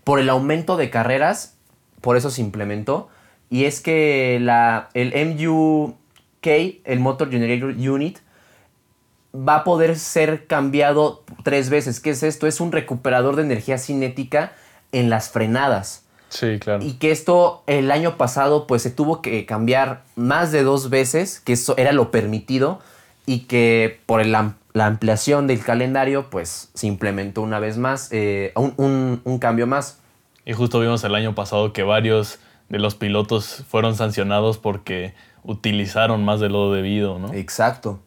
por 0.05 0.19
el 0.19 0.29
aumento 0.31 0.77
de 0.77 0.91
carreras, 0.91 1.55
por 2.01 2.17
eso 2.17 2.31
se 2.31 2.41
implementó. 2.41 3.09
Y 3.51 3.65
es 3.65 3.81
que 3.81 4.39
la, 4.41 4.89
el 4.95 5.13
MUK, 5.15 6.47
el 6.85 7.01
Motor 7.01 7.31
Generator 7.31 7.71
Unit, 7.71 8.19
va 9.35 9.57
a 9.57 9.65
poder 9.65 9.99
ser 9.99 10.47
cambiado 10.47 11.23
tres 11.43 11.71
veces. 11.71 12.01
¿Qué 12.01 12.11
es 12.11 12.23
esto? 12.23 12.47
Es 12.47 12.61
un 12.61 12.73
recuperador 12.73 13.37
de 13.37 13.43
energía 13.43 13.79
cinética 13.79 14.53
en 14.93 15.09
las 15.11 15.31
frenadas. 15.31 16.05
Sí, 16.29 16.59
claro. 16.59 16.83
Y 16.85 16.95
que 16.95 17.11
esto 17.11 17.63
el 17.67 17.91
año 17.91 18.17
pasado 18.17 18.67
pues 18.67 18.83
se 18.83 18.91
tuvo 18.91 19.21
que 19.23 19.45
cambiar 19.47 20.03
más 20.17 20.51
de 20.53 20.63
dos 20.63 20.89
veces, 20.91 21.41
que 21.41 21.53
eso 21.55 21.75
era 21.77 21.93
lo 21.93 22.11
permitido, 22.11 22.81
y 23.27 23.41
que 23.41 24.01
por 24.07 24.25
la 24.27 24.55
ampliación 24.75 25.47
del 25.47 25.63
calendario 25.63 26.29
pues 26.31 26.71
se 26.75 26.87
implementó 26.87 27.43
una 27.43 27.59
vez 27.59 27.77
más, 27.79 28.09
eh, 28.13 28.53
un, 28.57 28.75
un- 28.79 29.21
un 29.25 29.39
cambio 29.39 29.67
más. 29.67 29.99
Y 30.45 30.55
justo 30.55 30.81
vimos 30.81 31.05
el 31.05 31.15
año 31.15 31.35
pasado 31.35 31.73
que 31.73 31.83
varios 31.85 32.39
de 32.69 32.79
los 32.79 32.95
pilotos 32.95 33.65
fueron 33.69 33.95
sancionados 33.95 34.59
porque 34.59 35.15
utilizaron 35.45 36.25
más 36.25 36.41
de 36.41 36.49
lo 36.49 36.73
debido, 36.73 37.19
¿no? 37.19 37.33
Exacto. 37.35 38.01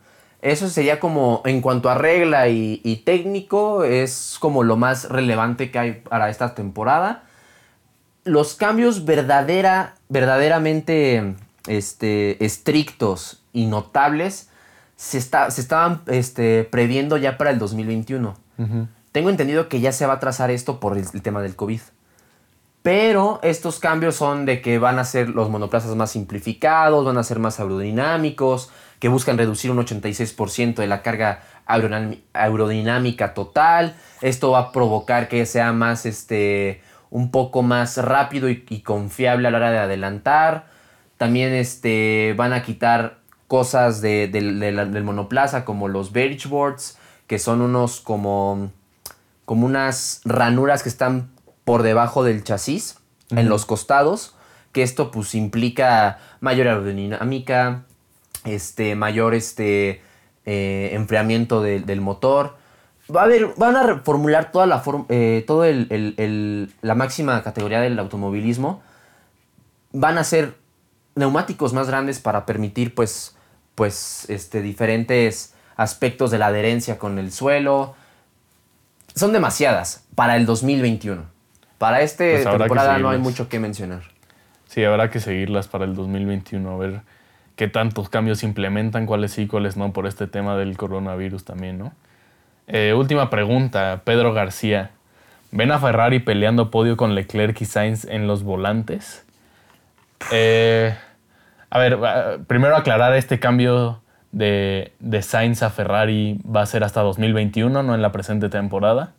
Eso 0.46 0.70
sería 0.70 1.00
como, 1.00 1.42
en 1.46 1.60
cuanto 1.60 1.90
a 1.90 1.96
regla 1.96 2.50
y, 2.50 2.80
y 2.84 2.98
técnico, 2.98 3.84
es 3.84 4.38
como 4.40 4.62
lo 4.64 4.78
más 4.78 5.10
relevante 5.10 5.72
que 5.72 5.80
hay 5.80 5.92
para 5.94 6.30
esta 6.30 6.54
temporada. 6.54 7.24
Los 8.26 8.54
cambios 8.54 9.06
verdadera, 9.06 9.96
verdaderamente 10.08 11.34
este, 11.66 12.46
estrictos 12.46 13.42
y 13.54 13.66
notables 13.66 14.50
se, 14.96 15.18
está, 15.18 15.50
se 15.50 15.62
estaban 15.62 16.04
este, 16.06 16.64
previendo 16.64 17.18
ya 17.18 17.40
para 17.40 17.50
el 17.50 17.58
2021. 17.58 18.36
Ujú. 18.60 18.88
Tengo 19.12 19.32
entendido 19.32 19.68
que 19.68 19.80
ya 19.80 19.92
se 19.92 20.06
va 20.06 20.14
a 20.14 20.20
trazar 20.20 20.52
esto 20.52 20.80
por 20.80 20.96
el, 20.96 21.06
el 21.12 21.24
tema 21.24 21.42
del 21.42 21.56
COVID. 21.56 21.82
Pero 22.86 23.40
estos 23.42 23.80
cambios 23.80 24.16
son 24.16 24.46
de 24.46 24.62
que 24.62 24.78
van 24.78 25.00
a 25.00 25.06
ser 25.06 25.30
los 25.30 25.50
monoplazas 25.50 25.96
más 25.96 26.12
simplificados, 26.12 27.04
van 27.04 27.18
a 27.18 27.24
ser 27.24 27.40
más 27.40 27.60
aerodinámicos, 27.60 28.70
que 29.00 29.08
buscan 29.08 29.40
reducir 29.40 29.72
un 29.72 29.80
86% 29.80 30.76
de 30.76 30.86
la 30.86 31.02
carga 31.02 31.42
aerodinámica 31.66 33.34
total. 33.34 33.96
Esto 34.22 34.52
va 34.52 34.60
a 34.60 34.72
provocar 34.72 35.28
que 35.30 35.48
sea 35.48 35.74
más, 35.74 36.06
este, 36.06 36.84
un 37.10 37.32
poco 37.32 37.64
más 37.64 37.98
rápido 37.98 38.50
y, 38.50 38.82
confiable 38.82 39.48
a 39.48 39.52
la 39.52 39.58
hora 39.58 39.72
de 39.72 39.80
adelantar. 39.80 40.68
También 41.18 41.54
este, 41.54 42.36
van 42.38 42.54
a 42.54 42.62
quitar 42.62 43.18
cosas 43.48 44.00
del 44.00 45.04
monoplaza 45.04 45.66
como 45.66 45.88
los 45.88 46.12
beige 46.12 46.48
boards, 46.48 47.00
que 47.26 47.40
son 47.40 47.62
unos 47.62 48.00
como, 48.00 48.70
como 49.46 49.66
unas 49.66 50.22
ranuras 50.24 50.84
que 50.84 50.90
están 50.90 51.34
por 51.66 51.84
debajo 51.84 52.24
del 52.24 52.44
chasis, 52.44 53.00
en 53.32 53.50
los 53.50 53.66
costados, 53.66 54.36
que 54.72 54.84
esto 54.84 55.12
pues 55.12 55.36
implica 55.36 56.20
mayor 56.40 56.68
aerodinámica, 56.68 57.84
este, 58.44 58.96
mayor 58.96 59.34
este, 59.34 60.02
eh, 60.46 60.90
enfriamiento 60.94 61.62
del 61.62 62.02
motor. 62.02 62.56
Va 63.14 63.22
a 63.22 63.24
haber, 63.26 63.54
van 63.58 63.76
a 63.76 63.84
reformular 63.84 64.52
toda 64.52 64.66
la 64.66 64.84
eh, 65.10 65.44
todo 65.46 65.66
el, 65.66 66.74
la 66.82 66.96
máxima 66.96 67.42
categoría 67.44 67.82
del 67.82 67.98
automovilismo. 68.00 68.82
Van 69.92 70.18
a 70.18 70.24
ser 70.24 70.56
neumáticos 71.16 71.74
más 71.74 71.88
grandes 71.88 72.20
para 72.20 72.46
permitir 72.46 72.94
pues, 72.94 73.36
pues 73.74 74.26
este, 74.30 74.62
diferentes 74.62 75.54
aspectos 75.78 76.32
de 76.32 76.38
la 76.38 76.48
adherencia 76.48 76.98
con 77.00 77.18
el 77.18 77.32
suelo. 77.32 77.96
Son 79.16 79.32
demasiadas 79.34 80.04
para 80.16 80.36
el 80.36 80.46
2021. 80.46 81.35
Para 81.78 82.02
esta 82.02 82.24
pues 82.24 82.44
temporada 82.44 82.98
no 82.98 83.10
hay 83.10 83.18
mucho 83.18 83.50
que 83.50 83.60
mencionar. 83.60 84.04
Sí, 84.68 84.84
habrá 84.84 85.10
que 85.10 85.20
seguirlas 85.20 85.68
para 85.68 85.86
el 85.86 85.96
2021, 85.96 86.70
a 86.70 86.78
ver 86.78 87.02
qué 87.56 87.68
tantos 87.68 88.10
cambios 88.10 88.44
implementan, 88.44 89.06
cuáles 89.06 89.32
sí, 89.32 89.48
cuáles 89.48 89.78
no, 89.78 89.94
por 89.94 90.08
este 90.08 90.28
tema 90.28 90.58
del 90.58 90.78
coronavirus 90.78 91.46
también, 91.46 91.78
¿no? 91.78 91.94
Eh, 92.68 92.94
última 92.94 93.30
pregunta, 93.30 94.02
Pedro 94.04 94.34
García. 94.34 94.92
¿Ven 95.52 95.72
a 95.72 95.80
Ferrari 95.80 96.20
peleando 96.20 96.72
podio 96.72 96.98
con 96.98 97.16
Leclerc 97.16 97.62
y 97.62 97.66
Sainz 97.66 98.06
en 98.06 98.28
los 98.28 98.44
volantes? 98.44 99.26
Eh, 100.32 100.96
a 101.70 101.80
ver, 101.80 102.00
primero 102.48 102.76
aclarar 102.76 103.14
este 103.16 103.40
cambio 103.40 104.02
de, 104.32 104.92
de, 105.00 105.22
Sainz 105.22 105.64
a 105.64 105.70
Ferrari 105.70 106.40
va 106.44 106.62
a 106.62 106.66
ser 106.66 106.84
hasta 106.84 107.02
2021, 107.02 107.84
no 107.84 107.96
en 107.96 108.02
la 108.02 108.12
presente 108.12 108.50
temporada. 108.50 109.14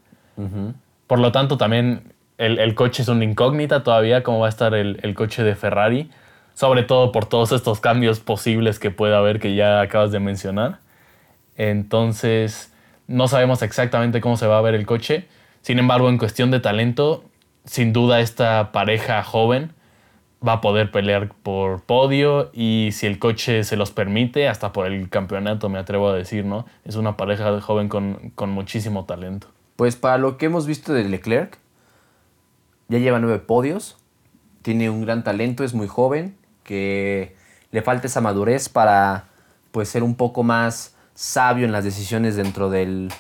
Por 1.06 1.18
lo 1.18 1.32
tanto, 1.32 1.56
también 1.56 2.12
el, 2.38 2.74
coche 2.74 3.02
es 3.02 3.08
una 3.08 3.24
incógnita 3.24 3.82
todavía, 3.82 4.22
cómo 4.22 4.40
va 4.40 4.46
a 4.46 4.50
estar 4.50 4.74
el, 4.74 4.98
el 5.02 5.14
coche 5.14 5.42
de 5.42 5.54
Ferrari 5.54 6.10
sobre 6.56 6.84
todo 6.84 7.12
por 7.12 7.26
todos 7.26 7.52
estos 7.52 7.80
cambios 7.80 8.18
posibles 8.18 8.78
que 8.78 8.90
puede 8.90 9.14
haber 9.14 9.40
que 9.40 9.54
ya 9.54 9.82
acabas 9.82 10.10
de 10.10 10.20
mencionar. 10.20 10.78
Entonces, 11.54 12.72
no 13.06 13.28
sabemos 13.28 13.60
exactamente 13.60 14.22
cómo 14.22 14.38
se 14.38 14.46
va 14.46 14.56
a 14.56 14.62
ver 14.62 14.74
el 14.74 14.86
coche. 14.86 15.28
Sin 15.60 15.78
embargo, 15.78 16.08
en 16.08 16.16
cuestión 16.16 16.50
de 16.50 16.58
talento, 16.58 17.24
sin 17.66 17.92
duda 17.92 18.20
esta 18.20 18.72
pareja 18.72 19.22
joven 19.22 19.72
va 20.46 20.54
a 20.54 20.60
poder 20.62 20.90
pelear 20.90 21.28
por 21.42 21.82
podio 21.82 22.50
y 22.54 22.88
si 22.92 23.06
el 23.06 23.18
coche 23.18 23.62
se 23.62 23.76
los 23.76 23.90
permite, 23.90 24.48
hasta 24.48 24.72
por 24.72 24.86
el 24.86 25.10
campeonato, 25.10 25.68
me 25.68 25.78
atrevo 25.78 26.08
a 26.08 26.14
decir, 26.14 26.46
¿no? 26.46 26.64
Es 26.86 26.96
una 26.96 27.18
pareja 27.18 27.60
joven 27.60 27.90
con, 27.90 28.32
con 28.34 28.48
muchísimo 28.48 29.04
talento. 29.04 29.48
Pues 29.76 29.94
para 29.94 30.16
lo 30.16 30.38
que 30.38 30.46
hemos 30.46 30.66
visto 30.66 30.94
de 30.94 31.04
Leclerc, 31.04 31.58
ya 32.88 32.98
lleva 32.98 33.18
nueve 33.18 33.38
podios, 33.38 33.96
tiene 34.62 34.90
un 34.90 35.02
gran 35.02 35.24
talento, 35.24 35.64
es 35.64 35.74
muy 35.74 35.86
joven, 35.86 36.36
que 36.64 37.36
le 37.70 37.82
falta 37.82 38.06
esa 38.06 38.20
madurez 38.20 38.68
para 38.68 39.28
pues, 39.70 39.88
ser 39.88 40.02
un 40.02 40.14
poco 40.14 40.42
más 40.42 40.94
sabio 41.14 41.64
en 41.64 41.72
las 41.72 41.84
decisiones 41.84 42.36
dentro 42.36 42.70
del, 42.70 43.12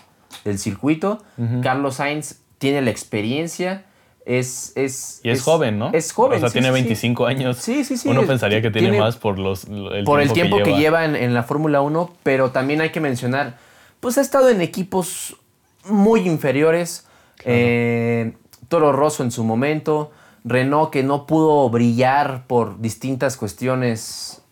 circuito. 0.56 1.22
Carlos 1.62 1.96
Sainz 1.96 2.40
tiene 2.58 2.82
la 2.82 2.90
experiencia. 2.90 3.84
Es, 4.24 4.72
es, 4.74 5.20
y 5.22 5.30
es, 5.30 5.42
joven, 5.42 5.78
¿no? 5.78 5.90
Es 5.92 6.12
joven. 6.12 6.38
O 6.38 6.40
sea, 6.40 6.50
tiene 6.50 6.70
25 6.70 7.26
años. 7.26 7.58
Sí, 7.58 7.84
sí, 7.84 7.96
sí. 7.96 8.08
Uno 8.08 8.26
pensaría 8.26 8.60
que 8.60 8.70
tiene, 8.70 8.98
más 8.98 9.16
por 9.16 9.38
los 9.38 9.64
el 9.64 10.04
por 10.04 10.20
el 10.20 10.32
tiempo 10.32 10.62
que 10.62 10.76
lleva, 10.76 11.04
en, 11.04 11.34
la 11.34 11.42
Fórmula 11.42 11.80
1, 11.80 12.12
pero 12.22 12.50
también 12.50 12.80
hay 12.80 12.90
que 12.90 13.00
mencionar, 13.00 13.58
pues 14.00 14.18
ha 14.18 14.20
estado 14.20 14.48
en 14.48 14.60
equipos 14.60 15.36
muy 15.84 16.20
inferiores. 16.20 17.06
Eh, 17.44 18.34
Toro 18.68 18.92
Rosso 18.92 19.22
en 19.22 19.30
su 19.30 19.44
momento. 19.44 20.10
Renault 20.46 20.90
que 20.90 21.02
no 21.02 21.26
pudo 21.26 21.68
brillar 21.70 22.44
por 22.46 22.80
distintas 22.80 23.36
cuestiones 23.36 24.42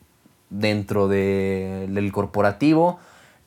dentro 0.51 1.09
del 1.09 2.11
corporativo. 2.13 2.99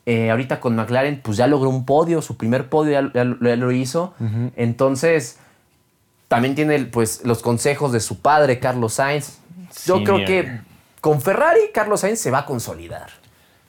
Eh, 0.06 0.32
ahorita 0.32 0.62
con 0.62 0.76
McLaren, 0.78 1.20
pues 1.22 1.36
ya 1.36 1.48
logró 1.48 1.70
un 1.70 1.86
podio, 1.86 2.22
su 2.22 2.38
primer 2.38 2.70
podio 2.70 3.12
ya, 3.14 3.24
lo 3.26 3.72
hizo. 3.74 4.14
Entonces, 4.56 5.40
también 6.30 6.56
tiene 6.56 6.80
pues, 6.86 7.26
los 7.26 7.42
consejos 7.42 7.92
de 7.92 8.00
su 8.00 8.20
padre, 8.20 8.60
Carlos 8.60 8.94
Sainz. 8.94 9.40
Yo 9.86 10.02
creo 10.06 10.26
que 10.26 10.62
con 11.02 11.22
Ferrari, 11.22 11.60
Carlos 11.74 12.00
Sainz 12.00 12.20
se 12.20 12.32
va 12.32 12.40
a 12.40 12.46
consolidar. 12.46 13.10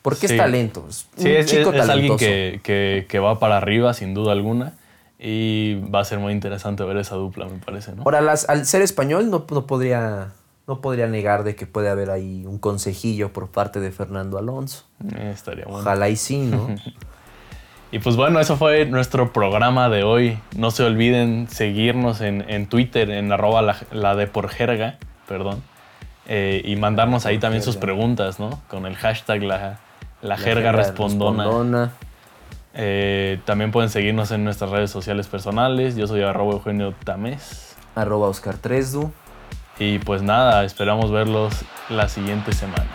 Porque 0.02 0.26
es 0.26 0.36
talento. 0.36 0.86
Es 0.88 1.08
sí, 1.16 1.28
es, 1.28 1.46
chico 1.46 1.72
es, 1.72 1.88
alguien 1.88 2.16
que, 2.16 3.06
que 3.08 3.18
va 3.18 3.40
para 3.40 3.56
arriba, 3.56 3.92
sin 3.92 4.14
duda 4.14 4.30
alguna. 4.30 4.74
Y 5.18 5.74
va 5.92 6.00
a 6.00 6.04
ser 6.04 6.20
muy 6.20 6.32
interesante 6.32 6.84
ver 6.84 6.96
esa 6.96 7.16
dupla, 7.16 7.46
me 7.46 7.58
parece, 7.58 7.92
¿no? 7.92 8.02
Ahora, 8.04 8.20
al 8.20 8.66
ser 8.66 8.82
español, 8.82 9.30
no, 9.30 9.46
podría, 9.46 10.32
no 10.68 10.80
podría 10.80 11.08
negar 11.08 11.42
de 11.42 11.56
que 11.56 11.66
puede 11.66 11.88
haber 11.88 12.10
ahí 12.10 12.46
un 12.46 12.58
consejillo 12.58 13.32
por 13.32 13.50
parte 13.50 13.80
de 13.80 13.90
Fernando 13.90 14.38
Alonso. 14.38 14.84
Eh, 15.16 15.32
estaría 15.34 15.64
bueno. 15.64 15.80
Ojalá 15.80 16.08
y 16.08 16.14
sí, 16.14 16.38
¿no? 16.38 16.68
y 17.90 17.98
pues 17.98 18.14
bueno, 18.14 18.38
eso 18.38 18.56
fue 18.56 18.86
nuestro 18.86 19.32
programa 19.32 19.88
de 19.88 20.04
hoy. 20.04 20.38
No 20.56 20.70
se 20.70 20.84
olviden 20.84 21.48
seguirnos 21.48 22.20
en, 22.20 22.68
Twitter, 22.68 23.10
en 23.10 23.32
arroba 23.32 23.74
la, 23.90 24.14
de 24.14 24.28
por 24.28 24.48
jerga, 24.48 24.98
perdón. 25.26 25.64
Eh, 26.28 26.62
y 26.64 26.76
mandarnos 26.76 27.26
ahí 27.26 27.38
también 27.38 27.64
sus 27.64 27.76
preguntas, 27.76 28.38
¿no? 28.38 28.60
Con 28.68 28.86
el 28.86 28.94
hashtag 28.94 29.42
la, 29.42 29.80
la, 30.22 30.36
jerga, 30.36 30.70
respondona. 30.70 31.90
Eh, 32.80 33.40
también 33.44 33.72
pueden 33.72 33.90
seguirnos 33.90 34.30
en 34.30 34.44
nuestras 34.44 34.70
redes 34.70 34.92
sociales 34.92 35.26
personales. 35.26 35.96
Yo 35.96 36.06
soy 36.06 36.22
arroba 36.22 36.52
Eugenio 36.52 36.94
Tamés. 37.04 37.76
Arroba 37.96 38.28
Oscar 38.28 38.56
Tresdu. 38.56 39.10
Y 39.80 39.98
pues 39.98 40.22
nada, 40.22 40.64
esperamos 40.64 41.10
verlos 41.10 41.52
la 41.88 42.08
siguiente 42.08 42.52
semana. 42.52 42.86